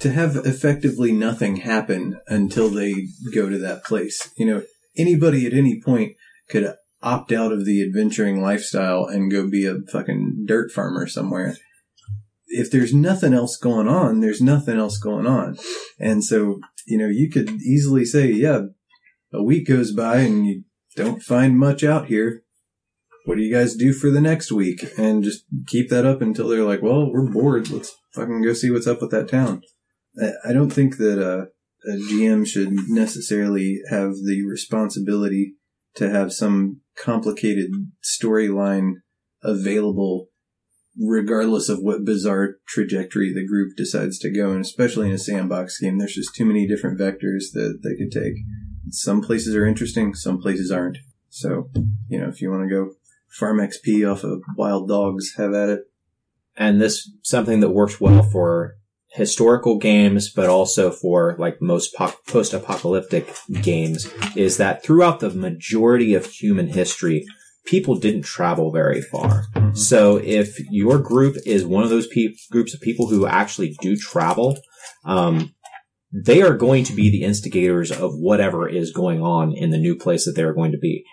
to 0.00 0.12
have 0.12 0.36
effectively 0.36 1.12
nothing 1.12 1.56
happen 1.56 2.20
until 2.28 2.68
they 2.68 2.94
go 3.34 3.48
to 3.48 3.58
that 3.58 3.84
place. 3.84 4.30
You 4.36 4.46
know, 4.46 4.62
anybody 4.96 5.46
at 5.46 5.52
any 5.52 5.80
point 5.80 6.12
could 6.48 6.74
opt 7.02 7.32
out 7.32 7.52
of 7.52 7.64
the 7.64 7.82
adventuring 7.82 8.40
lifestyle 8.40 9.04
and 9.04 9.30
go 9.30 9.48
be 9.48 9.66
a 9.66 9.76
fucking 9.92 10.44
dirt 10.46 10.70
farmer 10.70 11.06
somewhere. 11.06 11.56
If 12.48 12.70
there's 12.70 12.94
nothing 12.94 13.34
else 13.34 13.56
going 13.56 13.88
on, 13.88 14.20
there's 14.20 14.40
nothing 14.40 14.78
else 14.78 14.98
going 14.98 15.26
on. 15.26 15.56
And 15.98 16.24
so, 16.24 16.60
you 16.86 16.98
know, 16.98 17.08
you 17.08 17.30
could 17.30 17.50
easily 17.62 18.04
say, 18.04 18.30
yeah, 18.30 18.62
a 19.32 19.42
week 19.42 19.68
goes 19.68 19.92
by 19.92 20.18
and 20.18 20.46
you 20.46 20.62
don't 20.94 21.22
find 21.22 21.58
much 21.58 21.84
out 21.84 22.06
here. 22.06 22.42
What 23.24 23.36
do 23.36 23.42
you 23.42 23.52
guys 23.52 23.74
do 23.74 23.92
for 23.92 24.10
the 24.10 24.20
next 24.20 24.52
week? 24.52 24.84
And 24.96 25.24
just 25.24 25.44
keep 25.66 25.90
that 25.90 26.06
up 26.06 26.22
until 26.22 26.48
they're 26.48 26.62
like, 26.62 26.80
well, 26.80 27.10
we're 27.10 27.28
bored. 27.28 27.68
Let's 27.70 27.92
fucking 28.14 28.42
go 28.42 28.52
see 28.52 28.70
what's 28.70 28.86
up 28.86 29.02
with 29.02 29.10
that 29.10 29.28
town. 29.28 29.62
I- 30.44 30.52
don't 30.52 30.70
think 30.70 30.96
that 30.96 31.18
uh, 31.20 31.46
a 31.86 31.96
GM 31.96 32.46
should 32.46 32.72
necessarily 32.88 33.80
have 33.90 34.12
the 34.24 34.44
responsibility 34.48 35.56
to 35.96 36.08
have 36.08 36.32
some 36.32 36.80
complicated 36.96 37.70
storyline 38.02 38.94
available 39.42 40.28
regardless 40.98 41.68
of 41.68 41.80
what 41.80 42.04
bizarre 42.04 42.56
trajectory 42.66 43.32
the 43.32 43.46
group 43.46 43.76
decides 43.76 44.18
to 44.18 44.32
go 44.32 44.52
and 44.52 44.62
especially 44.62 45.08
in 45.08 45.14
a 45.14 45.18
sandbox 45.18 45.78
game. 45.78 45.98
There's 45.98 46.14
just 46.14 46.34
too 46.34 46.46
many 46.46 46.66
different 46.66 46.98
vectors 46.98 47.52
that 47.52 47.80
they 47.84 47.94
could 47.96 48.10
take. 48.10 48.34
Some 48.90 49.20
places 49.20 49.54
are 49.54 49.66
interesting 49.66 50.14
some 50.14 50.40
places 50.40 50.70
aren't. 50.70 50.98
So 51.28 51.70
you 52.08 52.18
know 52.18 52.28
if 52.28 52.40
you 52.40 52.50
want 52.50 52.68
to 52.68 52.74
go 52.74 52.92
farm 53.28 53.58
xp 53.58 54.10
off 54.10 54.24
of 54.24 54.42
wild 54.56 54.88
dogs 54.88 55.34
have 55.36 55.54
at 55.54 55.68
it. 55.68 55.80
And 56.56 56.80
this 56.80 57.10
something 57.22 57.60
that 57.60 57.70
works 57.70 58.00
well 58.00 58.22
for 58.22 58.76
historical 59.12 59.78
games, 59.78 60.30
but 60.30 60.48
also 60.48 60.90
for 60.90 61.36
like 61.38 61.62
most 61.62 61.94
po- 61.94 62.12
post-apocalyptic 62.28 63.34
games, 63.62 64.12
is 64.36 64.56
that 64.58 64.82
throughout 64.82 65.20
the 65.20 65.30
majority 65.30 66.14
of 66.14 66.26
human 66.26 66.68
history, 66.68 67.24
people 67.64 67.96
didn't 67.96 68.22
travel 68.22 68.70
very 68.70 69.00
far. 69.00 69.46
Mhm. 69.54 69.76
So 69.76 70.16
if 70.18 70.58
your 70.70 70.98
group 70.98 71.36
is 71.44 71.64
one 71.64 71.82
of 71.82 71.90
those 71.90 72.06
peop 72.06 72.36
groups 72.50 72.74
of 72.74 72.80
people 72.80 73.08
who 73.08 73.26
actually 73.26 73.76
do 73.80 73.96
travel, 73.96 74.58
um, 75.04 75.52
they 76.12 76.42
are 76.42 76.56
going 76.56 76.84
to 76.84 76.94
be 76.94 77.10
the 77.10 77.22
instigators 77.22 77.90
of 77.90 78.12
whatever 78.14 78.68
is 78.68 78.92
going 78.92 79.20
on 79.20 79.52
in 79.52 79.70
the 79.70 79.78
new 79.78 79.96
place 79.96 80.24
that 80.24 80.32
they're 80.36 80.54
going 80.54 80.72
to 80.72 80.78
be. 80.78 81.04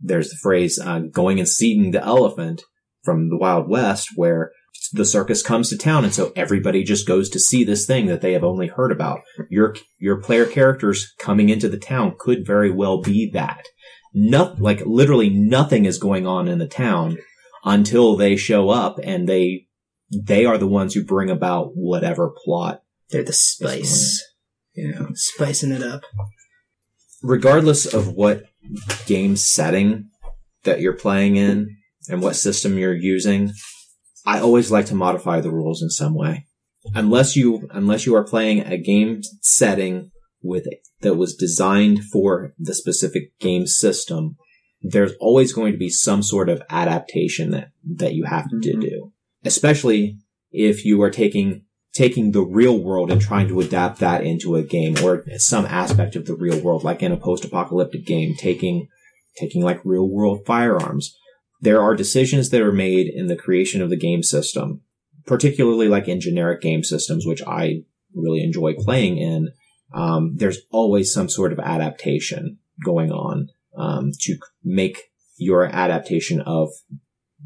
There's 0.00 0.30
the 0.30 0.36
phrase 0.42 0.78
uh, 0.78 1.00
"going 1.10 1.38
and 1.38 1.48
seeing 1.48 1.90
the 1.90 2.04
elephant" 2.04 2.62
from 3.02 3.30
the 3.30 3.38
Wild 3.38 3.68
West, 3.68 4.10
where 4.14 4.52
the 4.92 5.04
circus 5.04 5.42
comes 5.42 5.70
to 5.70 5.78
town, 5.78 6.04
and 6.04 6.14
so 6.14 6.32
everybody 6.34 6.82
just 6.84 7.06
goes 7.06 7.28
to 7.30 7.38
see 7.40 7.64
this 7.64 7.86
thing 7.86 8.06
that 8.06 8.20
they 8.20 8.32
have 8.32 8.44
only 8.44 8.68
heard 8.68 8.92
about. 8.92 9.20
Your 9.48 9.76
your 9.98 10.20
player 10.20 10.46
characters 10.46 11.12
coming 11.18 11.48
into 11.48 11.68
the 11.68 11.78
town 11.78 12.14
could 12.18 12.46
very 12.46 12.70
well 12.70 13.00
be 13.00 13.30
that. 13.32 13.66
Not 14.14 14.60
like 14.60 14.82
literally 14.84 15.30
nothing 15.30 15.84
is 15.84 15.98
going 15.98 16.26
on 16.26 16.48
in 16.48 16.58
the 16.58 16.66
town 16.68 17.18
until 17.64 18.16
they 18.16 18.36
show 18.36 18.68
up, 18.70 18.98
and 19.02 19.28
they 19.28 19.66
they 20.14 20.44
are 20.44 20.58
the 20.58 20.66
ones 20.66 20.94
who 20.94 21.04
bring 21.04 21.30
about 21.30 21.70
whatever 21.74 22.32
plot. 22.44 22.82
They're 23.10 23.22
the 23.24 23.32
spice. 23.32 24.22
Yeah. 24.74 25.08
Spicing 25.14 25.72
it 25.72 25.82
up. 25.82 26.02
regardless 27.22 27.86
of 27.86 28.08
what 28.14 28.44
game 29.06 29.36
setting 29.36 30.08
that 30.64 30.80
you're 30.80 30.92
playing 30.96 31.36
in 31.36 31.76
and 32.08 32.20
what 32.22 32.36
system 32.36 32.78
you're 32.78 32.94
using, 32.94 33.52
I 34.24 34.40
always 34.40 34.70
like 34.70 34.86
to 34.86 34.94
modify 34.94 35.40
the 35.40 35.50
rules 35.50 35.82
in 35.82 35.90
some 35.90 36.14
way. 36.14 36.46
Unless 36.94 37.36
you 37.36 37.68
unless 37.70 38.06
you 38.06 38.14
are 38.16 38.24
playing 38.24 38.60
a 38.60 38.76
game 38.76 39.22
setting 39.40 40.10
with 40.42 40.66
that 41.00 41.14
was 41.14 41.34
designed 41.36 42.04
for 42.04 42.52
the 42.58 42.74
specific 42.74 43.38
game 43.38 43.66
system, 43.66 44.36
there's 44.82 45.12
always 45.20 45.52
going 45.52 45.72
to 45.72 45.78
be 45.78 45.88
some 45.90 46.22
sort 46.22 46.48
of 46.48 46.62
adaptation 46.70 47.50
that 47.50 47.68
that 47.96 48.14
you 48.14 48.24
have 48.24 48.48
to 48.50 48.56
Mhm. 48.56 48.80
do. 48.80 49.12
Especially 49.44 50.18
if 50.50 50.84
you 50.84 51.00
are 51.02 51.10
taking 51.10 51.62
taking 51.94 52.32
the 52.32 52.40
real 52.42 52.78
world 52.82 53.12
and 53.12 53.20
trying 53.20 53.46
to 53.48 53.60
adapt 53.60 53.98
that 54.00 54.24
into 54.24 54.56
a 54.56 54.62
game 54.62 54.96
or 55.04 55.24
some 55.36 55.66
aspect 55.66 56.16
of 56.16 56.24
the 56.24 56.34
real 56.34 56.58
world, 56.58 56.82
like 56.82 57.02
in 57.02 57.12
a 57.12 57.18
post-apocalyptic 57.18 58.06
game, 58.06 58.34
taking, 58.38 58.88
taking 59.36 59.62
like 59.62 59.78
real 59.84 60.08
world 60.08 60.40
firearms. 60.46 61.14
There 61.62 61.80
are 61.80 61.94
decisions 61.94 62.50
that 62.50 62.60
are 62.60 62.72
made 62.72 63.06
in 63.06 63.28
the 63.28 63.36
creation 63.36 63.80
of 63.80 63.88
the 63.88 63.96
game 63.96 64.22
system, 64.22 64.82
particularly 65.26 65.88
like 65.88 66.08
in 66.08 66.20
generic 66.20 66.60
game 66.60 66.82
systems, 66.82 67.24
which 67.24 67.42
I 67.46 67.84
really 68.14 68.42
enjoy 68.42 68.74
playing 68.74 69.18
in. 69.18 69.52
Um, 69.94 70.34
there's 70.36 70.58
always 70.70 71.12
some 71.12 71.28
sort 71.28 71.52
of 71.52 71.60
adaptation 71.60 72.58
going 72.84 73.12
on, 73.12 73.48
um, 73.76 74.10
to 74.22 74.36
make 74.64 75.04
your 75.36 75.64
adaptation 75.64 76.40
of 76.40 76.70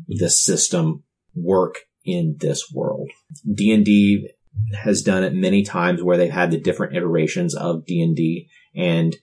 the 0.08 0.30
system 0.30 1.04
work 1.34 1.80
in 2.04 2.36
this 2.40 2.72
world. 2.72 3.10
D&D 3.52 4.28
has 4.82 5.02
done 5.02 5.24
it 5.24 5.34
many 5.34 5.62
times 5.62 6.02
where 6.02 6.16
they've 6.16 6.30
had 6.30 6.50
the 6.50 6.60
different 6.60 6.96
iterations 6.96 7.54
of 7.54 7.84
D&D 7.84 8.48
and 8.74 9.16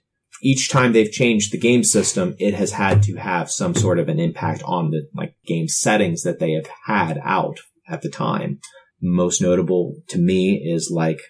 each 0.44 0.70
time 0.70 0.92
they've 0.92 1.12
changed 1.12 1.52
the 1.52 1.58
game 1.58 1.84
system, 1.84 2.36
it 2.38 2.54
has 2.54 2.74
had 2.74 3.02
to 3.04 3.16
have 3.16 3.50
some 3.50 3.74
sort 3.74 3.98
of 3.98 4.10
an 4.10 4.20
impact 4.20 4.62
on 4.64 4.92
the 4.92 5.08
like 5.16 5.36
game 5.46 5.70
settings 5.70 6.24
that 6.24 6.40
they 6.40 6.52
have 6.52 6.68
had 6.86 7.20
out 7.24 7.60
at 7.88 8.02
the 8.02 8.10
time. 8.10 8.60
Most 9.02 9.42
notable 9.42 9.96
to 10.10 10.20
me 10.20 10.56
is 10.56 10.92
like 10.92 11.22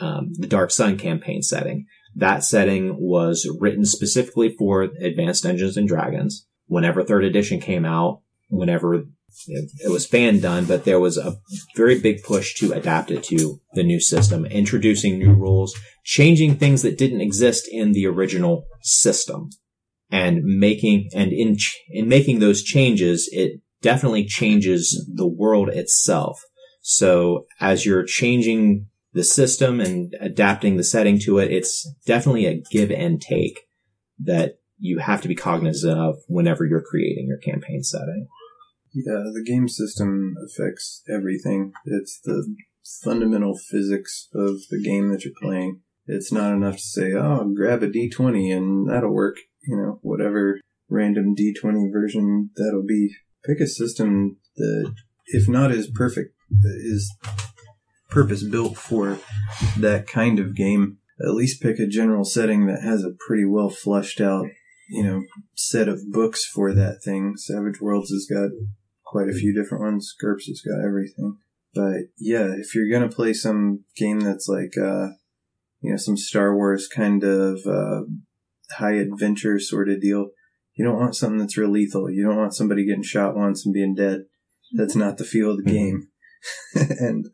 um, 0.00 0.32
the 0.34 0.46
Dark 0.46 0.70
Sun 0.70 0.98
campaign 0.98 1.42
setting. 1.42 1.86
That 2.14 2.44
setting 2.44 2.96
was 2.98 3.48
written 3.58 3.86
specifically 3.86 4.54
for 4.58 4.82
Advanced 4.82 5.44
Dungeons 5.44 5.76
and 5.76 5.88
Dragons. 5.88 6.46
Whenever 6.66 7.02
third 7.02 7.24
edition 7.24 7.58
came 7.60 7.86
out, 7.86 8.20
whenever 8.48 9.04
it, 9.46 9.90
was 9.90 10.06
fan 10.06 10.40
done, 10.40 10.64
but 10.64 10.84
there 10.84 11.00
was 11.00 11.16
a 11.16 11.36
very 11.76 11.98
big 11.98 12.22
push 12.22 12.54
to 12.56 12.72
adapt 12.72 13.10
it 13.10 13.22
to 13.24 13.60
the 13.74 13.82
new 13.82 14.00
system, 14.00 14.44
introducing 14.46 15.18
new 15.18 15.32
rules, 15.32 15.78
changing 16.04 16.56
things 16.56 16.82
that 16.82 16.98
didn't 16.98 17.20
exist 17.20 17.68
in 17.70 17.92
the 17.92 18.06
original 18.06 18.66
system, 18.82 19.50
and 20.10 20.42
making 20.44 21.08
and 21.14 21.32
in 21.32 21.56
in 21.90 22.08
making 22.08 22.38
those 22.38 22.62
changes, 22.62 23.28
it 23.32 23.60
definitely 23.82 24.24
changes 24.24 25.08
the 25.14 25.28
world 25.28 25.68
itself. 25.68 26.42
So 26.82 27.46
as 27.60 27.84
you're 27.84 28.04
changing 28.04 28.86
the 29.12 29.24
system 29.24 29.80
and 29.80 30.14
adapting 30.20 30.76
the 30.76 30.84
setting 30.84 31.18
to 31.20 31.38
it, 31.38 31.50
it's 31.50 31.88
definitely 32.06 32.46
a 32.46 32.62
give 32.70 32.90
and 32.90 33.20
take 33.20 33.66
that 34.20 34.58
you 34.78 34.98
have 34.98 35.20
to 35.22 35.28
be 35.28 35.34
cognizant 35.34 35.98
of 35.98 36.16
whenever 36.26 36.64
you're 36.64 36.82
creating 36.82 37.26
your 37.28 37.38
campaign 37.38 37.82
setting. 37.82 38.26
Yeah, 38.92 39.22
the 39.32 39.44
game 39.46 39.68
system 39.68 40.34
affects 40.44 41.02
everything. 41.08 41.72
It's 41.84 42.20
the 42.24 42.56
fundamental 43.02 43.56
physics 43.56 44.28
of 44.34 44.56
the 44.70 44.82
game 44.82 45.10
that 45.10 45.24
you're 45.24 45.34
playing. 45.40 45.80
It's 46.06 46.32
not 46.32 46.52
enough 46.52 46.76
to 46.76 46.82
say, 46.82 47.12
oh, 47.12 47.52
grab 47.54 47.82
a 47.82 47.88
d20 47.88 48.56
and 48.56 48.90
that'll 48.90 49.14
work. 49.14 49.36
You 49.62 49.76
know, 49.76 49.98
whatever 50.02 50.58
random 50.88 51.36
d20 51.36 51.92
version 51.92 52.50
that'll 52.56 52.86
be. 52.86 53.10
Pick 53.44 53.60
a 53.60 53.66
system 53.66 54.36
that, 54.56 54.94
if 55.28 55.48
not 55.48 55.70
is 55.70 55.88
perfect, 55.88 56.34
is 56.62 57.10
purpose 58.10 58.42
built 58.42 58.76
for 58.76 59.18
that 59.78 60.06
kind 60.06 60.38
of 60.38 60.54
game. 60.54 60.98
At 61.22 61.34
least 61.34 61.62
pick 61.62 61.78
a 61.78 61.86
general 61.86 62.24
setting 62.24 62.66
that 62.66 62.82
has 62.82 63.02
a 63.02 63.14
pretty 63.26 63.44
well 63.44 63.70
fleshed 63.70 64.20
out, 64.20 64.46
you 64.90 65.04
know, 65.04 65.22
set 65.54 65.88
of 65.88 66.10
books 66.10 66.44
for 66.44 66.74
that 66.74 67.02
thing. 67.04 67.34
Savage 67.36 67.80
Worlds 67.80 68.10
has 68.10 68.26
got 68.30 68.50
quite 69.10 69.28
a 69.28 69.34
few 69.34 69.52
different 69.52 69.82
ones. 69.82 70.14
GURPS 70.22 70.46
has 70.46 70.62
got 70.62 70.86
everything. 70.86 71.38
But 71.74 72.10
yeah, 72.16 72.54
if 72.56 72.74
you're 72.74 72.90
gonna 72.90 73.12
play 73.12 73.32
some 73.32 73.84
game 73.96 74.20
that's 74.20 74.48
like, 74.48 74.72
uh, 74.80 75.08
you 75.80 75.90
know, 75.90 75.96
some 75.96 76.16
Star 76.16 76.54
Wars 76.54 76.86
kind 76.86 77.24
of 77.24 77.58
uh, 77.66 78.02
high 78.76 78.94
adventure 78.94 79.58
sort 79.58 79.88
of 79.88 80.00
deal, 80.00 80.30
you 80.74 80.84
don't 80.84 80.98
want 80.98 81.16
something 81.16 81.38
that's 81.38 81.56
real 81.56 81.70
lethal. 81.70 82.10
You 82.10 82.24
don't 82.24 82.36
want 82.36 82.54
somebody 82.54 82.86
getting 82.86 83.02
shot 83.02 83.36
once 83.36 83.66
and 83.66 83.74
being 83.74 83.94
dead. 83.94 84.20
That's 84.72 84.94
not 84.94 85.18
the 85.18 85.24
feel 85.24 85.50
of 85.50 85.64
the 85.64 85.70
game. 85.70 86.08
and 86.74 87.26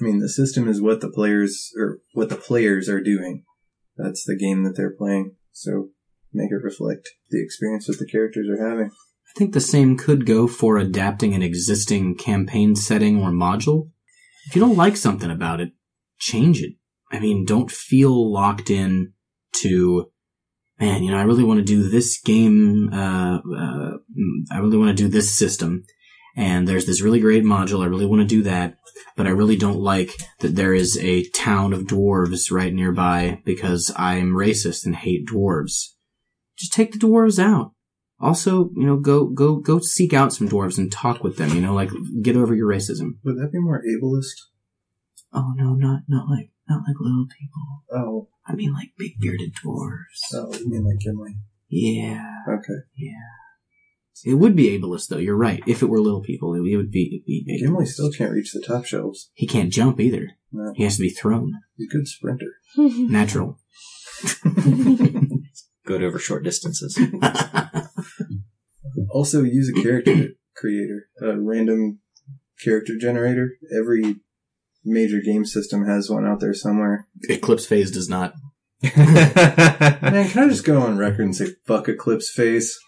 I 0.00 0.04
mean, 0.04 0.20
the 0.20 0.28
system 0.28 0.68
is 0.68 0.80
what 0.80 1.02
the 1.02 1.10
players 1.10 1.70
or 1.76 2.00
what 2.14 2.30
the 2.30 2.36
players 2.36 2.88
are 2.88 3.02
doing. 3.02 3.44
That's 3.96 4.24
the 4.24 4.36
game 4.36 4.64
that 4.64 4.74
they're 4.76 4.96
playing. 4.96 5.36
So 5.52 5.90
make 6.32 6.50
it 6.50 6.64
reflect 6.64 7.10
the 7.30 7.42
experience 7.42 7.86
that 7.86 7.98
the 7.98 8.10
characters 8.10 8.48
are 8.48 8.66
having. 8.66 8.90
I 9.30 9.38
think 9.38 9.54
the 9.54 9.60
same 9.60 9.96
could 9.96 10.26
go 10.26 10.48
for 10.48 10.76
adapting 10.76 11.34
an 11.34 11.42
existing 11.42 12.16
campaign 12.16 12.74
setting 12.74 13.22
or 13.22 13.30
module. 13.30 13.90
If 14.46 14.56
you 14.56 14.60
don't 14.60 14.76
like 14.76 14.96
something 14.96 15.30
about 15.30 15.60
it, 15.60 15.72
change 16.18 16.60
it. 16.60 16.74
I 17.12 17.20
mean, 17.20 17.44
don't 17.44 17.70
feel 17.70 18.32
locked 18.32 18.70
in 18.70 19.12
to, 19.60 20.10
man, 20.80 21.04
you 21.04 21.12
know, 21.12 21.18
I 21.18 21.22
really 21.22 21.44
want 21.44 21.58
to 21.58 21.64
do 21.64 21.88
this 21.88 22.20
game, 22.20 22.90
uh, 22.92 23.38
uh, 23.38 23.98
I 24.50 24.58
really 24.58 24.78
want 24.78 24.96
to 24.96 25.02
do 25.02 25.08
this 25.08 25.36
system. 25.36 25.84
And 26.36 26.66
there's 26.66 26.86
this 26.86 27.00
really 27.00 27.20
great 27.20 27.44
module. 27.44 27.82
I 27.82 27.86
really 27.86 28.06
want 28.06 28.22
to 28.22 28.26
do 28.26 28.42
that, 28.44 28.76
but 29.16 29.26
I 29.26 29.30
really 29.30 29.56
don't 29.56 29.80
like 29.80 30.10
that 30.40 30.56
there 30.56 30.74
is 30.74 30.96
a 30.98 31.28
town 31.30 31.72
of 31.72 31.82
dwarves 31.82 32.50
right 32.50 32.72
nearby 32.72 33.42
because 33.44 33.92
I'm 33.96 34.32
racist 34.32 34.86
and 34.86 34.96
hate 34.96 35.26
dwarves. 35.26 35.88
Just 36.56 36.72
take 36.72 36.92
the 36.92 36.98
dwarves 36.98 37.38
out 37.38 37.72
also, 38.20 38.70
you 38.76 38.86
know, 38.86 38.96
go 38.96 39.26
go 39.26 39.56
go 39.56 39.78
seek 39.80 40.12
out 40.12 40.32
some 40.32 40.48
dwarves 40.48 40.78
and 40.78 40.90
talk 40.92 41.22
with 41.24 41.36
them. 41.36 41.50
You 41.50 41.60
know, 41.60 41.74
like 41.74 41.90
get 42.22 42.36
over 42.36 42.54
your 42.54 42.68
racism. 42.68 43.16
Would 43.24 43.36
that 43.38 43.50
be 43.52 43.58
more 43.58 43.82
ableist? 43.82 44.46
Oh 45.32 45.52
no, 45.56 45.74
not 45.74 46.02
not 46.08 46.28
like 46.28 46.50
not 46.68 46.82
like 46.86 46.96
little 47.00 47.26
people. 47.38 47.84
Oh, 47.92 48.28
I 48.46 48.54
mean, 48.54 48.72
like 48.72 48.92
big 48.98 49.18
bearded 49.20 49.52
dwarves. 49.54 50.34
oh, 50.34 50.52
you 50.58 50.68
mean 50.68 50.84
like 50.84 50.98
Gimli? 50.98 51.36
Yeah, 51.68 52.34
Okay. 52.48 52.80
Yeah. 52.96 53.12
It 54.24 54.34
would 54.34 54.54
be 54.54 54.76
ableist 54.78 55.08
though. 55.08 55.16
You're 55.18 55.36
right. 55.36 55.62
If 55.66 55.82
it 55.82 55.86
were 55.88 56.00
little 56.00 56.20
people, 56.20 56.54
it, 56.54 56.60
it 56.68 56.76
would 56.76 56.90
be. 56.90 57.22
It'd 57.26 57.46
be 57.46 57.58
Gimli 57.58 57.86
still 57.86 58.10
can't 58.12 58.32
reach 58.32 58.52
the 58.52 58.60
top 58.60 58.84
shelves. 58.84 59.30
He 59.34 59.46
can't 59.46 59.72
jump 59.72 59.98
either. 60.00 60.30
No, 60.52 60.72
He 60.76 60.82
has 60.82 60.96
to 60.96 61.02
be 61.02 61.10
thrown. 61.10 61.52
he's 61.76 61.88
a 61.88 61.96
good 61.96 62.06
sprinter. 62.08 62.52
Natural. 62.76 63.58
Good 65.90 66.02
over 66.04 66.18
short 66.18 66.44
distances. 66.44 66.98
Also, 69.12 69.42
use 69.42 69.68
a 69.76 69.82
character 69.82 70.28
creator, 70.56 71.08
a 71.20 71.38
random 71.38 72.00
character 72.62 72.94
generator. 72.98 73.50
Every 73.76 74.16
major 74.84 75.20
game 75.20 75.44
system 75.44 75.86
has 75.86 76.08
one 76.10 76.26
out 76.26 76.40
there 76.40 76.54
somewhere. 76.54 77.06
Eclipse 77.28 77.66
phase 77.66 77.90
does 77.90 78.08
not. 78.08 78.34
Man, 78.96 80.28
can 80.30 80.44
I 80.44 80.48
just 80.48 80.64
go 80.64 80.80
on 80.80 80.96
record 80.98 81.20
and 81.24 81.36
say 81.36 81.48
fuck 81.66 81.88
Eclipse 81.88 82.30
Phase? 82.30 82.78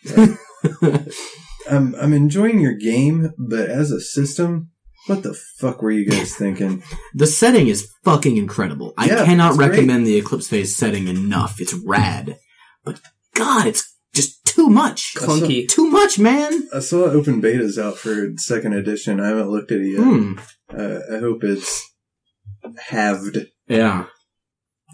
I'm 1.71 1.95
I'm 1.95 2.13
enjoying 2.13 2.61
your 2.61 2.75
game, 2.75 3.33
but 3.39 3.69
as 3.69 3.91
a 3.91 4.01
system, 4.01 4.71
what 5.07 5.23
the 5.23 5.35
fuck 5.59 5.83
were 5.83 5.91
you 5.91 6.09
guys 6.09 6.35
thinking? 6.35 6.83
The 7.15 7.27
setting 7.27 7.69
is 7.69 7.91
fucking 8.05 8.37
incredible. 8.37 8.95
I 8.97 9.07
Yeah, 9.07 9.25
cannot 9.25 9.51
it's 9.51 9.59
great. 9.59 9.71
recommend 9.71 10.07
the 10.07 10.17
Eclipse 10.17 10.49
phase 10.49 10.77
setting 10.77 11.09
enough. 11.09 11.61
It's 11.61 11.75
rad. 11.75 12.39
But 12.85 13.01
God, 13.35 13.67
it's 13.67 13.97
just 14.15 14.45
too 14.45 14.69
much. 14.69 15.15
Clunky. 15.17 15.69
Too 15.69 15.89
much, 15.89 16.19
man. 16.19 16.69
I 16.75 16.81
saw 16.81 17.05
open 17.05 17.41
betas 17.41 17.83
out 17.83 17.99
for 17.99 18.33
second 18.37 18.75
edition. 18.75 19.21
I 19.21 19.29
haven't 19.29 19.51
looked 19.51 19.73
at 19.73 19.81
it 19.81 19.89
yet. 19.89 20.03
Hmm. 20.03 20.39
Uh, 20.69 21.01
I 21.15 21.19
hope 21.19 21.45
it's 21.45 21.91
halved. 22.89 23.39
Yeah. 23.69 24.07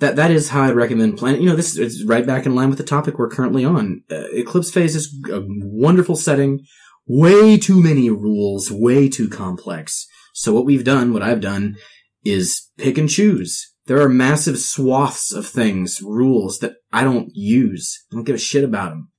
That 0.01 0.17
that 0.17 0.31
is 0.31 0.51
how 0.51 0.63
I'd 0.63 0.77
recommend 0.77 1.19
playing. 1.19 1.43
You 1.43 1.49
know, 1.49 1.57
this 1.57 1.77
is 1.77 2.05
right 2.05 2.27
back 2.27 2.47
in 2.47 2.55
line 2.55 2.69
with 2.69 2.79
the 2.79 2.85
topic 2.85 3.19
we're 3.19 3.29
currently 3.29 3.65
on. 3.65 4.05
Uh, 4.11 4.27
Eclipse 4.33 4.71
Phase 4.71 4.95
is 4.95 5.13
a 5.33 5.43
wonderful 5.45 6.15
setting. 6.15 6.61
Way 7.09 7.57
too 7.59 7.83
many 7.83 8.11
rules, 8.11 8.71
way 8.71 9.09
too 9.09 9.29
complex. 9.29 10.07
So 10.35 10.53
what 10.53 10.67
we've 10.67 10.85
done, 10.85 11.13
what 11.13 11.23
I've 11.23 11.41
done, 11.41 11.77
is 12.25 12.69
pick 12.77 12.97
and 12.97 13.09
choose. 13.09 13.75
There 13.89 14.03
are 14.03 14.09
massive 14.09 14.59
swaths 14.59 15.33
of 15.33 15.47
things, 15.47 16.03
rules 16.03 16.59
that 16.59 16.75
I 16.93 17.05
don't 17.05 17.31
use. 17.33 18.05
I 18.13 18.17
don't 18.17 18.25
give 18.25 18.37
a 18.37 18.39
shit 18.39 18.63
about 18.63 18.91
them. 18.91 19.11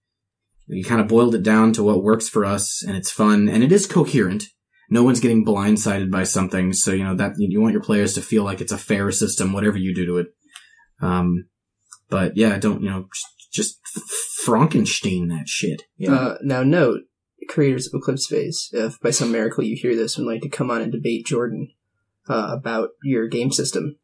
We 0.67 0.83
kind 0.83 1.01
of 1.01 1.07
boiled 1.07 1.33
it 1.33 1.41
down 1.41 1.73
to 1.73 1.83
what 1.83 2.03
works 2.03 2.29
for 2.29 2.45
us, 2.45 2.83
and 2.87 2.95
it's 2.95 3.09
fun, 3.09 3.49
and 3.49 3.63
it 3.63 3.71
is 3.71 3.87
coherent. 3.87 4.43
No 4.87 5.03
one's 5.03 5.19
getting 5.19 5.43
blindsided 5.43 6.11
by 6.11 6.23
something, 6.23 6.73
so 6.73 6.91
you 6.91 7.03
know 7.03 7.15
that 7.15 7.33
you 7.39 7.59
want 7.59 7.73
your 7.73 7.81
players 7.81 8.13
to 8.13 8.21
feel 8.21 8.43
like 8.43 8.61
it's 8.61 8.71
a 8.71 8.77
fair 8.77 9.11
system, 9.11 9.53
whatever 9.53 9.77
you 9.77 9.93
do 9.95 10.05
to 10.05 10.17
it. 10.19 10.27
Um, 11.01 11.47
but 12.07 12.37
yeah, 12.37 12.59
don't 12.59 12.83
you 12.83 12.91
know 12.91 13.07
just, 13.51 13.79
Frankenstein 14.43 15.29
that 15.29 15.47
shit. 15.47 15.81
Uh, 16.07 16.35
now 16.43 16.61
note, 16.61 17.01
creators 17.47 17.87
of 17.87 17.97
Eclipse 17.99 18.27
Phase, 18.27 18.69
if 18.71 18.99
by 18.99 19.09
some 19.09 19.31
miracle 19.31 19.63
you 19.63 19.75
hear 19.75 19.95
this 19.95 20.15
and 20.15 20.27
like 20.27 20.41
to 20.41 20.49
come 20.49 20.69
on 20.69 20.83
and 20.83 20.91
debate 20.91 21.25
Jordan 21.25 21.69
uh, 22.29 22.55
about 22.55 22.89
your 23.01 23.27
game 23.27 23.51
system, 23.51 23.97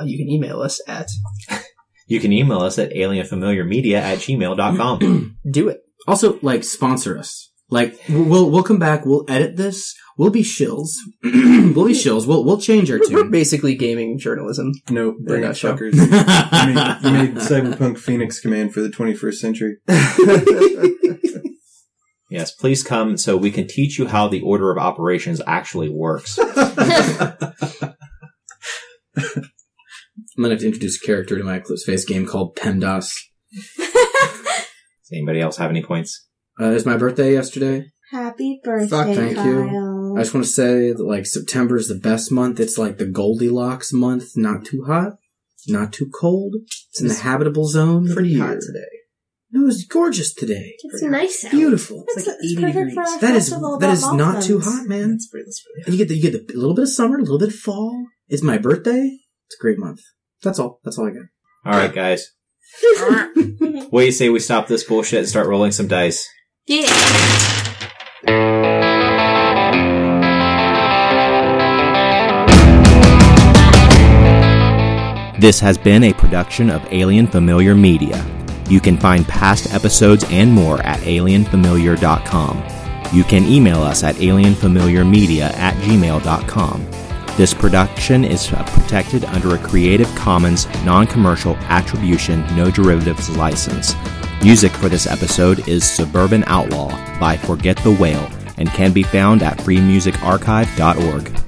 uh, 0.00 0.04
you 0.04 0.18
can 0.18 0.28
email 0.28 0.60
us 0.60 0.80
at 0.86 1.08
You 2.06 2.20
can 2.20 2.32
email 2.32 2.60
us 2.60 2.78
at 2.78 2.92
alienfamiliarmedia 2.92 3.98
at 4.00 4.18
gmail.com. 4.18 5.36
do 5.50 5.68
it. 5.68 5.80
Also, 6.06 6.38
like 6.40 6.64
sponsor 6.64 7.18
us. 7.18 7.50
Like 7.70 8.00
we'll 8.08 8.50
we'll 8.50 8.62
come 8.62 8.78
back. 8.78 9.04
We'll 9.04 9.26
edit 9.28 9.56
this. 9.56 9.94
We'll 10.16 10.30
be 10.30 10.42
shills. 10.42 10.88
we'll 11.22 11.86
be 11.86 11.92
shills. 11.92 12.26
We'll 12.26 12.42
we'll 12.44 12.58
change 12.60 12.90
our 12.90 12.98
We're 12.98 13.08
tune. 13.24 13.30
basically 13.30 13.74
gaming 13.76 14.18
journalism. 14.18 14.72
No, 14.88 15.14
bring 15.22 15.42
Yeah, 15.42 15.50
it, 15.50 15.56
sure. 15.58 15.76
fuckers. 15.76 15.92
you, 15.94 16.74
made, 16.74 17.04
you 17.04 17.10
made 17.12 17.34
Cyberpunk 17.44 17.98
Phoenix 17.98 18.40
Command 18.40 18.72
for 18.72 18.80
the 18.80 18.88
21st 18.88 19.34
century. 19.34 19.76
yes, 22.30 22.52
please 22.52 22.82
come 22.82 23.18
so 23.18 23.36
we 23.36 23.50
can 23.50 23.66
teach 23.66 23.98
you 23.98 24.06
how 24.06 24.28
the 24.28 24.40
order 24.40 24.70
of 24.70 24.78
operations 24.78 25.42
actually 25.46 25.90
works. 25.90 26.38
I'm 30.38 30.44
gonna 30.44 30.54
have 30.54 30.60
to 30.60 30.66
introduce 30.66 31.02
a 31.02 31.04
character 31.04 31.36
to 31.36 31.42
my 31.42 31.56
Eclipse 31.56 31.84
Phase 31.84 32.04
game 32.04 32.24
called 32.24 32.54
PEMDAS. 32.56 33.12
Does 33.76 35.12
anybody 35.12 35.40
else 35.40 35.56
have 35.56 35.70
any 35.70 35.82
points? 35.82 36.28
Uh, 36.60 36.66
it's 36.70 36.86
my 36.86 36.96
birthday 36.96 37.32
yesterday. 37.32 37.86
Happy 38.12 38.60
birthday, 38.62 38.86
Fuck, 38.88 39.06
thank 39.16 39.36
you. 39.36 40.14
I 40.16 40.20
just 40.22 40.32
want 40.34 40.46
to 40.46 40.50
say 40.52 40.92
that 40.92 41.04
like 41.04 41.26
September 41.26 41.76
is 41.76 41.88
the 41.88 41.96
best 41.96 42.30
month. 42.30 42.60
It's 42.60 42.78
like 42.78 42.98
the 42.98 43.06
Goldilocks 43.06 43.92
month. 43.92 44.36
Not 44.36 44.64
too 44.64 44.84
hot, 44.86 45.14
not 45.66 45.92
too 45.92 46.08
cold. 46.20 46.54
It's 46.90 47.00
in 47.00 47.08
the 47.08 47.12
It's 47.14 47.22
habitable 47.22 47.66
zone. 47.66 48.02
of 48.04 48.08
the 48.10 48.14
Pretty 48.14 48.38
hot 48.38 48.50
year. 48.50 48.60
today. 48.60 48.94
It 49.54 49.64
was 49.64 49.84
gorgeous 49.86 50.32
today. 50.34 50.74
It's 50.84 51.02
nice 51.02 51.44
out. 51.46 51.50
Beautiful. 51.50 52.04
It's, 52.08 52.26
like 52.28 52.36
it's 52.40 52.52
80 52.52 52.64
degrees. 52.66 52.94
for 52.94 53.00
our 53.00 53.18
That 53.20 53.34
is 53.34 53.48
festival 53.48 53.78
that 53.78 53.86
about 53.86 53.92
is 53.94 54.12
not 54.12 54.42
too 54.44 54.58
muffins. 54.58 54.78
hot, 54.78 54.86
man. 54.86 55.10
That's 55.10 55.28
pretty, 55.28 55.44
that's 55.46 55.62
pretty 55.64 55.84
And 55.86 55.94
you 55.94 55.98
get 55.98 56.08
the, 56.08 56.16
you 56.16 56.30
get 56.30 56.46
the, 56.48 56.54
a 56.54 56.58
little 56.60 56.74
bit 56.76 56.82
of 56.82 56.90
summer, 56.90 57.16
a 57.16 57.22
little 57.22 57.38
bit 57.40 57.48
of 57.48 57.54
fall. 57.56 58.06
It's 58.28 58.42
my 58.42 58.58
birthday. 58.58 59.18
It's 59.46 59.56
a 59.58 59.62
great 59.62 59.78
month. 59.78 60.00
That's 60.42 60.58
all. 60.58 60.80
That's 60.84 60.98
all 60.98 61.06
I 61.08 61.10
got. 61.10 61.26
All 61.64 61.78
right, 61.78 61.92
guys. 61.92 62.32
What 63.90 64.00
do 64.00 64.06
you 64.06 64.12
say 64.12 64.28
we 64.28 64.38
stop 64.40 64.66
this 64.66 64.84
bullshit 64.84 65.20
and 65.20 65.28
start 65.28 65.46
rolling 65.46 65.72
some 65.72 65.88
dice? 65.88 66.28
Yeah. 66.66 66.84
This 75.38 75.60
has 75.60 75.78
been 75.78 76.04
a 76.04 76.12
production 76.12 76.68
of 76.68 76.86
Alien 76.92 77.26
Familiar 77.28 77.74
Media. 77.74 78.26
You 78.68 78.80
can 78.80 78.98
find 78.98 79.26
past 79.26 79.72
episodes 79.72 80.24
and 80.28 80.52
more 80.52 80.82
at 80.82 80.98
alienfamiliar.com. 81.00 82.64
You 83.14 83.24
can 83.24 83.46
email 83.46 83.80
us 83.80 84.02
at 84.02 84.16
alienfamiliarmedia 84.16 85.56
at 85.56 85.74
gmail.com. 85.76 87.07
This 87.38 87.54
production 87.54 88.24
is 88.24 88.48
protected 88.48 89.24
under 89.26 89.54
a 89.54 89.58
Creative 89.58 90.12
Commons 90.16 90.66
non-commercial 90.84 91.54
attribution 91.68 92.40
no 92.56 92.68
derivatives 92.68 93.30
license. 93.30 93.94
Music 94.42 94.72
for 94.72 94.88
this 94.88 95.06
episode 95.06 95.68
is 95.68 95.88
Suburban 95.88 96.42
Outlaw 96.48 96.88
by 97.20 97.36
Forget 97.36 97.76
the 97.84 97.94
Whale 97.94 98.28
and 98.56 98.68
can 98.70 98.92
be 98.92 99.04
found 99.04 99.44
at 99.44 99.56
freemusicarchive.org. 99.58 101.47